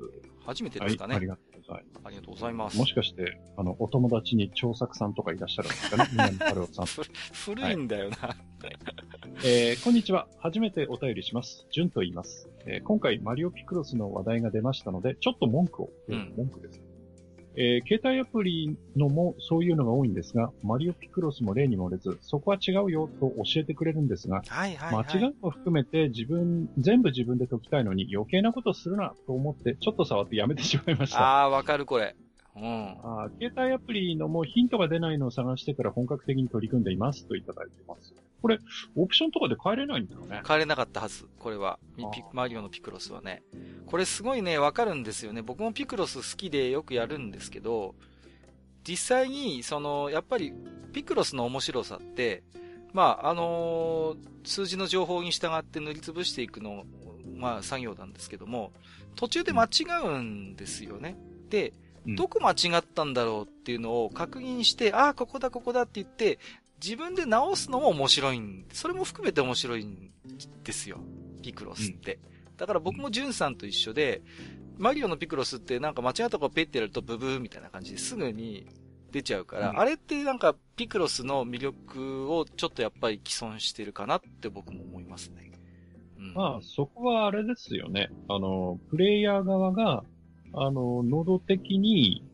[0.46, 1.14] 初めてですかね。
[1.14, 1.84] はい、ありがとはい。
[2.04, 2.78] ありがとうございます。
[2.78, 6.86] もしかして、あの、お友達に長作さんとかいらっしゃるんですかね 南太郎さん。
[7.32, 8.16] 古いんだよな。
[8.16, 8.36] はい、
[9.44, 10.28] えー、こんにちは。
[10.38, 11.66] 初めてお便りします。
[11.70, 12.48] ジュンと言います。
[12.66, 15.90] えー、今回、マリオピクロスの話題が出ましたので、ちょっと文句を。
[16.08, 16.85] うん、文句です。
[17.56, 31.20] えー、携帯アプリのもそういうのが多いんですが、マリオピクロスも例に漏れず、そこは違うよと教えてくれるんですが、はいはいはい、間違いも含めて自分、全部自分で解きたいのに余計なことするなと思って、ちょっと触ってやめてしまいました。
[31.20, 32.14] ああ、わかるこれ。
[32.56, 32.96] うん。
[33.02, 38.14] あ携帯アプリのもうヒントが出ないのを探してから本格的に取り組んでいますといただいてます。
[38.46, 38.60] これ、
[38.94, 40.40] オプションとかで変えれないんだよね。
[40.46, 41.26] 変えれなかったはず。
[41.40, 41.80] これは。
[42.32, 43.42] マリオのピクロスはね。
[43.86, 45.42] これすごいね、わかるんですよね。
[45.42, 47.96] 僕もピクロス好きでよくやるんですけど、
[48.86, 50.52] 実際に、その、やっぱり、
[50.92, 52.44] ピクロスの面白さって、
[52.92, 56.84] まあ、あのー、数字の情報に従って塗りつぶしていくの、
[57.34, 58.70] まあ、作業なんですけども、
[59.16, 61.16] 途中で間違うんですよね。
[61.50, 61.72] で、
[62.06, 66.38] どこ間違ったんだろうっていうのを確認して、ああ、ここだ、ここだって言って、
[66.82, 70.10] 自分で直すのも面白いん、それも含めて面白いん
[70.62, 71.00] ですよ。
[71.42, 72.18] ピクロスって。
[72.50, 74.22] うん、だから僕もジュンさんと一緒で、
[74.78, 78.66] マリオのピクロスってなんか間違ったとこペッてやるとブブーみたいな感じですぐに
[79.10, 85.52] 出ちゃうから、うん、あれってなんかピクロスの魅力をちょっとやっぱり既存してるかなって僕も思いますね。
[86.18, 88.10] うん、まあ、そこはあれですよね。
[88.28, 90.04] あの、プレイヤー側が、
[90.52, 92.24] あの、喉的に、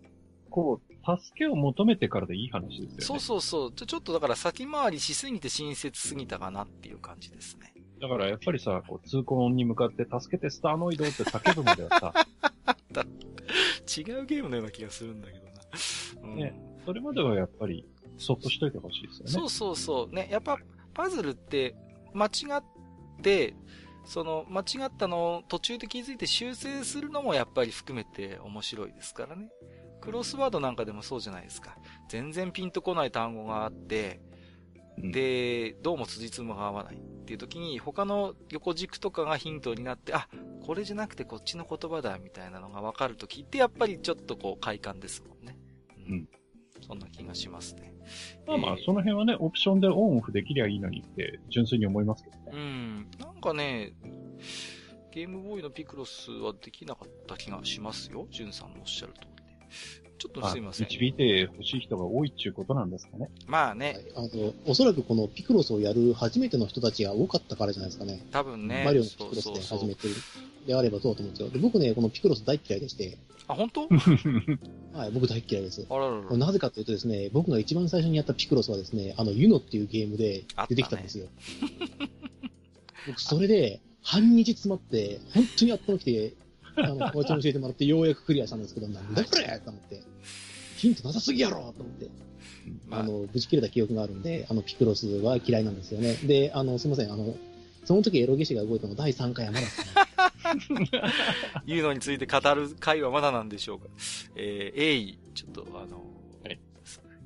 [0.51, 2.97] こう、助けを求めてからでいい話ですよね。
[3.01, 3.73] そうそうそう。
[3.73, 7.75] ちょっとだから先回りしすぎて親切すぎたかなっていう感じですね。
[8.01, 12.13] だからやっぱりさ、こう通行に向かって助けてスターノイドって叫ぶまではさ、
[13.97, 15.53] 違うゲームのような気がするんだけどな。
[16.23, 16.55] うん、ね、
[16.85, 17.87] それまではやっぱり、
[18.19, 19.31] そっとしといてほしいですよね。
[19.33, 20.15] そうそうそう。
[20.15, 20.59] ね、やっぱ、
[20.95, 21.75] パズルって、
[22.13, 22.65] 間違っ
[23.23, 23.55] て、
[24.05, 29.49] その、間違ったのを途中で気づいて修正するのもやっぱり含めて面白いですからね。
[30.03, 31.79] クロスワードなんかでもそうじゃないですか。
[32.09, 34.21] 全然ピンとこない単語があって、
[34.99, 40.29] で、どうも辻褄が合わないっていう時に、他の横軸とかがヒントになって、あ、
[40.67, 45.57] これじゃなくてこっちの言葉だみたいなのがわかるときって、やっぱりちょっとこう快感ですもんね。
[46.09, 46.29] うん。
[46.87, 47.95] そんな気がしますね。
[48.47, 52.43] まあまあ、その辺はね、オプションでオンオフできりゃいいのにって、純粋に思いますけどね。
[52.53, 53.11] うん。
[53.21, 53.95] なんかね、
[55.13, 58.27] ゲームボーイのピクロスはできなかった気がしますよ。
[58.31, 59.32] ジュンさんのおっしゃる通りで。
[60.23, 60.87] ちょっとすいません。
[60.87, 63.29] 導いて欲しい人が多いっていうことなんですかね。
[63.49, 68.25] まあね、はい、あの、おそらくこのピクロスをやる初めての人たちが多かったからじゃないですかね。
[68.31, 68.85] 多分ね。
[68.85, 70.15] マリオのピクロスで始めてる。
[70.65, 71.51] であればそうだと思うんですよ。
[71.51, 73.19] で、僕ね、このピクロス大嫌いでして。
[73.49, 73.89] あ、本当？
[74.97, 75.85] はい、僕大嫌いです。
[75.91, 76.37] あららら。
[76.37, 81.25] なぜかというとですね、僕が一番最初にやったピクロスはですね、あの、ユノっていうゲームで出てきたんですよ。
[81.25, 81.31] ね、
[83.09, 86.35] 僕、それで、半日詰まって、本当に頭きて、
[86.77, 90.03] あの、こいつに教えてもらってようやくクリアしたんですけど、なんだこれと思って。
[90.77, 92.09] ヒントなさすぎやろと思って。
[92.89, 96.15] まあ、あの、ぶち切れた記憶があるんで、あの、ピクロスは嫌いなんですよね。
[96.15, 97.37] で、あの、すみません、あの、
[97.85, 99.67] その時エロゲシが動いたの第3回はまだ。
[101.67, 103.87] 言うのについて語る回はまだなんでしょうか。
[104.37, 106.05] えー、鋭意、ちょっと、あの、
[106.45, 106.61] はい、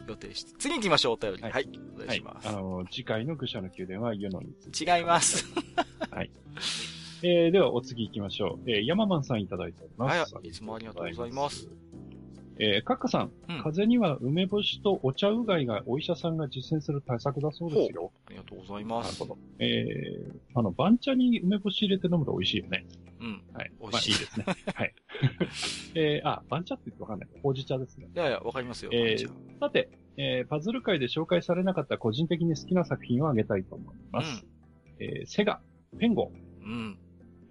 [0.08, 0.52] 予定して。
[0.58, 1.42] 次行きましょう、お便り。
[1.42, 1.52] はい。
[1.52, 2.46] はい、お願いします。
[2.46, 4.48] はい、あの、次回の愚者の宮殿は言うのに
[4.78, 5.46] 違います。
[6.10, 6.30] はい。
[7.22, 8.70] えー、では、お次行きましょう。
[8.70, 10.34] えー、ヤママンさんいただいております。
[10.34, 11.68] はい、いつもありがとうございます。
[12.58, 18.10] えー、カッカさん、うん、風邪には梅干しとお茶うがいがお医者さんが実践する対策だそうですよ。
[18.26, 19.20] ありがとうございます。
[19.20, 19.40] なるほど。
[19.58, 22.86] えー、あの、番茶に梅干し入れて飲むと美味しいよね。
[23.20, 23.42] うん。
[23.52, 23.72] はい。
[23.80, 24.12] 美味しい。
[24.12, 24.46] まあ、いいですね。
[24.74, 24.94] はい。
[25.94, 27.28] えー、あ、番茶って言ってわかんない。
[27.42, 28.08] ほうじ茶ですね。
[28.14, 28.90] いやいや、わかりますよ。
[28.94, 29.30] えー、
[29.60, 34.46] さて、えー、パズル界で紹介されなかった個人的に好きな作品を挙げたいと思います。
[34.98, 35.60] うん、えー、セガ、
[35.98, 36.32] ペンゴ、
[36.62, 36.98] うん。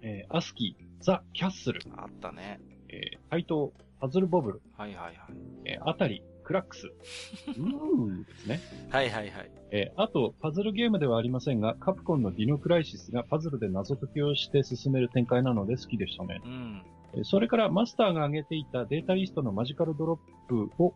[0.06, 1.80] えー、アスキー、ザ・キャッスル。
[1.96, 2.60] あったね。
[2.88, 4.62] えー、怪盗、パズルボブル。
[4.78, 5.16] はいはいはい。
[5.64, 6.86] えー、あたり、クラックス。
[7.58, 8.60] うーですね。
[8.88, 9.50] はいはいはい。
[9.72, 16.40] えー、あと、パズルゲームではありませんが、カプコンのディノクライシスがパズルで謎解きをして進める展開なので好きでしたね。
[16.44, 17.24] うん。
[17.24, 20.94] それからマスターが挙げていたデータリストのマジカルドロップを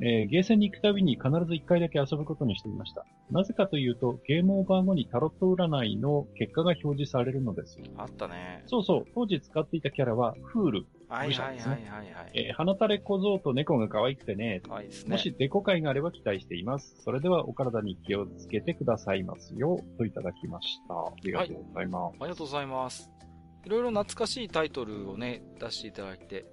[0.00, 3.06] えー、ゲーセンに行くたびに必ず一回だけ遊ぶことにしていました。
[3.30, 8.62] なぜかというと、ゲームオーバー後にタロット占いの結果が表示されるのですあったね。
[8.66, 10.86] そうそう、当時使っていたキャラは、フール。
[11.08, 12.30] はいはいはいはい、はい。
[12.34, 14.60] えー、花垂れ小僧と猫が可愛くてね。
[14.68, 15.12] 可愛いですね。
[15.12, 16.96] もしデコ会があれば期待しています。
[17.02, 19.80] それではお体に気をつけてくださいますよ。
[19.98, 20.94] といただきました。
[20.94, 22.02] ありがとうございます。
[22.02, 23.16] はい、ありがとうございます。
[23.64, 26.46] いろいろ懐かしいタイトルをね、出していただいて、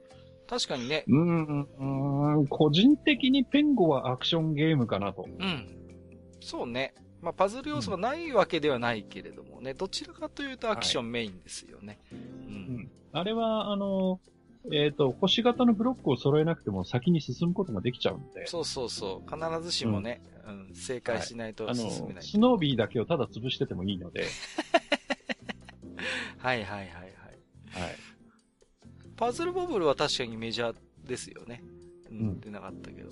[0.54, 1.04] 確かにね。
[1.08, 1.62] うん、
[2.42, 5.26] ん、個人的にペンゴはアクションゲームかなと。
[5.40, 5.68] うん。
[6.42, 6.94] そうね。
[7.22, 12.00] まあ、パズル要素がないわけではないけれどもね、うん、どちらかというとアクションメインですよね。
[12.12, 12.24] はい、う
[12.54, 12.92] ん。
[13.14, 14.20] あれは、あの、
[14.72, 18.46] えっ、ー、と、星型のブロックを揃えなくても先に進むことができちゃうんで。
[18.46, 19.30] そうそうそう。
[19.30, 24.26] 必ずしもね、うん、うん、正解しないと進めない、はい、あの、スノービーだけをただ潰しててもいいので。
[26.38, 26.94] はいはいはいはい。
[26.94, 27.00] は
[27.88, 28.13] い。
[29.24, 31.64] パズルボブルは確かにメジャーですよね。
[32.12, 33.10] うん、出なかったけど。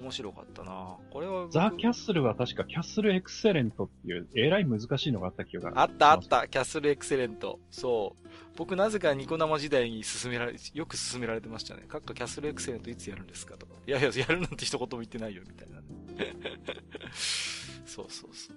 [0.00, 1.46] 面白かったなこれは。
[1.50, 7.60] ザ・キャッスルは確かキャッスルエクセレントっていう、えらい難しいのがあった記憶があったあった、キャッスルエクセレント。
[7.70, 8.28] そう。
[8.56, 11.82] 僕なぜかニコ生時代に進められ、よく進められてましたね。
[11.82, 13.74] かっかキャッスルエクセレントいつやるんですかとか。
[13.86, 15.80] いやいや、やるなんて一言も言ってないよ、みたいな、
[17.86, 18.56] そうそうそう。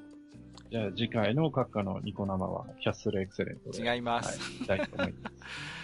[0.72, 3.96] じゃあ次回の閣下のニコ生はキャッスルエクセレントで。
[3.96, 4.40] 違います。
[4.68, 5.36] はい、いと思います。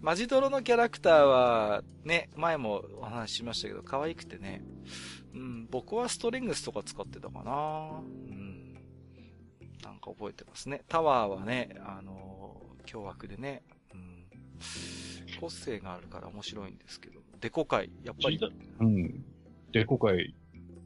[0.00, 4.62] マジドロのキャラクターは、ね、前もお話ししましたけど、可愛くてね。
[5.34, 8.74] うん、僕はストレングスとか使ってたかなうん。
[9.82, 10.82] なんか覚えてますね。
[10.88, 13.62] タワーはね、あのー、凶悪でね、
[13.92, 14.26] うん。
[15.40, 17.20] 個性があるから面白いんですけど。
[17.40, 18.38] デコ界、やっぱり。
[18.80, 19.24] うん。
[19.72, 20.34] デコ界、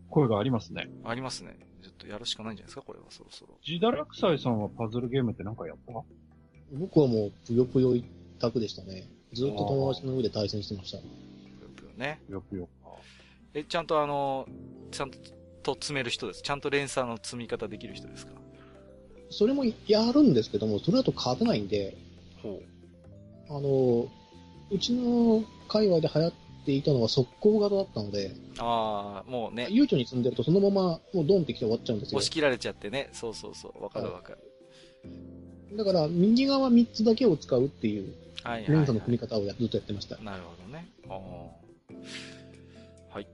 [0.08, 0.88] 声がありますね。
[1.04, 1.58] ありますね。
[1.82, 3.58] ちょっとやるしかないんじゃないですか、これはそろそろ。
[3.62, 5.92] ジダラクサイさんはパズルゲームって何かやった？
[6.72, 8.04] 僕はもう、ぷよぷよ一
[8.40, 9.08] 択でしたね。
[9.32, 10.98] ずっと友達の上で対戦してました。
[10.98, 12.20] ぷよぷよね。
[12.26, 12.90] ぷよぷよか。
[13.54, 14.46] え、ちゃんとあの、
[14.90, 15.10] ちゃん
[15.62, 16.42] と詰める人です。
[16.42, 18.32] ちゃんと連鎖の積み方できる人ですか？
[19.30, 21.96] それもやるんですけども、それだと勝てないんで、
[22.42, 23.54] ほう。
[23.54, 24.08] あの、
[24.70, 26.32] うちの界隈で流行っ
[26.66, 29.68] ていたのは速攻型だったので、ああ、もうね。
[29.70, 32.18] 悠長に積んでるとそのままもうドンってきて終わっちゃうんですよ。
[32.18, 33.08] 押し切られちゃってね。
[33.12, 33.82] そうそうそう。
[33.82, 34.38] わかるわかる。
[35.76, 38.12] だから、右側3つだけを使うっていう、
[38.44, 40.16] 連鎖の組み方をずっとやってました。
[40.18, 40.88] なるほどね。
[43.10, 43.26] はい。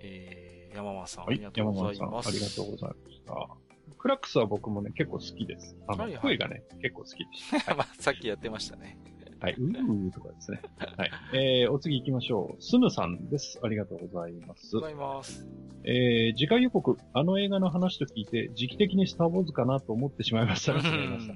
[0.00, 2.28] えー、山間さん、ありがとうございます。
[2.28, 3.64] ありがとうございました。
[3.98, 5.76] クラックスは僕もね、結構好きです。
[5.86, 7.56] あの、はいはい、声がね、結構好きです。
[7.70, 8.98] はい、まあ、さっきやってましたね。
[9.40, 10.60] はい、うーとかですね。
[10.96, 11.10] はい。
[11.34, 12.62] えー、お次行きましょう。
[12.62, 13.60] スヌさんです。
[13.62, 14.76] ありがとうございます。
[14.76, 15.46] ありがとうございます。
[15.84, 21.34] えー、次回予告、あの映画の話と聞いて、時期的にスターウォーズかなと思ってしまいましたが、違いました。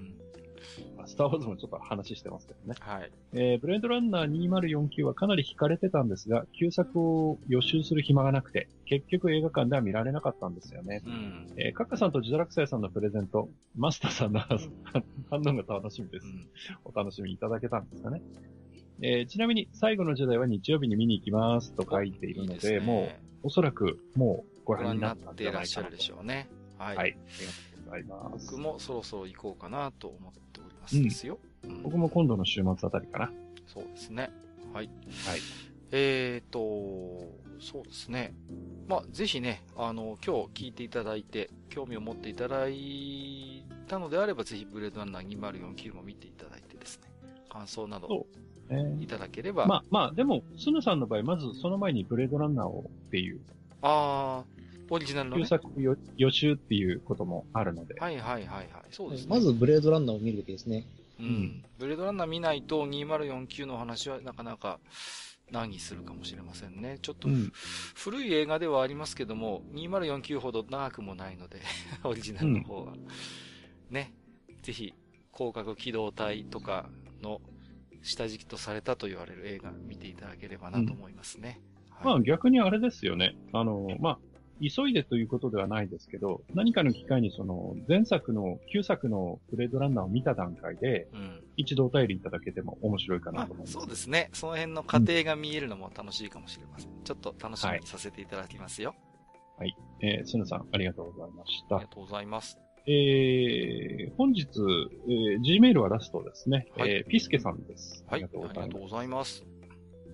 [1.19, 2.77] スターウォーズもちょっと話してますけどね。
[2.79, 3.11] はい。
[3.33, 11.03] えー、ブレードランナー2049はかなり惹かれてたんですが、旧作を予習する暇がなくて、結局映画館では見られなかったんですよね。
[11.05, 11.53] うん。
[11.57, 14.39] えー、カッカさんとジダラクサイさんのプレゼント、マスターさんの
[15.29, 16.47] 反応が楽しみです、うん。
[16.85, 18.23] お楽しみいただけたんですかね。
[19.03, 23.09] えー、ちなみに、最後の時代は日曜日に見に行きますと書いているので、いいでね、も
[23.43, 25.63] う、おそらく、もう、ご覧になったんじゃないかな。
[25.63, 26.49] っていらっしゃるでしょうね。
[26.79, 26.97] はい。
[26.97, 27.11] はい。
[27.11, 28.53] ありがとうございます。
[28.53, 31.39] 僕もそろそろ行こうかなと思っておりですよ。
[31.65, 33.33] うん、僕も今度の週末あたりかな。
[33.67, 34.31] そうですね。
[34.73, 34.91] はい。
[35.27, 35.41] はい。
[35.91, 36.61] えーと、
[37.61, 38.35] そうですね。
[38.87, 47.05] まあ、ぜひね、あの、今日聞いていただいて、興味を持っていただいたのであれば、ぜひブレードランナー2049も見ていただいてですね、
[47.49, 48.27] 感想など
[49.01, 49.67] いただければ。
[49.67, 53.41] まあ、まあ、でも、スヌさんの場合、まずその前にブレードランナーをっていう。
[53.81, 54.58] ああ、
[54.91, 55.43] オリジナルの、ね。
[55.43, 55.65] 旧作
[56.17, 57.95] 予習っていうこともあるので。
[57.99, 58.69] はいはいはいはい。
[58.91, 59.27] そうですね。
[59.29, 60.87] まずブレードランナーを見るべきですね。
[61.19, 61.65] うん。
[61.79, 64.79] ブレードランナー見ないと2049の話はなかなか
[65.51, 66.99] 難儀するかもしれませんね。
[67.03, 67.53] ちょっと、うん、
[67.95, 71.61] 古い映画ではありますけども、2049ほど長くもないので
[72.05, 72.93] オリジナルの方は。
[72.93, 73.07] うん、
[73.91, 74.15] ね。
[74.63, 74.95] ぜひ、
[75.35, 76.89] 広角機動隊とか
[77.23, 77.41] の
[78.03, 81.61] 下敷きとされたと言われる映画見ていただければなと思いますね。
[81.61, 83.37] うんはい、まあ逆にあれですよね。
[83.53, 84.19] あの、まあ、
[84.61, 93.73] 急いでということではないですけど、何かの機会にその、前作の、旧作のブレードランナーを見た段階で、うん、一度お便りいただけても面白いかなと思います。
[93.73, 94.31] そうですね。
[94.33, 96.91] その辺の過程が見えるのも楽しいかもしれません。
[96.91, 98.95] うん、ちょっと楽しみにさせていただきますよ。
[99.59, 99.69] はい。
[99.69, 101.77] はい、えー、すぬさん、ありがとうございました。
[101.77, 102.59] ありがとうございます。
[102.87, 106.69] えー、本日、えー、Gmail はラストですね。
[106.77, 108.05] はい、えー、ピスケさんです。
[108.09, 108.23] はい。
[108.23, 109.45] ありがとうございます。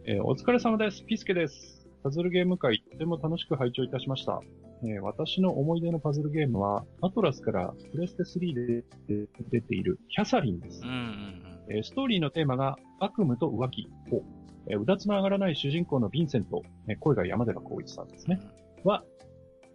[0.07, 1.05] えー、お疲れ様です。
[1.05, 1.84] ピスケです。
[2.05, 4.39] パズルゲーム会、とても楽しく拝聴いたしました。
[4.83, 8.77] えー、私の思い出のパズルゲームは、アトラスからプレステ3
[9.07, 10.83] で出ているキャサリンです。
[10.83, 14.23] うんうんうん、えー、ストーリーのテーマが悪夢と浮気を、
[14.69, 18.39] えー、うだつの上がらない主人公のヴィンセント、えー、声が山寺宏一さんですね。
[18.85, 19.03] うん、は、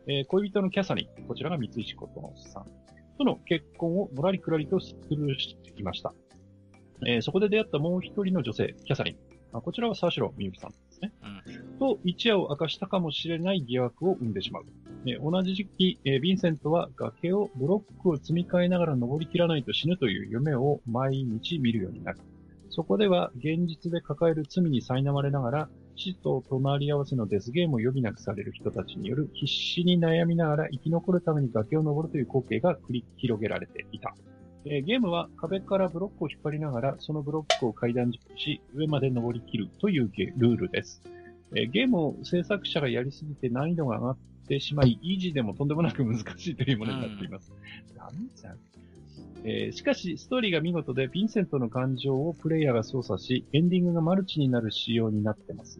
[0.08, 2.66] えー、恋人のキャサリン、こちらが三石琴さん。
[3.18, 6.14] との結婚をのらりくらりとスルーしてきました。
[7.08, 9.18] えー、そこで出会ったもう一人の女性、キャサリン。
[9.52, 11.14] あこちらは沢城みゆきさんですね。
[11.24, 14.66] うん、と、一夜を明かしたかもしれない疑惑を生んでしまう。
[15.06, 22.20] えー、同じ時期、えー、ヴィンセントは崖をブロックを積み替えながら登りきらないと死ぬという夢を毎日見るようになる。
[22.70, 34.16] そこでは現実で抱える罪に苛まれながら、死と隣り合わせのデスゲームを余儀なくされる人たちによる必死に悩みながら生き残るために崖を登るという光景が繰り広げられていた。
[34.65, 41.02] えー、ゲームは壁からブロックを引っ張りながら、そのブロックを階段軸し、上まで登り切るというルールです。
[41.56, 44.18] えー、ゲームを制作者がやりすぎて難易度が上がっ
[44.48, 47.53] てしまい、イージーでもとんでもなく難しいというものになっています。
[47.95, 48.57] ダメじゃん。
[49.45, 55.80] えー、しかし、ストーリーが見事で、ヴィンセントの感情をプレイヤーが操作し、エンディングがマルチになる仕様になってます。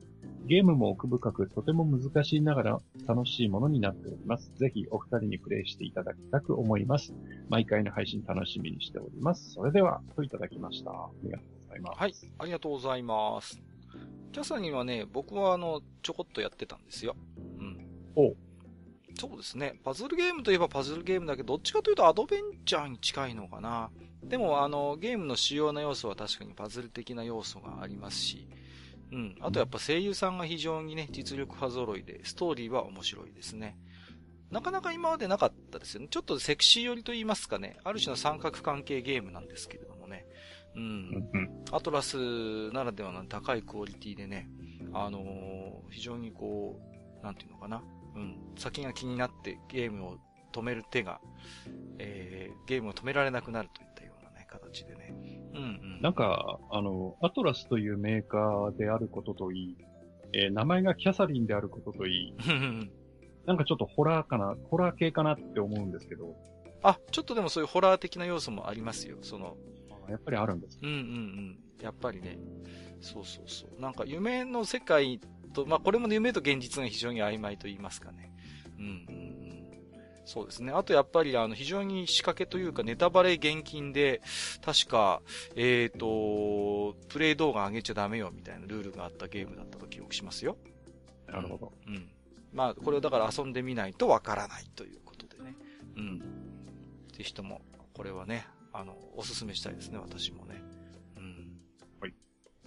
[0.50, 4.52] ゲームも奥深く、とても難しいながら楽しいものになっております。
[4.58, 7.14] ぜひお二人にプレイしていただきたく思います。
[7.50, 9.52] 毎回の配信楽しみにしております。
[9.52, 10.90] それでは、といただきました。
[10.90, 12.00] ありがとうございます。
[12.00, 13.62] はい、ありがとうございます。
[14.32, 17.16] キャサリンはね、僕はあの、ちょこっとやってたんですよ。
[17.60, 17.88] うん。
[18.16, 18.34] お
[19.20, 19.80] そうですね。
[19.84, 23.92] パズルゲームといえばパズルゲームだけど、どっちかというとアドベンチャーに近いのかな。
[24.24, 28.48] でも、あの、ゲームの主要な要素は確かにパズル的な要素がありますし、
[29.12, 29.36] うん。
[29.42, 33.78] あとやっぱ声優さんが非常にね、実力派揃いで、ストーリーは面白いですね。
[34.52, 36.08] なかなか今までなかったですよね。
[36.10, 37.78] ちょっとセクシー寄りと言いますかね。
[37.84, 40.26] ある種の三角関係ゲームなんですけれどもね。
[40.76, 41.30] うん。
[41.72, 44.50] アトラスならではの高いクオリティでね、
[44.94, 46.80] あの非常にこ
[47.22, 47.84] う、なんていうのかな。
[48.16, 48.38] うん。
[48.58, 50.18] 先が気になってゲームを
[50.52, 51.22] 止める手が、
[52.00, 55.14] えー、ゲームを止められなくなるといったようなね、形でね。
[55.54, 55.66] うんう
[56.00, 56.02] ん。
[56.02, 59.78] なんか、あの、アトラスというメーカーであることといい、
[60.34, 62.34] えー、名前がキャサリンであることといい、
[63.46, 66.36] なんかちょっとホラーかな、ホラー系かなって思うんですけど。
[66.84, 69.58] あ、ちょっとでもそういうホラー的な要素もありますよ、その。
[70.10, 71.60] やっぱりあるんですうんうんうん。
[71.82, 72.38] やっぱりね。
[73.02, 73.82] そうそうそう。
[73.82, 75.20] なんか夢の世界
[75.54, 78.32] と、まあこれも夢と現実が非常に曖昧と言いますかね。
[78.78, 79.29] うんうんうん。
[80.30, 80.72] そうですね。
[80.72, 84.22] あとやっぱりあの非常に仕掛けというかネタバレ厳禁で、
[84.64, 85.24] 確か、
[85.56, 90.56] えっ、ー、と、プレイ動画上げちゃダメよみたいなルールがあったゲームだったと記憶しますよ。
[91.26, 91.74] なるほど。
[91.88, 92.12] うん。
[92.54, 95.56] まあこれをだから遊んでみないとわからないということでね。
[95.98, 96.20] うん。
[97.12, 97.62] ぜひとも、
[97.96, 100.62] これはね、あの、おすすめしたいですね、私もね。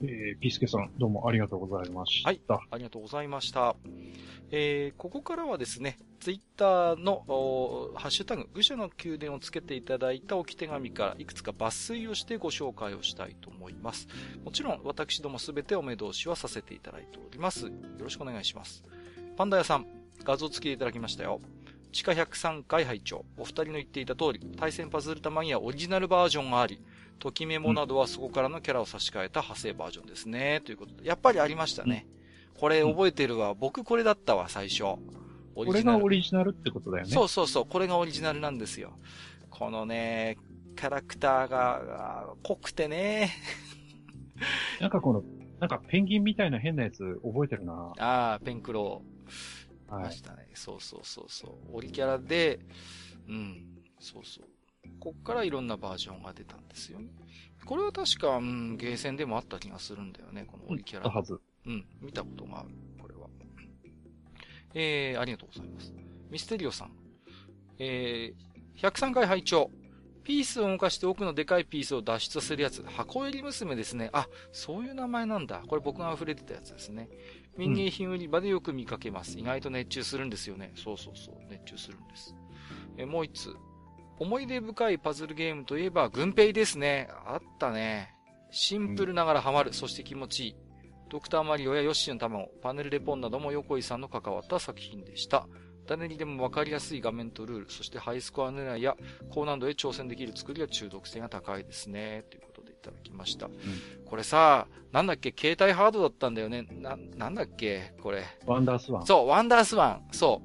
[0.05, 2.28] えー、ピースケさん、どうもありがとうございました。
[2.28, 2.40] はい、
[2.72, 3.76] ありがとうございました。
[4.51, 7.24] えー、ここからはですね、ツイッターの、
[7.97, 14.07] ハッシュタグ、愚者の宮殿をつけていただいた置き手紙からいくつか抜粋をしてご紹介をしたいと思います。
[14.44, 17.65] もちろん、私どもすべてお目通しはさせていただいております。
[17.66, 18.85] よろしくお願いします。
[19.36, 19.86] パンダ屋さん、
[20.23, 21.40] 画像付きでいただきましたよ。
[21.90, 26.81] 地下103回拝聴お二人の言っていた通り、対戦パズル玉にはオリジナルバージョンがあり、
[27.19, 30.62] ときメモなどはそこからのキャラを差し替えた派生バージョンですね。
[30.65, 31.09] ということで。
[31.09, 32.07] やっぱりありましたね。
[32.55, 33.55] これ覚えてるわ。
[33.55, 34.85] 僕これだったわ、最初。
[35.55, 37.11] これがオリジナルってことだよね。
[37.11, 37.66] そうそうそう。
[37.66, 38.99] これがオリジナルなんですよ。
[39.51, 40.39] このね、
[40.77, 43.31] キャラクターが濃くてね。
[44.81, 45.23] なんかこの、
[45.61, 47.93] なんかペンギンみたいな変なやつ覚えてるな。
[47.99, 49.95] ああ、ペンクロー。
[49.95, 50.05] はい。
[50.05, 50.49] ましたね。
[50.55, 51.77] そうそうそうそう。
[51.77, 52.61] オリキャラで、
[53.29, 53.65] うん。
[54.01, 54.49] そうそう。
[54.99, 57.11] こっからいろんなバージョンが出たんですよね。
[57.65, 61.11] これは確か、うん、ゲーセンでもあった気がするんだよね、このオリキャラ。
[61.11, 61.41] はず。
[61.66, 62.70] うん、見たことがある。
[64.74, 65.93] えー、ありがとうございます。
[66.31, 66.93] ミステリオさん。
[67.78, 69.70] えー、103回拝聴
[70.24, 72.82] ピースを動かして奥のでかいピースを脱出するやつ。
[72.85, 74.11] 箱入り娘ですね。
[74.12, 75.62] あ、そういう名前なんだ。
[75.66, 77.09] これ僕が溢れてたやつですね。
[77.57, 79.39] 民芸品売り場でよく見かけます。
[79.39, 80.73] 意外と熱中するんですよね。
[80.77, 81.35] そうそうそう。
[81.51, 82.35] 熱中するんです。
[82.97, 83.57] えもう一つ。
[84.19, 87.09] 思い出深いパズルゲームといえば、軍兵ですね。
[87.27, 88.15] あったね。
[88.51, 90.57] シンプルながらハマる、そして気持ちいい。
[91.12, 95.47] ドクターマリオやヨッシーの卵、パネルレポンなども横井さんの関わった作品でした。
[95.86, 98.97] 誰にでも分かりやすい画面とルール、そしてハイスコア狙いや
[99.28, 102.24] 高難度へ挑戦できる作りは中毒性が高いですね。
[102.30, 103.44] ということでいただきました。
[103.44, 103.52] うん、
[104.06, 106.66] これさ、なんだっけ、携帯ハードだったんだよね。
[106.70, 108.24] な、なんだっけ、これ。
[108.47, 109.06] ワンダースワン。
[109.06, 110.09] そう、ワンダースワン。
[110.12, 110.40] そ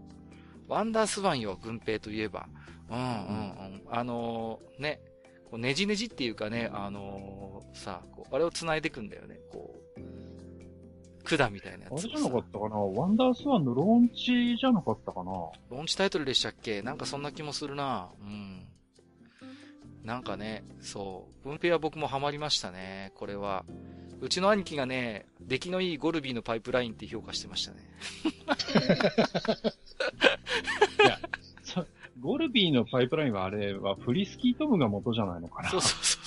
[0.67, 0.69] う。
[0.69, 2.45] ワンダースワンよ、軍兵といえば。
[2.89, 3.81] うんうんうん。
[3.89, 4.99] あのー、ね、
[5.49, 9.86] こうねじねじっていうかね、あのー、さ、こう、あれを繋いでいくんだよね、こう、
[11.35, 11.93] 管みたいなやつ。
[11.93, 12.75] あれじゃなかったかな？
[12.75, 15.31] ワンダースワンのローンチじゃなかったかな？
[15.31, 16.81] ローンチタイトルでしたっけ？
[16.81, 18.67] なんかそんな気もするなうん。
[20.03, 21.49] なんかね、そう。
[21.49, 23.65] 文平は僕もハマりましたね、これは。
[24.21, 27.79] うちの兄貴がね、出来のいいゴルビーのパイプラインって評価してましたね。
[31.03, 31.19] いや、
[32.21, 35.69] ゴルビーのパイプラインはあれはフリスキートムが元じゃないのかな？
[35.69, 36.26] そうそうそうそ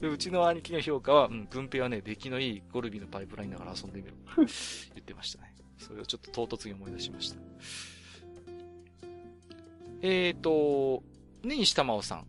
[0.00, 4.14] で、うちの兄貴の評価は、うん、文平はね、出来のいいゴルビーのパイプラインだから遊んでみろ。
[4.36, 5.54] 言ってましたね。
[5.78, 7.38] それをちょっと唐突に思い出しました。
[10.02, 11.02] えーと、
[11.42, 12.26] ね石玉尾さん。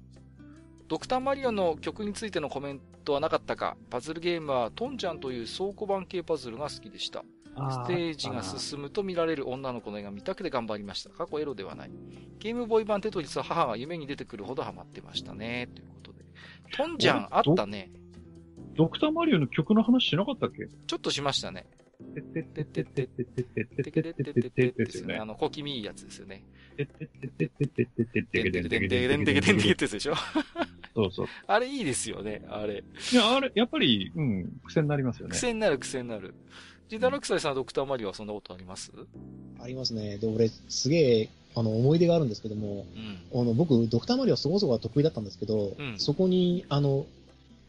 [0.88, 7.24] ドクターマリオの曲についてのコメントはなかったか、パズルゲームはトンちゃんという倉庫版系パズルが好きでした。
[7.56, 11.10] ステージが進むと見られる女の子の絵が見たくて頑張りました。
[11.10, 11.92] 過去エロではない。
[12.40, 15.68] ゲームボーイ版テトリスは母が夢に出てくるほどハマってましたね。
[15.74, 15.99] というこ。
[16.76, 17.92] トンジャンあったね。
[18.76, 20.68] ドクターマリオの曲の話しなかったっけ？
[20.88, 21.66] ちょっとしましたね。
[22.14, 25.18] てってってってってってってってってってってってですよね。
[25.18, 26.44] あの、小気味いいやつですよね。
[26.78, 30.16] てってってってってってってってってってってってってってでしょ
[30.96, 31.28] そうそう。
[31.48, 32.84] あれいいですよね、あれ。
[33.12, 35.34] いや、あれ、やっぱり、うん、癖になりますよね。
[35.34, 36.34] 癖になる、癖になる。
[36.88, 38.92] ジダラクサイさんはドクターマリオはそんなことあります
[39.62, 40.18] ありますね。
[40.18, 42.86] で、俺、すげえ、あの、思い出があるんですけども、
[43.34, 47.06] うん、あの、僕、ドクターマリオそこそこ得意だったんですけど、うん、そこに、あの、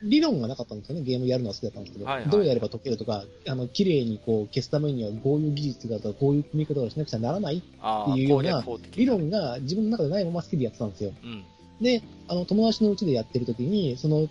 [0.02, 1.02] 理論がなかったんですよね。
[1.02, 8.64] ゲームやるのは好きだったんですけど、はいはい、どうやれば解けるとか、あの、綺麗にこう消すためにはこういう技術があったらこういう組み方をしなくちゃならないっていうような
[8.96, 11.12] 理論が自分の中でないまま好きでやってたんですよ。
[11.22, 11.44] うん、
[11.82, 14.28] で、あの、友達のうちでやってる時に、その、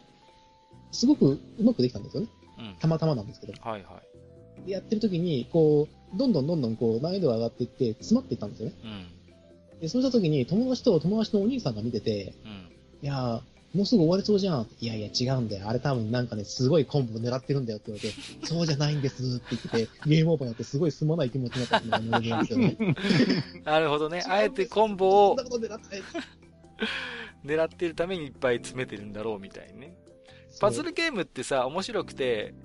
[0.92, 2.30] すごくうまくできたんですよね。
[2.80, 3.54] たまたまなんですけど。
[3.62, 4.02] はいは
[4.66, 4.72] い。
[4.72, 8.76] やってる時に、こう、どんどんどんどんこう難易度が上がっていって、詰まっていったんですよね。
[8.84, 9.08] うん、
[9.82, 12.52] で、そうした時に友達と友達のお兄さんが見てて、うん、
[13.02, 13.42] いや
[13.74, 14.68] もうすぐ終わりそうじゃん。
[14.80, 15.70] いやいや、違うんだよ。
[15.70, 18.16] あれ多分なんかね、すごいコンボを狙ってるんだよって言われて、
[18.48, 22.78] そうじゃないんですって言って、ゲームオーバーになってすごいすまない気持ちになったね。
[23.64, 24.24] なるほどね。
[24.28, 26.02] あえてコンボを、狙って、
[27.46, 29.96] 狙ってるためにいっぱい詰めてるんだろうみたいにね。
[30.60, 32.56] パズルゲームってさ、面白くて、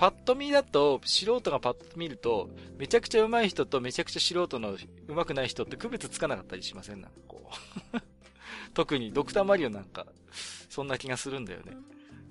[0.00, 2.48] パッと見だと、素人がパッと見ると、
[2.78, 7.02] めちゃくちゃ上手い人とめちゃくちゃ素人の上手くない人って区別つかなかったりしません？
[7.02, 7.50] なんかこ
[7.92, 7.98] う。
[8.72, 10.06] 特にドクターマリオなんか、
[10.70, 11.76] そんな気がするんだよね。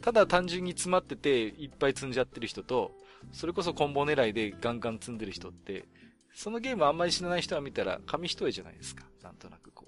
[0.01, 2.91] ただ単純に詰まってて、いっぱい積んじゃってる人と、
[3.31, 5.87] それこそコンボ狙いでガンガン積んでる人って、
[6.33, 9.05] そのゲームあんまり知らない人が見たら紙一重じゃないですか。
[9.21, 9.85] なんとなくこ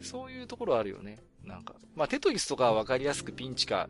[0.00, 0.04] う。
[0.04, 1.18] そういうところあるよね。
[1.42, 1.74] なんか。
[1.96, 3.88] まあ、テトリスとかはわかりやすくピンチか、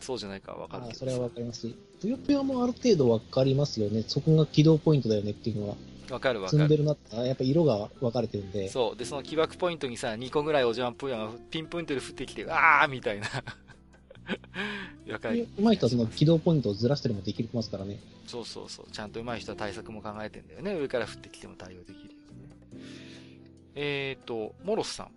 [0.00, 0.92] そうじゃないかわかるけど。
[0.92, 1.68] あそれはわかります、
[2.00, 4.04] ぷよぷよもある程度わかりますよね。
[4.06, 5.76] そこが起動ポイントだよねっていうのは。
[6.10, 6.58] わかるわかる。
[6.58, 8.68] 積んでるなってやっぱ色が分かれてるんで。
[8.68, 8.96] そう。
[8.96, 13.28] で、その起爆ポイントにさ、2個ぐらいおじゃんぽやがピンポイントで降ってきて、あーみたいな。
[15.12, 15.48] わかる。
[15.58, 17.98] 上手い人はその起動ポイントをずらしたりもできますからね。
[18.26, 18.86] そうそうそう。
[18.90, 20.74] ちゃんと上手い人は対策も考えてんだよね。
[20.74, 22.14] 上から降ってきても対応できるよね。
[23.74, 25.10] えーと、モロスさん。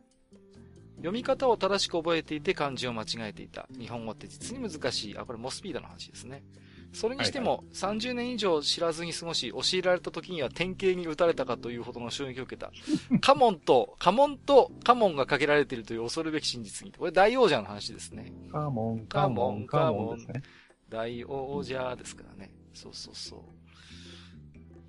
[0.97, 3.67] 読み方を正しく覚えていて漢字を間違えていた。
[3.77, 5.17] 日本語って実に難しい。
[5.17, 6.43] あ、これモスピードの話ですね。
[6.93, 12.71] それにしても、30年以上知らずに過ごし、教えられた時には典型に打たれたかというほどの衝撃を受けた。
[13.21, 16.91] カモンと、カモンとカモンがかけられているという恐るべき真実に。
[16.91, 18.33] これ大王者の話ですね。
[18.51, 20.43] カモン、カモン、カモンですね。
[20.89, 22.51] 大王者ですからね。
[22.73, 23.39] そうそうそう。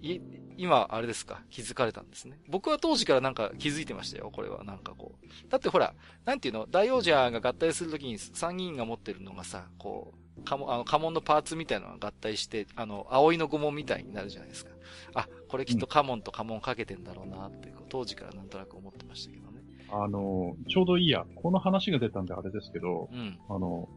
[0.02, 0.20] い、
[0.56, 2.38] 今、あれですか、気づかれたんですね。
[2.48, 4.64] 僕は当時からなんか気づいてましたよ、これは。
[4.64, 5.26] なんかこう。
[5.48, 14.72] だってほら、なんていうの、大王者が合体するときに参議院が持ってるのがさ、こう、家紋、あの、家紋のパーツみたいなのが合体して、あの、葵の御紋みたいになるじゃないですか。
[15.14, 19.62] あ、これきっと家紋と家紋かけてんだろうなって、当時からなんとなく思ってましたけどね。
[19.90, 21.24] あの、ちょうどいいや。
[21.36, 23.88] この話が出たんであれですけど、うん、あの、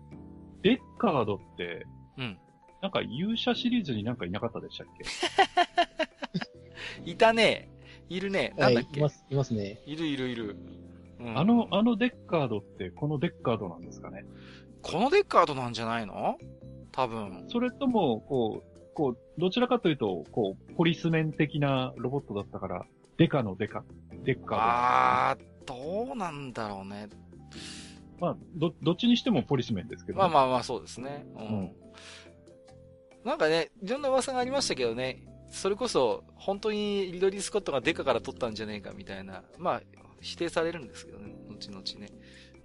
[0.62, 1.86] デッカードって、
[2.18, 2.38] うん。
[2.82, 4.88] なんか勇者シリーズになんかいなかったでしたっ
[7.03, 7.10] け？
[7.12, 7.70] いたね。
[8.10, 8.53] いるね。
[8.57, 9.82] なんだっけ、います、いますね。
[9.86, 10.57] いるいるいる。
[11.20, 14.26] うん、あの、あのデッカードって、このデッカードなんですかね？
[14.86, 16.38] このデッカードなんじゃないの？
[16.91, 17.45] 多分。
[17.49, 22.86] それとも、こう、こう、どちらかというと、こう、ポリスメン的なロボットだったから、
[23.18, 23.84] デカのデカ、
[24.24, 24.64] デッカード。
[24.64, 27.10] ああ、どうなんだろうね。
[28.20, 31.26] まあ、ど、どっちにしてもポリスメンですけど、ね、まあまあまあ、そうですね。
[31.36, 31.45] うん。
[31.48, 31.72] うん、
[33.24, 39.82] なんかね、いろんな噂がありましたけどね、それこそ、本当にリドリー・スコットがデカから取ったんじゃねえかみたいな、まあ、
[40.22, 42.12] 否定されるんですけどね、後々ね。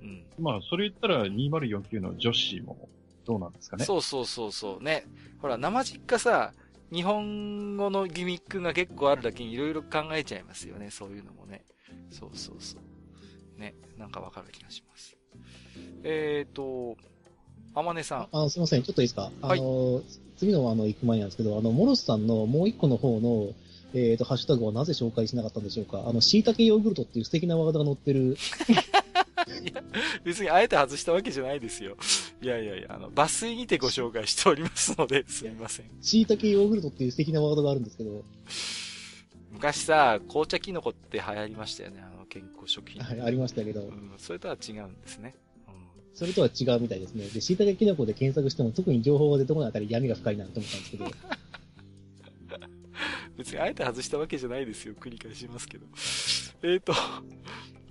[0.02, 0.24] うん。
[0.38, 2.88] まあ、それ言ったら2049の女子も
[3.24, 3.84] どうなんですかね？
[3.84, 5.06] そうそうそうそうね。
[5.40, 6.52] ほら、生実家さ、
[6.92, 10.90] 日本語のギミックが結構あるだけにいろいろ考えちゃいますよね。
[10.90, 11.62] そういうのもね。
[12.10, 12.76] そうそうそ
[13.56, 13.60] う。
[13.60, 13.74] ね。
[13.98, 15.16] なんかわかる気がします。
[16.02, 16.96] えっ、ー、と、
[17.74, 18.28] あまねさん。
[18.32, 18.82] あすいません。
[18.82, 19.30] ちょっといいですか？
[19.42, 20.02] はい、あの、
[20.36, 23.52] 次のあの、行く前なんですけど、あの、モロスさんのもう一個の方の、
[23.92, 26.02] えっ、ー、と、ハッシュタグをなぜ紹介しなかったんでしょうか？
[26.08, 28.36] あの、椎茸ヨーグルトっていう素敵なワードが載ってる
[29.62, 29.82] いや、
[30.24, 31.96] 別にあえて外したわけじゃないですよ。
[32.42, 35.86] いやいやいや、あの、抜粋にてご紹介しておりますので、すみません。
[36.00, 38.24] 椎茸ヨーグルトっていう素敵なワードがあるんですけど。
[39.50, 43.02] 昔さ、紅茶キノコって流行りましたよね、あの、健康食品。
[43.02, 43.82] はい、ありましたけど。
[43.82, 45.34] うん、それとは違うんですね。
[45.68, 45.74] うん、
[46.14, 47.26] それとは違うみたいですね。
[47.26, 51.06] で、椎茸キノコで検索しても特に情報が出てこないあたり闇が深いなと思ったんですけど。
[53.36, 54.94] 別にあえて外したわけじゃないですよ。
[54.94, 55.86] 繰り返しますけど。
[56.62, 56.94] えっ、ー、と、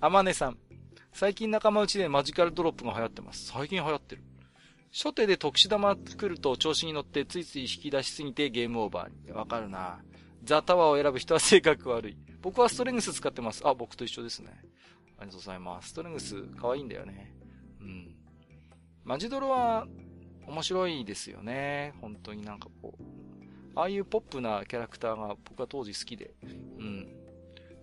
[0.00, 0.58] あまねさん。
[1.12, 3.46] 最近仲間内でマジカルドロップが流行ってます。
[3.46, 4.22] 最近流行ってる。
[4.92, 9.32] 初手で特殊玉作ると調子に乗ってついつい引き出しすぎてゲームオーバーに。
[9.32, 10.00] わかるな
[10.42, 12.16] ザ・タワーを選ぶ人は性格悪い。
[12.40, 13.66] 僕はストレングス使ってます。
[13.66, 14.50] あ、僕と一緒ですね。
[15.18, 15.90] ありがとうございます。
[15.90, 17.34] ストレングス可愛いんだよね。
[17.80, 18.14] うん。
[19.04, 19.86] マジドロは
[20.46, 21.92] 面白いですよね。
[22.00, 23.02] 本当になんかこう。
[23.76, 26.34] ああいうポップなキャラクターが僕は当時好きで。
[26.78, 27.06] うん。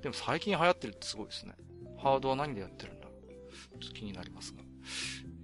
[0.02, 1.54] でも最近流行ってるってすごいですね。
[2.02, 2.97] ハードは何でやってるんだちょっ
[3.80, 4.64] と気になりますが。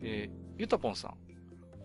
[0.01, 1.13] えー、ゆたぽんさん。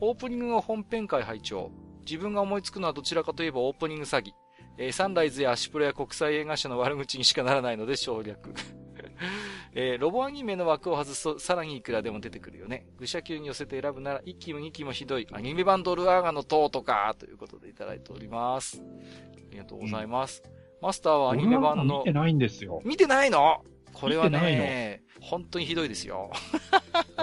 [0.01, 1.73] オープニングが本編会拝聴
[2.07, 4.33] 自分が思いつくのはどちらかといえばオープニング詐欺。
[4.79, 8.55] えー、サンライズやアシプロや国際映画社の悪口にしかならないので省略。
[9.75, 12.87] えー、ロボアニメの枠を外すとさらにいくらでも出てくるよね。
[12.97, 18.83] 愚者級に寄せて選ぶなら1期も2期もひどいアニメ版ドルアーガの塔とか、ということでいただいております。
[18.83, 20.43] ありがとうございます。
[20.47, 21.99] うん、マスターはアニメ版の。
[21.99, 22.81] 見てないんですよ。
[22.85, 23.63] 見てないの？
[24.01, 26.31] これはね、本当にひどいですよ。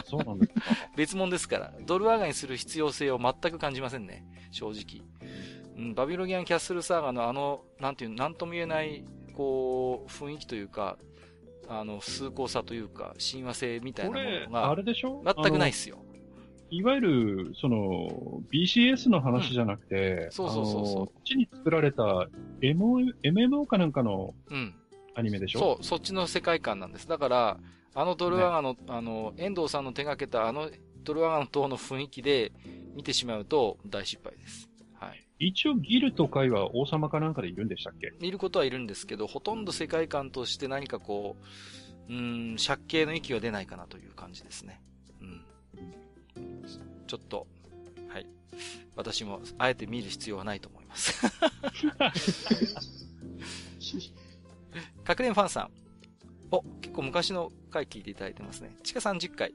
[0.06, 0.61] そうなんですか
[0.95, 1.73] 別物ですから。
[1.85, 4.26] ドルアガにする必要性を全く感じませんね。
[4.52, 5.06] 正直。
[5.77, 9.03] うん、バビロギアンキャッスルサーガのあの、なんていう、なんとも言えない、
[9.34, 10.97] こう、雰囲気というか、
[11.68, 15.23] あの、崇高さというか、親和性みたいなものが、あれでしょ？
[15.26, 15.97] 全くないっすよ。
[16.69, 21.06] いわゆる、その、BCS の話じゃなくて、うん、そうそうそうそう。
[21.07, 22.27] こっちに作られた
[22.61, 24.34] MMO かなんかの
[25.15, 27.07] アニメでしょ、うん、そう、そっちの世界観なんです。
[27.07, 27.57] だから、
[27.93, 30.69] あのドルワガの、ね、あの、遠藤さんの手掛けたあの
[31.03, 32.51] ドルワガの塔の雰囲気で
[32.93, 34.69] 見てしまうと大失敗です。
[34.99, 35.25] はい。
[35.39, 38.13] 一応ギルと会は王様かなんかでいるんでしたっけ？
[38.25, 41.35] いることはいるんですけど、ほとんど世界観として何かこ
[42.09, 44.81] う、うん、借景の域は出ないかなという感じですね。
[45.21, 45.45] うん。
[47.07, 47.47] ちょっと、
[48.07, 48.25] はい。
[48.95, 51.13] 私も、あえて見る必要はないと思います。
[55.07, 55.69] 隠れんファンさん。
[56.52, 58.76] お、結構昔の回聞いていただいてますね。
[58.84, 59.53] 地下30回。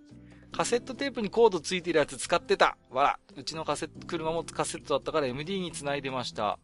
[0.53, 3.19] カセットテープにコードついてるやつ使ってたわら。
[3.37, 6.59] うちのカセット、車もカセットだったから MD につないでました。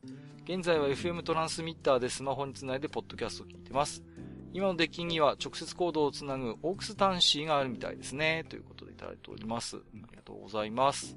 [0.44, 4.02] 現在は FM トランスミッターでスマホにつないでポッドキャストを聞いてます。
[4.52, 8.44] 今のデッキには直接コードをつなぐオークス端子があるみたいですね。
[8.48, 9.76] ということでいただいております。
[9.76, 11.16] ありがとうございます。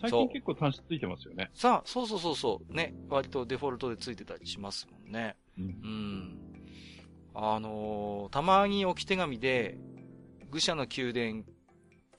[0.00, 1.50] 最近結構端子ついてますよね。
[1.54, 2.74] さあ、そうそうそうそう。
[2.74, 2.94] ね。
[3.08, 5.36] 割とデフォルトでついてたりしますもんね。
[5.58, 5.64] うん。
[5.64, 6.49] うん
[7.34, 9.78] あのー、たまに置き手紙で、
[10.50, 11.44] 愚者の宮殿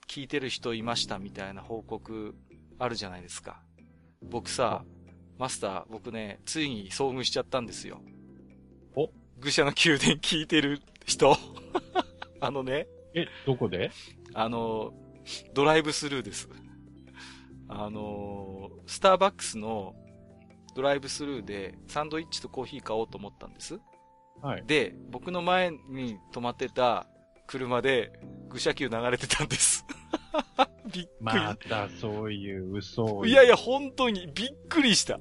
[0.08, 2.36] 聞いてる人いましたみたいな報告
[2.80, 3.62] あるじゃないですか。
[4.22, 4.84] 僕さ、
[5.38, 8.02] マスター、僕ね、ついに遭遇しちゃったんですよ。
[8.96, 9.10] お？
[9.40, 11.36] 愚者の宮殿聞いてる人？
[12.40, 12.88] あのね。
[13.14, 13.92] え、どこで？
[14.34, 14.94] あの、
[15.54, 16.48] ドライブスルーです。
[17.68, 19.96] あの、スターバックスの
[20.76, 23.80] ドライブスルーでサンドイッチとコーヒー買おうと思ったんです。
[24.42, 24.64] はい。
[24.66, 27.08] で、僕の前に止まってた
[27.48, 28.12] 車で、
[28.50, 29.86] 愚者級流れてたんです。
[30.92, 31.10] びっくり。
[31.20, 33.26] またそういう嘘を。
[33.26, 35.20] いやいや、本当にびっくりした。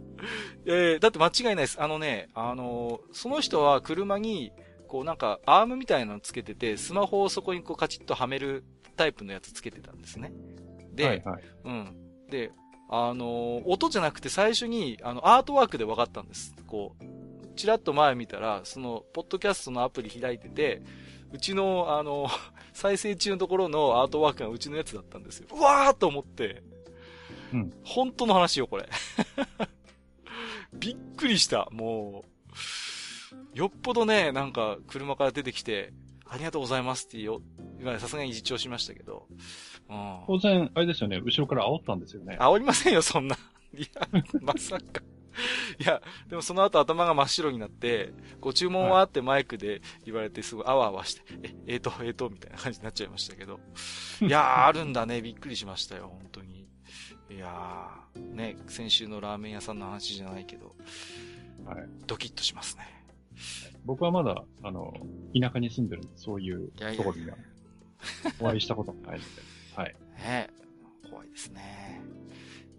[0.64, 1.80] えー、だって間違いないです。
[1.80, 4.52] あのね、あのー、その人は車に、
[4.88, 8.64] こうなんか、アームみたいなのつけてて、スマホをそこにこうカチッとはめる
[8.96, 10.32] タイプのやつつけてたんですね。
[10.92, 11.96] で、はいはい、うん。
[12.28, 12.52] で、
[12.88, 16.54] あのー、音じゃなくて最初に、あの、アートワークで分かったんです。
[16.66, 17.19] こう、
[17.60, 20.80] ちらっと前見たら、その、ポッドキャストのアプリ開いてて、
[21.30, 22.26] うちの、あの、
[22.72, 25.48] 再生中のところのアートワークがうちのやつだったんですよ。
[25.52, 26.62] うわーと思って、
[27.52, 27.72] うん。
[27.84, 28.88] 本当の話よ、これ。
[30.72, 31.68] びっくりした。
[31.70, 32.24] も
[33.54, 35.92] う、よっぽどね、なんか、車から出てきて、
[36.24, 37.42] ありがとうございますってよ、
[37.78, 39.26] 今さすがに実調しましたけど。
[39.90, 42.38] うん、当然、あれですよね、後ろから煽ったんですよね。
[42.40, 43.36] 煽りませんよ、そんな。
[43.76, 44.08] いや、
[44.40, 45.02] まさか。
[45.78, 53.60] いや、でもその後頭が真っ白になって、ご注文はってマイクで言われて、すごいあわあわして、え、えーと、えーと、みたいな感じになっちゃいましたけど。
[54.20, 55.22] いやー、あるんだね。
[55.22, 56.68] びっくりしましたよ、本当に。
[57.30, 60.74] いやー、ね、先週のラーメン屋さんの話じゃないけど、
[61.64, 61.88] はい。
[62.06, 63.00] ドキッとしますね。
[63.84, 64.92] 僕はまだ、あの、
[65.40, 67.36] 田舎に住んでるんで、そういうところには、
[68.40, 69.30] お会いしたこともないので、
[69.76, 69.94] はい。
[70.18, 70.50] ね
[71.08, 72.02] 怖いですね。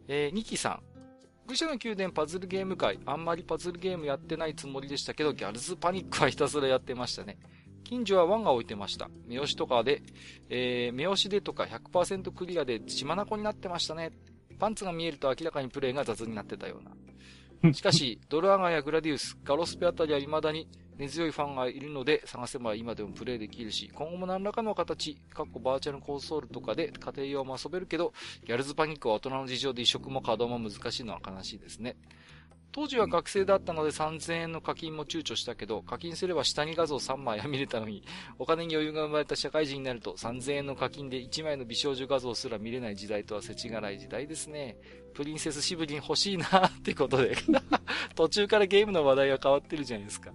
[0.08, 0.91] えー、ニキさん。
[1.52, 7.38] 武者の宮殿パズルゲーム会、あんまりパズルゲームやってないつもりでしたけど、ギャルズパニックはひたすらやってましたね。
[7.84, 9.10] 近所はワンが置いてました。
[9.28, 10.02] 目押しとかで、
[10.50, 14.14] えー、目押しでとか100%クリアで血眼になってましたね。
[14.60, 17.74] パンツが見えると明らかにプレイが雑になってたような。
[17.74, 20.70] しかし、ドルアガやグラディウス、ガロスペあたりは未だに
[21.02, 28.14] 根強いファンがいるので、探せば今でもプレイできるし、今後も何らかの形、かっこバーチャルコンソールとかで家庭用も遊べるけど、
[28.46, 31.96] ギャルズパニックは大人の事情で移植も稼働も難しいのは悲しいですね。
[32.72, 38.04] 当時は学生だったので3000円の課金も躊躇したけど、課金すれば下に画像3枚は見れたのに、
[38.38, 44.78] お金に余裕が生まれた社会人になると3000円の課金で1枚の美少女画像すら見れない時代とは世知辛い時代ですね。
[45.14, 47.36] プリンセスシブリン欲しいなってことで
[48.16, 50.32] 途中からゲームの話題が変わってるじゃないですか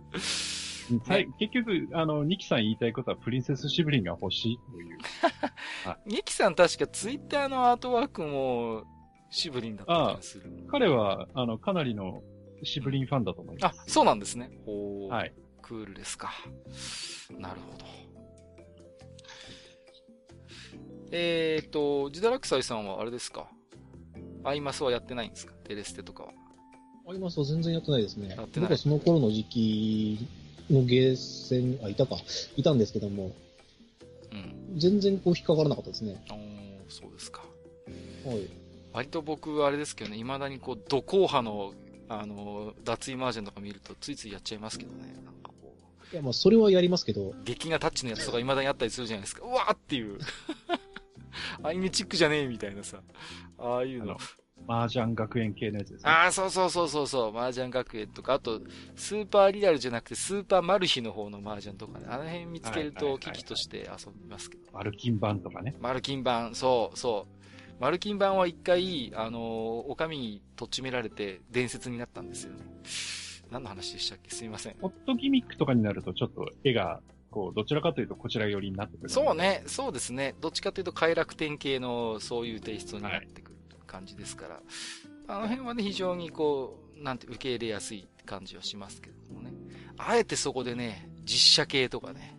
[1.08, 4.98] はい、結局、あの、ニキさん言いたいことはプリンセスシブリンが欲しいという。
[6.06, 8.84] ニキさん確かツイッターのアートワークも
[9.30, 10.48] シブリンだった気がする。
[10.70, 12.22] 彼は、あの、かなりの
[12.62, 13.80] シブリンファンだと思います。
[13.80, 14.48] あ、そうなんですね。
[14.64, 15.34] ほはい。
[15.60, 16.32] クールですか。
[17.36, 17.84] なるほど。
[21.10, 23.48] えーと、ジダラクサイさんはあれですか？
[24.46, 25.52] アイマスはやってないんですか？
[25.64, 26.30] テレステとかは。
[27.08, 28.28] アイマスは全然やってないですね。
[28.28, 28.68] やってない。
[28.68, 30.28] 僕はその頃の時期
[30.70, 32.16] のゲーセン、あ、いたか、
[32.56, 33.32] いたんですけども、
[34.32, 34.34] う
[34.74, 34.78] ん。
[34.78, 36.24] 全然こう引っかからなかったですね。
[36.30, 37.42] おそうですか。
[38.24, 38.48] はい。
[38.92, 41.74] 割と僕、あれですけどね、未だにこう、土硬派の、
[42.08, 45.74] あの、脱衣マージャンとか見ると、ついついやっちゃいますけどね、なんかこ
[46.10, 46.14] う。
[46.14, 47.34] いや、まあ、それはやりますけど。
[47.44, 49.44] 劇画タッチのやつとか未だにあったりするじゃないですか。
[49.44, 50.18] うわーっていう。
[51.62, 53.02] アニメチックじゃねえみたいなさ。
[53.58, 54.16] ああいうの。
[54.68, 56.10] 麻雀学園系のやつですね。
[56.10, 57.36] ああ、そうそうそうそうそう。
[57.36, 58.60] 麻雀学園とか、あと、
[58.94, 62.06] スーパーリアルじゃなくて、スーパーマルヒの方の麻雀とかね。
[62.08, 64.72] あの辺見つけると、機器として遊びますけど。
[64.72, 65.76] マルキン版とかね。
[65.80, 67.36] マルキン版、そうそう。
[67.78, 72.64] マルキン版は一回、あのー、お上にとっちめられて伝説になったんですよね。
[73.50, 74.30] 何の話でしたっけ？
[74.30, 74.76] すいません。
[74.80, 77.00] ホットギミックとかになるとちょっと絵が、
[77.36, 79.08] こう、どちらかというとこちら寄りになってくる。
[79.10, 80.34] そうね、そうですね。
[80.40, 83.56] どっちかというと快楽天系のそういうテイストになってくる
[83.86, 84.54] 感じですから。
[84.54, 84.64] はい、
[85.28, 89.52] あの辺はね、非常にこう、なんて受け入れやすい感じはしますけどもね。
[89.98, 92.38] あえてそこでね、実写系とかね、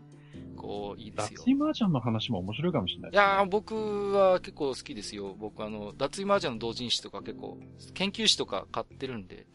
[0.55, 1.41] こう、いいですよ。
[1.41, 5.35] 脱衣麻雀の話も面白いかもしれない、ね、いや僕は結構好きですよ。
[5.37, 7.59] 僕あの、脱衣麻雀の同人誌とか結構、
[7.93, 9.45] 研究誌とか買ってるんで、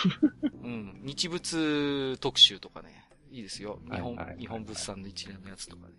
[0.64, 3.78] うん、日物特集とかね、いいですよ。
[3.90, 5.94] 日本、日本物産の一連のやつとかね。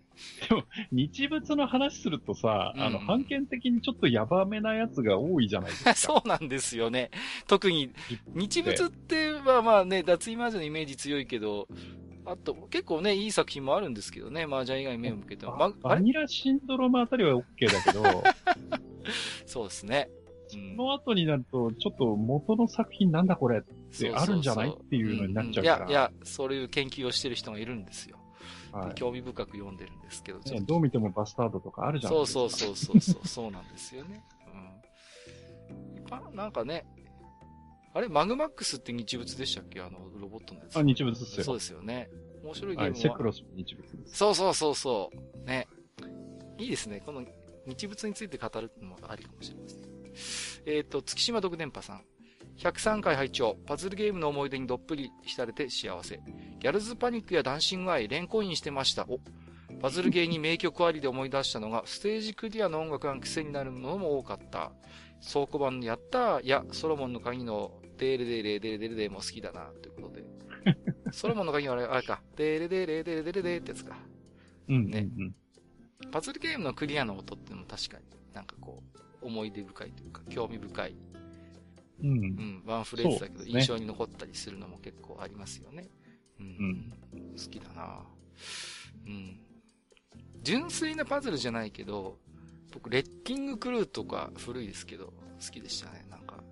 [0.48, 5.94] でも、日物の話するとさ、うん、あの、判権的にちょっとヤバめなやつが多いじゃないですか。
[5.96, 7.10] そうなんですよね。
[7.46, 7.90] 特に、
[8.34, 11.68] 日物ってはまあね、脱衣麻雀のイメージ強いけど、
[12.26, 15.56] あと、結構ね、いい作品もあるんですけどね、麻雀以外目を向けても。
[15.56, 18.24] ま、バニラシンドロームあたりは OK だけど、
[19.46, 20.10] そうですね。
[20.50, 25.76] その後になると、ちょっと元の作品なんだこれってあるんじゃないっていうのになっちゃうから。
[25.76, 28.18] いや、いや、そういう研究をしてる人がいるんですよ。
[28.72, 32.40] はい、興味深く読んでるんですけど、ね、どう見てもバスタードとかあるじゃないですか。
[32.40, 34.24] そうそうそうそう、そうなんですよね。
[36.30, 36.36] うん。
[36.36, 36.86] なんかね、
[37.92, 39.80] あれ、マグマックスって日物でしたっけ？
[39.80, 40.76] あの、ロボットのやつ。
[40.76, 41.44] あ、日物ですよ。
[41.44, 42.08] そうですよね。
[42.44, 42.90] 面白いゲームは。
[42.92, 44.16] はい、セクロス日物です。
[44.16, 45.44] そうそうそうそう。
[45.44, 45.66] ね。
[46.56, 47.02] いいですね。
[47.04, 47.24] この
[47.66, 49.80] 日物について語るのもありかもしれません。
[50.66, 52.04] えっ、ー、と、月島毒電波さん。
[52.58, 56.20] 103回拝聴パズルゲームの思い出にどっぷり浸れて幸せ。
[56.58, 59.06] ギャルズパニックやダンシングアイ、連コインしてました。
[59.08, 59.18] お、
[59.80, 64.72] パズルゲーに名曲ありで思い出したのが、 ステージクリアの音楽が癖になるものも多かった。
[65.26, 70.24] 倉庫番のやったーや、ソロモンの鍵のデーレデーレデーレデーレデーも好きだな、ということで。
[71.12, 73.96] ソロモンの鍵はあれ、あれか、デーレデーレデーレデーレデーってやつか。
[74.68, 74.86] うん。
[74.90, 75.34] ね、うん。
[76.10, 78.04] パズルゲームのクリアの音ってのも確かに
[78.34, 78.89] なんかこう、
[79.22, 80.96] 思い出深いというか、興味深い。
[82.02, 82.08] うん。
[82.08, 82.62] うん。
[82.66, 85.88] ワンフレーズだけど、印象に残ったりするのも結構ありますよね。
[86.38, 86.46] うん。
[86.46, 86.92] うん、
[87.36, 88.02] 好きだな
[89.06, 89.40] うん。
[90.42, 92.18] 純粋なパズルじゃないけど、
[92.72, 96.06] 僕、レッキングクルーとか古いですけど、好きでしたね。
[96.08, 96.42] なんか、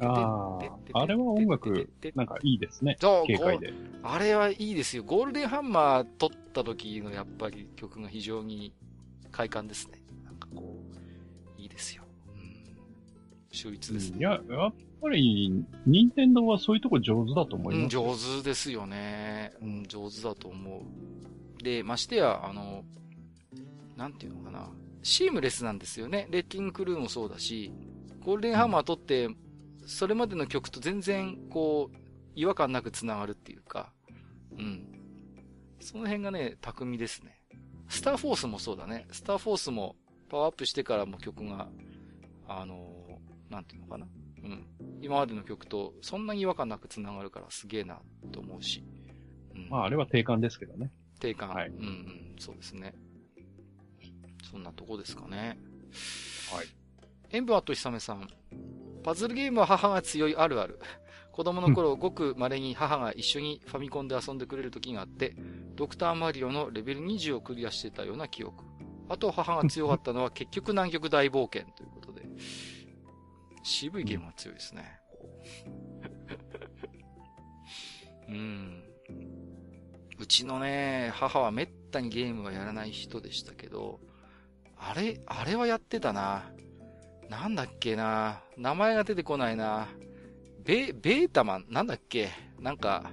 [0.00, 0.58] あ
[0.92, 2.96] あ、あれは音楽、なんかいいですね。
[3.00, 3.72] そう、軽快で。
[4.02, 5.04] あれはいいですよ。
[5.04, 8.74] ゴールデンハンマー撮った時のやっぱり曲が非常に
[9.30, 10.01] 快感ですね。
[11.72, 12.04] ですよ。
[12.28, 12.66] うん。
[13.50, 14.18] 秀逸ですね。
[14.18, 19.52] いや、やっぱり、任天堂はそういうとこ上手だと思います、うん、上手ですよね。
[19.60, 21.62] うん、上手だと思う。
[21.62, 22.84] で、ましてや、あの、
[23.96, 24.70] なんていうのかな。
[25.02, 26.28] シームレスなんですよね。
[26.30, 27.72] レッキングクルーもそうだし、
[28.24, 29.28] ゴールデンハンマー撮って、
[29.86, 31.96] それまでの曲と全然、こう、
[32.34, 33.92] 違和感なく繋がるっていうか、
[34.56, 34.86] うん。
[35.80, 37.40] その辺がね、巧みですね。
[37.88, 39.06] スターフォースもそうだね。
[39.10, 39.96] スターフォースも
[40.32, 41.68] パワーアップしてからも曲が、
[42.48, 44.06] あのー、なんていうのかな。
[44.42, 44.66] うん。
[45.02, 48.00] 今までの曲とそんなに違和感なく繋がるからすげえな
[48.32, 48.82] と思うし。
[49.54, 50.90] うん、まあ、あれは定感ですけどね。
[51.20, 51.50] 定感。
[51.50, 51.68] はい。
[51.68, 52.34] うんうん。
[52.38, 52.94] そうですね。
[54.50, 55.58] そんなとこですかね。
[56.50, 56.66] はい。
[57.30, 58.26] 塩分あとひさめさん。
[59.04, 60.80] パズルゲームは母が強いあるある。
[61.32, 65.36] 子供の頃、ごく稀に母が一緒にファミコンで遊んでくれる時があって、
[65.76, 68.71] ドクターマリオのレベル20をクリアしてたような記憶。
[69.12, 72.22] あと母が強かったのは結局南極大冒険ということで。
[73.62, 74.98] 渋いゲームは強いですね。
[78.28, 78.82] うん。
[80.18, 84.00] うちのね、母はめったにゲームはやらない人でしたけど、
[84.78, 86.50] あれ、あれはやってたな。
[87.28, 89.88] なんだっけな名前が出てこないな
[90.64, 93.10] ベ、ベータマンなんだっけなんか、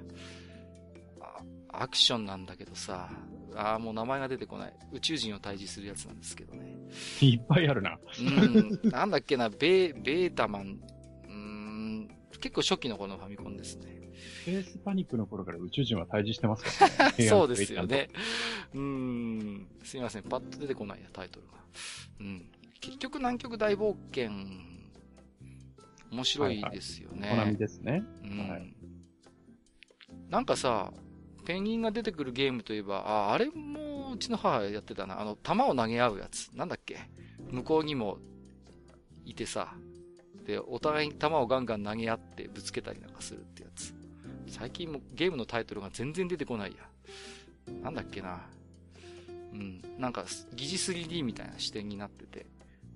[1.67, 3.09] アクションなんだけどさ、
[3.55, 4.73] ああ、もう名前が出てこない。
[4.91, 6.77] 宇宙人を退治するやつなんですけどね。
[7.21, 7.97] いっぱいあるな。
[8.19, 8.79] うん。
[8.89, 10.79] なんだっけな、ベ、ベータマン。
[11.27, 12.09] うん、
[12.39, 13.99] 結構初期の頃のファミコンですね。
[14.43, 17.25] スペースパニックの頃から宇宙人は退治してますからね。
[17.27, 18.09] そうですよね。
[18.73, 19.67] うん。
[19.83, 20.23] すいません。
[20.23, 21.53] パッと出てこないや、タイトルが。
[22.19, 22.51] うん。
[22.81, 24.31] 結局南極大冒険、
[26.11, 27.29] 面白いですよね。
[27.29, 28.03] はいはい、ですね。
[28.23, 28.49] うん。
[28.49, 28.73] はい、
[30.29, 30.93] なんかさ、
[31.49, 35.19] ペンギンが出てくるゲームといえば、あ、あれもうちの母やってたな。
[35.19, 36.51] あの、弾を投げ合うやつ。
[36.53, 36.99] なんだっけ？
[37.49, 38.19] 向こうにも
[39.25, 39.73] いてさ、
[40.45, 43.95] で、お互いに弾をガンガン投げ合ってぶつけたりなんかするってやつ。
[44.45, 47.73] 最近もゲームのタイトルが全然出てこないや。
[47.81, 48.41] なんだっけな。
[49.51, 49.81] うん。
[49.97, 52.45] なんか、疑似 3D みたいな視点になってて、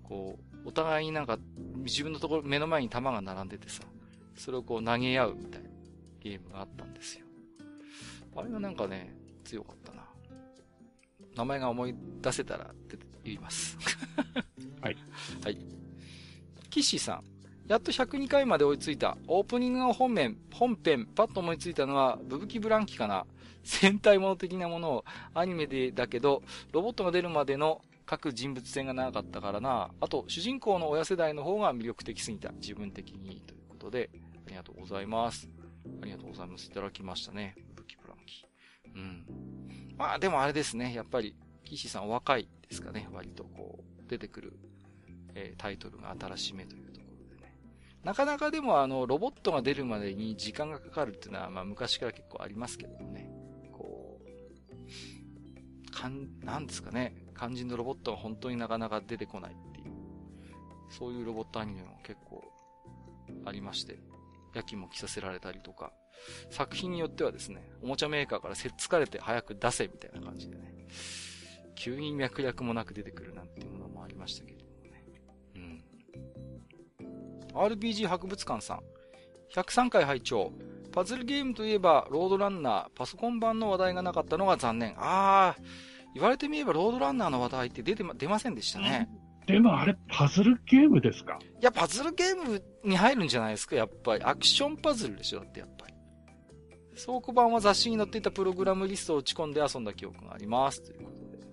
[0.04, 1.40] こう、お互いになんか、
[1.78, 3.82] 自分のところ、目の前に弾が並んでてさ、
[4.36, 5.70] それをこう投げ合うみたいな
[6.20, 7.26] ゲームがあったんですよ。
[8.36, 10.04] あれはなんかね、強かったな。
[11.36, 13.78] 名前が思い出せたらって言います。
[14.82, 14.98] はい。
[15.44, 15.58] はい。
[16.70, 17.24] キッシーさん。
[17.68, 19.18] やっと102回まで追いついた。
[19.28, 23.26] オープニングの本面、本編、パッと思いついたのは、ブブキブランキかな。
[23.64, 26.44] 戦隊もの的なものをアニメでだけど、
[26.74, 29.92] ロボットが出るまでの各人物性が長かったからな。
[30.02, 32.52] あと、主人公の親世代の方が魅力的すぎた。
[32.54, 33.42] 自分的に。
[33.48, 34.10] ということで、
[34.46, 35.50] ありがとうございます。
[36.02, 36.68] ありがとうございます。
[36.68, 37.56] いただきましたね。
[38.96, 39.26] うん。
[39.98, 40.94] まあ、でもあれですね。
[40.94, 43.08] やっぱり、キシさんお若いですかね。
[43.12, 44.54] 割とこう、出てくる、
[45.36, 47.58] えー、タイトルが新しめというところでね。
[48.04, 53.30] なかなかでもあの、ロボットが出るまでに時間がかかるっていうのは、まあ昔から結構ありますけどもね。
[53.72, 57.16] こう、かん、なんですかね。
[57.38, 59.94] 肝心のロボットが本当になかなか出てこないっていう、
[60.90, 62.44] そういうロボットアニメも結構
[63.46, 64.00] ありまして、
[64.54, 65.92] 夜勤も着させられたりとか、
[66.50, 70.74] 作品によってはですね、おもちゃメーカーからせっつかれて早く出せみたいな感じでね、
[71.76, 75.04] 急に脈略もなく出てくるなんていうものもありましたけれどもね。
[75.56, 75.84] うん。
[77.54, 78.80] RPG 博物館さん。
[79.54, 80.52] 103回拝聴
[80.92, 84.96] パズルゲームといえば、ロードランナー、パソコン版の話題がなかったのが残念。
[84.98, 85.64] あー、
[86.14, 89.10] 言われてみれば、ロードランナーの話題って出てま、出ませんでしたね。
[89.46, 91.38] でもあれ、パズルゲームですか？
[91.42, 94.24] いや、パズルゲームに入るんじゃないですか、やっぱり。
[94.24, 95.83] アクションパズルでしょ、だってやっぱり。
[96.96, 100.82] 倉庫版は雑誌に載っていたプログラムリストを打ち込んで遊んだ記憶があります。
[100.82, 101.44] ということで。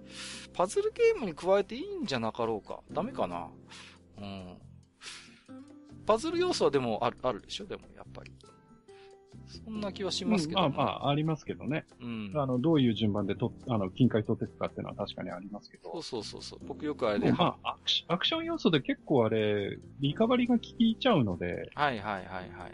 [0.53, 2.81] パズルゲームに加えていいんじゃなかろうか。
[2.93, 3.49] ダメかな？
[4.19, 4.57] うん。
[6.07, 8.33] パズル要素はでもある、あるでしょでも、やっぱり。
[9.65, 11.85] そんな気はしますけど、ねうん、まあまあ、ありますけどね。
[12.01, 12.33] うん。
[12.35, 15.91] あの、どういう順番でと、あの、金塊取っていくかっていうのは確かにありますけど。
[15.93, 16.59] そうそうそうそう。
[16.67, 17.33] 僕よくあれで。
[17.33, 21.71] まあ、アクシアクション要素で結構あれ、リカバリーが効いちゃうので。
[21.75, 22.73] はいはいはいはいはい。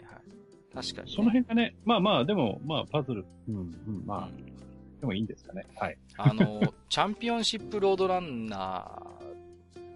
[0.77, 5.65] 確かに、ね、その辺がね、まあまあ、でも、まあ、パズル、うん、うん、まあ、うん、でもいいんですかね。
[5.75, 5.97] はい。
[6.17, 9.01] あの、 チャンピオンシップロードランナ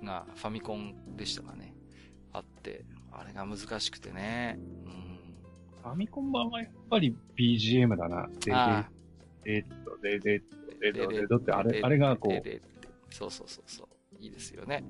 [0.01, 1.75] ーがファミコンでしたかね。
[2.33, 4.57] あって、あれが難しくてね。
[4.85, 5.01] うん
[5.81, 8.29] ファミコン版はやっぱり BGM だな。
[9.43, 9.65] で、で、
[10.01, 10.41] で、で、で、
[10.79, 12.61] で、で、で、で、ってあれ、あれがこう。
[13.09, 13.87] そうそうそうそう。
[14.23, 14.83] いいですよね。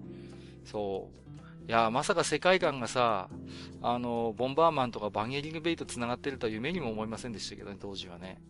[0.65, 1.20] そう。
[1.67, 3.29] いや、まさか世界観がさ、
[3.81, 8.41] あの、ボンバーマンとかバンゲリングベイと繋がってるとは夢にも思いませんでしたけどね、当時はね。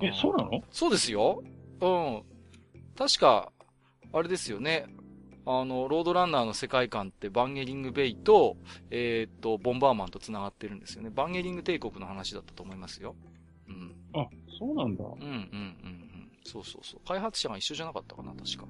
[0.00, 0.62] え、そうなの？
[0.70, 1.42] そうですよ。
[1.80, 2.22] うん。
[2.96, 3.52] 確か、
[4.12, 4.86] あれですよね。
[5.46, 8.56] あの、ロードランナーの世界観ってバンゲリングベイと、
[8.90, 11.10] えー、っと、ボンバーマンと繋がってるんですよね。
[11.10, 13.14] バンゲリング帝国の話だったと思いますよ。
[13.68, 13.94] うん。
[14.14, 14.26] あ、
[14.58, 15.04] そうなんだ。
[15.04, 16.30] うん、うん、うん、うん。
[16.44, 17.00] そうそうそう。
[17.06, 18.66] 開発者が一緒じゃなかったかな、確か。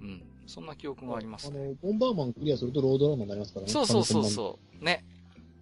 [0.00, 0.22] うん。
[0.46, 3.72] そんな記憶があります、ね、あの、ボンバーマンクリアするとロードランナーになりますからね。
[3.72, 4.84] そうそうそうそう。
[4.84, 5.04] ね。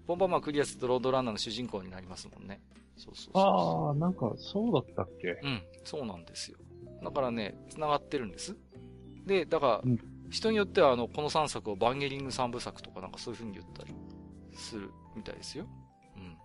[0.07, 2.61] ボンバーマンクリアするとロードランナーの主人公になりますもんね。
[2.97, 5.39] そうそうそうああ、なんか、そうだったっけ？
[5.43, 6.59] うん、そうなんですよ。
[7.03, 8.57] だからね、繋がってるんです。
[9.27, 9.99] で、だから、うん
[10.33, 13.95] 人によってはあの、この3作をバンゲリング3部作とかなんかそういう風に言ったり
[14.55, 15.67] するみたいですよ。
[16.17, 16.39] うん。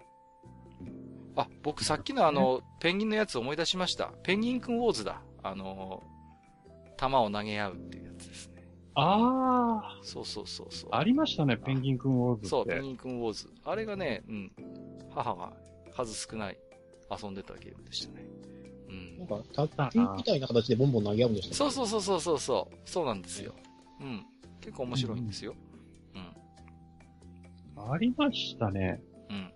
[1.38, 4.12] あ、僕さっきのあの、ペンギンのやつ思い出しました。
[4.24, 5.22] ペンギンくんウォーズだ。
[5.42, 6.04] あの、
[6.98, 8.68] 弾を投げ合うっていうやつですね。
[8.96, 10.00] ああ。
[10.02, 10.90] そうそうそうそう。
[10.92, 13.50] ありましたね、ペンギンくんウォーズそう、ペンギンくんウォーズ。
[13.64, 14.52] あれがね、うん。
[15.14, 15.54] 母が
[15.96, 16.58] 数少ない
[17.22, 18.26] 遊んでたゲームでしたね。
[18.90, 19.18] うん。
[19.20, 21.56] なんか、卓球みたいな形でボンボン投げ合うんでしたね。
[21.56, 22.76] そうそうそうそうそう。
[22.86, 23.54] そうなんですよ。
[24.02, 24.26] うん。
[24.62, 25.56] 結構面白いんですよ。
[27.76, 27.92] うん。
[27.92, 29.02] ありましたね。
[29.30, 29.52] うん。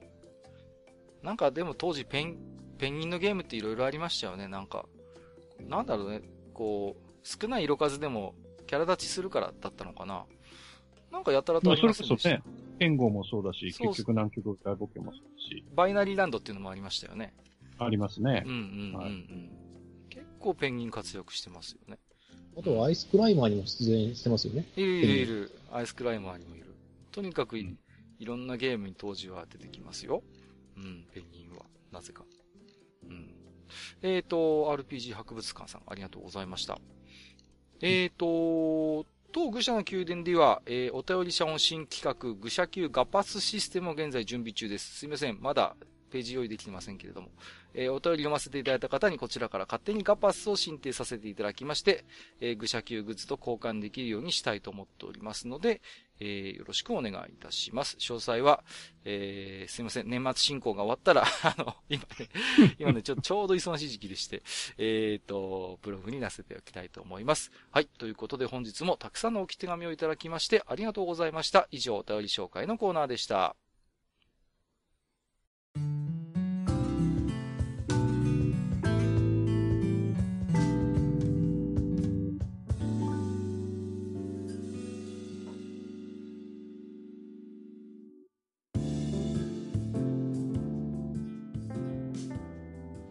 [1.24, 2.38] なんかでも当時ペン、
[2.78, 4.48] ペンギンのゲームって色々ありましたよね。
[4.48, 4.86] なんか、
[5.68, 6.22] なんだろうね。
[6.54, 8.36] こう、少ない色数でも
[8.72, 10.24] キャラ立ちするからだったのかな。
[11.12, 12.08] なんかやたらとありますね。
[12.08, 12.42] それこそね、
[12.80, 15.66] 剣豪もそうだし、結局南極大冒険もそうだし。
[15.76, 17.34] バイナリーランドっていうのもありましたよね。
[17.80, 18.44] ありますね。
[18.46, 19.12] うんうんうん、うんはい、
[20.10, 22.00] 結構ペンギン活躍してますよね。
[22.58, 24.66] あとはアイスクライマーにも出演してますよね。
[24.78, 25.52] いるいるいる。
[25.74, 26.74] アイスクライマーにもいる。
[27.12, 27.80] とにかくい、うん、
[28.20, 30.24] いろんなゲームに当時は出てきますよ。
[30.78, 31.66] うん、ペンギンは。
[31.92, 32.24] なぜか。
[33.04, 33.36] うん。
[34.02, 36.80] えっ、ー、と、RPG 博物館さん、ありがとうございました。
[37.82, 45.00] えっ、ー、と、当愚者の宮殿では、えー、お便り者音新企画、愚者級ガパスシステムを現在準備中です。
[45.00, 45.38] すいません。
[45.42, 45.76] まだ
[46.12, 47.30] ページ用意できてませんけれども、
[47.74, 52.06] えー、お便り読ませていただいた方にこちらから勝手にガパスを申請させていただきまして、
[52.40, 55.82] えー、愚者級グッズと交換できるようにしたいと思っておりますので、
[56.22, 57.98] えー、よろしくお願いいたします。
[57.98, 58.64] 詳細は、
[59.06, 62.30] えー、すいません、年末進行が終わったら、 あの、今ね、
[62.80, 64.44] 今ね、ちょ、ちょうど忙しい時期でして、
[64.78, 67.52] えっ、ー、と、ブログに載せておきたいと思います。
[67.72, 71.68] はい、ということで本日もたくさんの置き手紙をいただきましてありがとうございました。
[71.72, 73.56] 以上、お便り紹介のコーナーでした。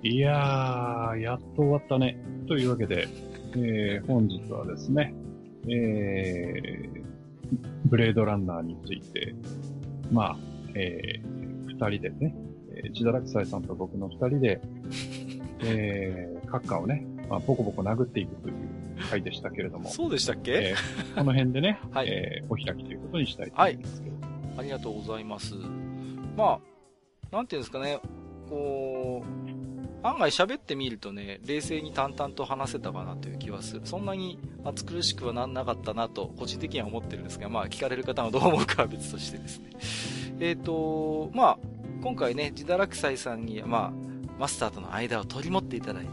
[0.02, 2.18] いやー、やっと終わったね。
[2.48, 3.06] というわけで、
[3.54, 5.14] えー、本日はですね、
[5.68, 7.04] えー、
[7.84, 9.34] ブレードランナーについて、
[10.10, 10.36] まあ、
[10.74, 12.34] えー、二人でね、
[12.74, 14.60] えー、ジダラクサイさんと僕の二人で、
[15.64, 18.54] えー、閣下をね、まあ、ボコボコ殴っていくという
[19.10, 19.90] 回でしたけれども。
[19.90, 24.16] そうでしたっけ、えー、この辺でね、 はい、えー、お開きということにしたいと思いますけど。
[24.16, 24.30] はい。
[24.60, 25.54] ありがとうございます。
[26.38, 26.58] ま
[27.32, 27.98] あ、なんていうんですかね、
[28.48, 29.22] こ
[29.56, 29.59] う、
[30.02, 33.82] 案外喋ってみるとね、冷静に淡々と話せたかなという気はする。
[33.84, 39.70] そんなに暑苦しくはなんなかったなと、個人的には思ってるんですが、まあ聞かれる方がどう思うかは別としてですね。
[40.40, 41.58] えっ、ー、と、まあ、
[42.02, 43.92] 今回ね、ジダラクサイさんに、まあ、
[44.38, 46.10] マスターとの間を取り持っていただいて、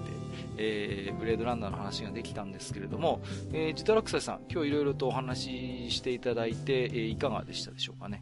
[0.57, 3.21] えー、ブレードランナーの話ができたんですけれども、
[3.53, 8.21] えー、ジダラクサイさん、今日いろいろとお話ししていただいて、えー、いかがでしたでしょうかね？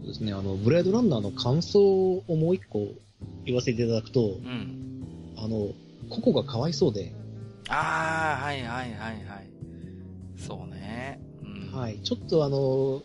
[0.00, 2.88] そうですね、あの、ブレードランナーの感想をもう一個
[3.44, 5.68] 言わせていただくと、うん、あの、
[6.10, 7.12] ココがかわいそうで。
[7.68, 9.50] ああ、はいはいはいはい。
[10.36, 11.20] そうね。
[11.42, 11.98] うん、はい。
[11.98, 13.02] ちょっとあの、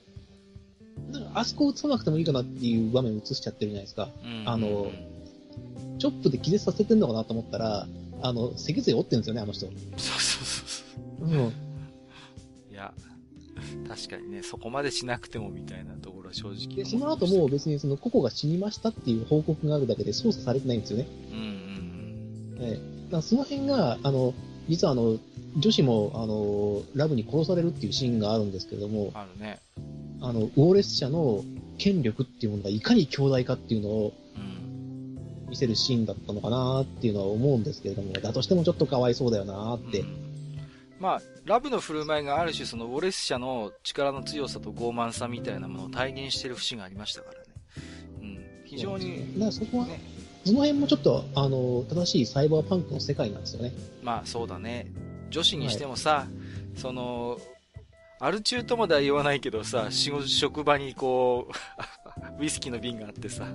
[1.34, 4.10] あそこ映さなくてもいいかなっていう場面映しちゃってるじゃないですか。
[4.24, 4.92] うん、あの、
[6.00, 7.88] チョップで気絶させてんのかなと思ったら、
[8.22, 9.66] あの、脊髄折ってるんですよね、あの人。
[9.66, 11.28] そうそうそうそう。
[11.28, 11.54] うん。
[12.72, 12.94] いや、
[13.88, 16.76] 確かにね、そこまでしなくてもみたいなところは正直。
[16.76, 21.08] で、その後も別にそのココが死にましたっていう報告があるだけで操作されてないんですよね。
[21.32, 22.58] うんうんうん。
[22.62, 22.80] え
[23.10, 23.12] え。
[23.12, 24.34] だその辺が、あの、
[24.68, 25.18] 実はあの、
[25.58, 29.60] 女子も、あの、ラブに殺されるっていうシーンがあるんですけれども、あるね。
[30.22, 31.44] あの、ウォーレス社の
[31.78, 34.14] 権力っていうものがいかに強大かっていうのを、
[35.54, 40.00] 見せるシーンだったのかなっていうのは思うんですけれども、だとしてもちょっとかわいそうだよなって。
[40.00, 40.33] うん、
[41.04, 47.46] まあ、ラブの振る舞いがある種そのウォレス社の力の強さと傲慢さみたいなものを体現している節がありましたからね。
[48.22, 48.46] うん。
[48.64, 49.34] 非常に。
[49.34, 50.00] だからそこは、ね、
[50.46, 53.74] その辺もちょっと、あの、正しいサイバーパンクの世界なんですよね。
[54.02, 54.94] まあそうだね。
[55.30, 56.28] 女子にしてもさ、は
[56.74, 57.38] い、その、
[58.22, 61.50] アル中とまでは言わないけどさ、仕事、職場にこ
[62.40, 63.50] う、 ウイスキーの瓶があってさ、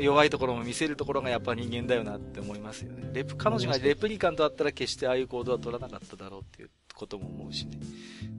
[0.00, 3.10] 弱いところも見せるところがやっぱ人間だよなって思いますよね。
[3.12, 7.78] レプ、彼女がレプリカントだったら決してああいう行動は取らなかっただろうっていうことも思うしね。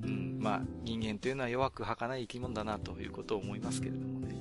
[0.04, 4.36] うん、まあ、人間というのは弱く儚い生き物だなということを思いますけれどもね。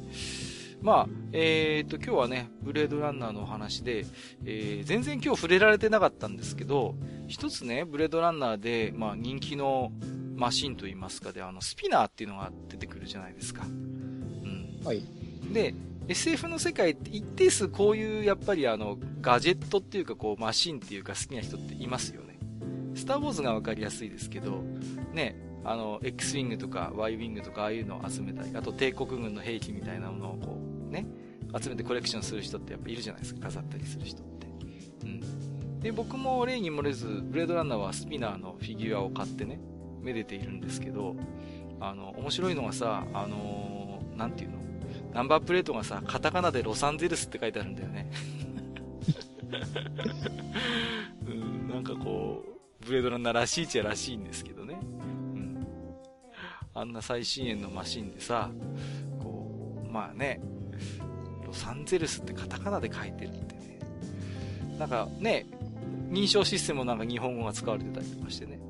[0.80, 4.06] まあ、えー、と、今日はね、ブレードランナーのお話で、
[4.44, 6.94] えー、全然今日触れられてなかったんですけど、
[7.26, 9.90] 一つね、ブレードランナーで、まあ、人気の
[10.36, 13.64] マシンといいますかで、あの、スピナーっていうのが出てくるじゃないですか。
[13.64, 14.80] うん。
[14.84, 15.02] はい。
[15.52, 15.74] で、
[16.08, 22.38] SF の世界って一定数こういうやっぱりあのガジェットっていうかこうマシンっていうか好きな人っていますよね。
[22.94, 24.64] スター・ウォーズがわかりやすいですけど、
[25.12, 31.06] ね、あの、X ウィングとか Y ウィングとかああいうのを集めたり、あと帝国軍の兵器みたいなものをこう、ね、
[31.60, 34.46] 集めてコレクションする人ってやっぱいるじゃないですか、飾ったりする人って。
[35.04, 35.80] うん。
[35.80, 39.60] で、僕も例に漏れず、ブレードランナーはスピナーのフィギュアを買ってね、
[40.00, 41.14] めでているんですけど、
[41.80, 44.67] あの、面白いのがさ、あのー、なんていうの？
[45.12, 48.10] ナンバープレートがさ、カタカナでロサンゼルスって書いてあるんだよね。
[51.26, 54.78] うん、なんかこう、ブレードランナーらしいっちゃらしいんですけどね。
[54.82, 54.84] う
[55.38, 55.66] ん。
[56.74, 58.50] あんな最新鋭のマシンでさ、
[59.18, 60.40] こう、まあね、
[61.46, 63.78] ロサンゼルスってカタカナで書いてるってね。
[64.78, 65.46] なんかね、
[66.10, 68.60] 認証システムもなんか日本語が使われてたりとかしてね。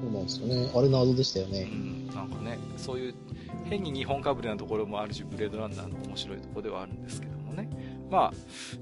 [0.00, 0.70] そうなんですよね。
[0.74, 1.68] あれ謎でしたよね。
[1.70, 2.06] うん。
[2.08, 3.14] なんかね、そういう
[3.64, 7.68] 変に日本かぶりなところもあるし、ブレードランナーの面白いところではあるんですけどもね。
[8.10, 8.32] まあ、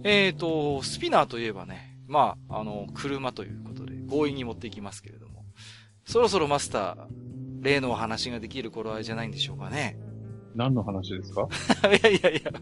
[0.04, 5.44] えっ、ー、と、スピナーといえばね、まあ、あの、車ということで、強引に持っていきますけれども、
[6.04, 7.06] そろそろマスター、
[7.62, 9.98] 例のお話ができる頃合いじゃないんでしょうかね。
[10.56, 11.48] 何の話ですか？
[11.88, 12.52] いやいやいや、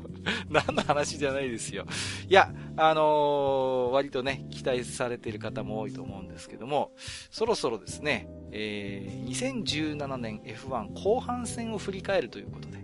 [0.50, 1.86] 何の話じゃないですよ。
[2.28, 6.92] いや、あのー、割とね、期待されている方も多いと思うんですけども、
[7.30, 12.78] そろそろですね、えー、2017年 F1 後半戦を振り返るということで、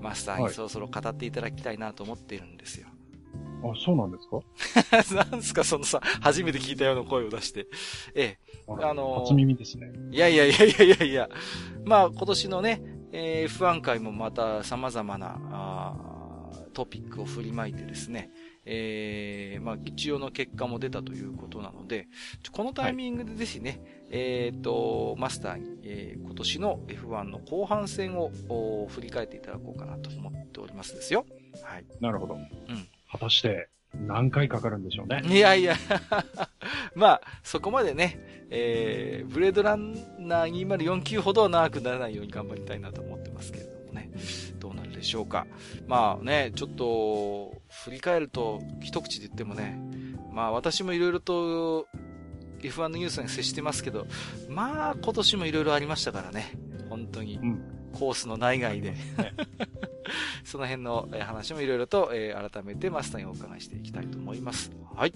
[0.00, 2.88] マスターにそろそろ語っていただきたいなと思っているんですよ。
[3.62, 4.26] あ、そうなんです
[5.12, 5.24] か？
[5.32, 7.66] なんすか、そのさ、初めて聞いたような声を出して。
[8.14, 8.38] ええ。
[8.66, 9.90] あのー、初耳ですね。
[10.10, 11.28] いやいやいやいやいやいや。
[11.84, 12.80] まあ、今年のね、
[13.12, 16.10] えー、F1 回もまた様々な、あ
[16.72, 18.30] トピックを振りまいてですね、
[18.64, 22.08] えー、まあ、一応の結果も出たということなので、
[22.52, 23.80] このタイミングでぜひね、はい、
[24.10, 28.30] えっ、と、マスターに、えー、今年の F1 の後半戦を
[28.88, 31.26] 振り返っていただこうかなと思っておりますですよ。
[31.62, 31.84] はい。
[32.00, 32.34] なるほど。
[32.34, 32.88] うん。
[33.10, 35.22] 果たして、何回かかるんでしょうね。
[35.26, 35.74] いやいや
[36.94, 44.10] まあ、そこまでね、えー、ブレードランナー2049ほどは長くならないように頑張りたいなと思ってますけれどもね。
[44.58, 45.46] どうなるでしょうか。
[45.86, 49.80] まあね、ちょっと、振り返ると、一口で言ってもね、
[50.32, 51.86] まあ私もいろいろと
[52.60, 54.06] F1 のニュースに接してますけど、
[54.48, 56.52] まあ今年もいろいろありましたからね。
[56.88, 57.38] 本当に。
[57.38, 57.62] うん、
[57.92, 58.94] コースの内外で。
[60.44, 64.72] そ の辺の話もいろいろと、えー、改めてマスターにお伺いしていきたいと思います。
[64.94, 65.12] はい。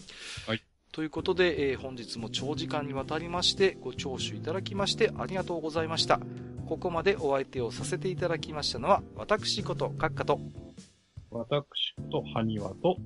[0.47, 0.63] はい。
[0.93, 6.21] ということで、えー、本日も長時間にわたりましてご聴取いただきましてありがとうございました。
[6.67, 10.41] ここまでお相手をさせていただきましたのは、私こと閣下と、
[11.31, 12.97] 私こと埴輪と、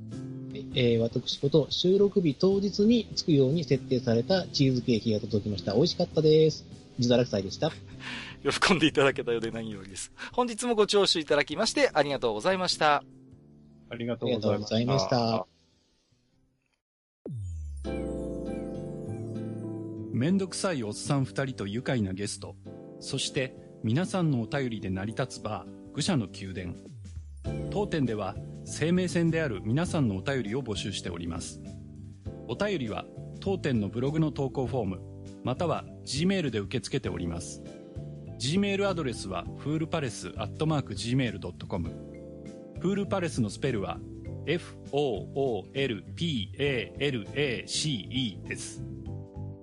[0.74, 5.74] えー、私こと収録日当日に着くように設定されたチーズケーキが届きました。
[5.74, 6.64] 美味しかったです。
[6.98, 7.72] 自堕落祭でした。
[8.42, 10.12] 喜んでいただけたようで何よりです。
[10.32, 13.02] 本日もご聴取いただきましてありがとうございました。
[13.90, 15.46] ありがとうございました。
[20.12, 22.56] めんどくさいおっさん二人と愉快なゲスト、
[22.98, 26.74] そして皆さんのお便りで成り立つバー、愚者の宮殿。
[27.70, 28.34] 当店では
[28.64, 31.60] 生命線である皆さんのお便りを募集しております。
[32.48, 33.04] お便りは
[33.40, 35.00] 当店のブログの投稿フォーム、
[35.44, 37.62] または Gmail で受け付けております。
[38.38, 41.90] Gmail アドレスは、フールパレスアットマーク Gmail.com。
[42.78, 43.98] フールパレスのスペルは、
[44.46, 45.28] f-o-o-l-p-a-l-a-c-e
[48.48, 48.84] です。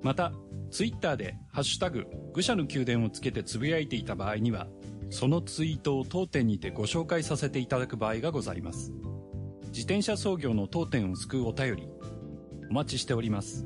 [0.03, 0.33] また、
[0.71, 4.67] ツイッターで、ハッシュタグ、愚者の宮殿をつけてつぶやいていた場合には、
[5.09, 8.91] そのツイートを当店にてご紹介させていただく場合がございます。
[9.67, 11.87] 自転車操業の当店を救うお便り、
[12.69, 13.65] お待ちしております。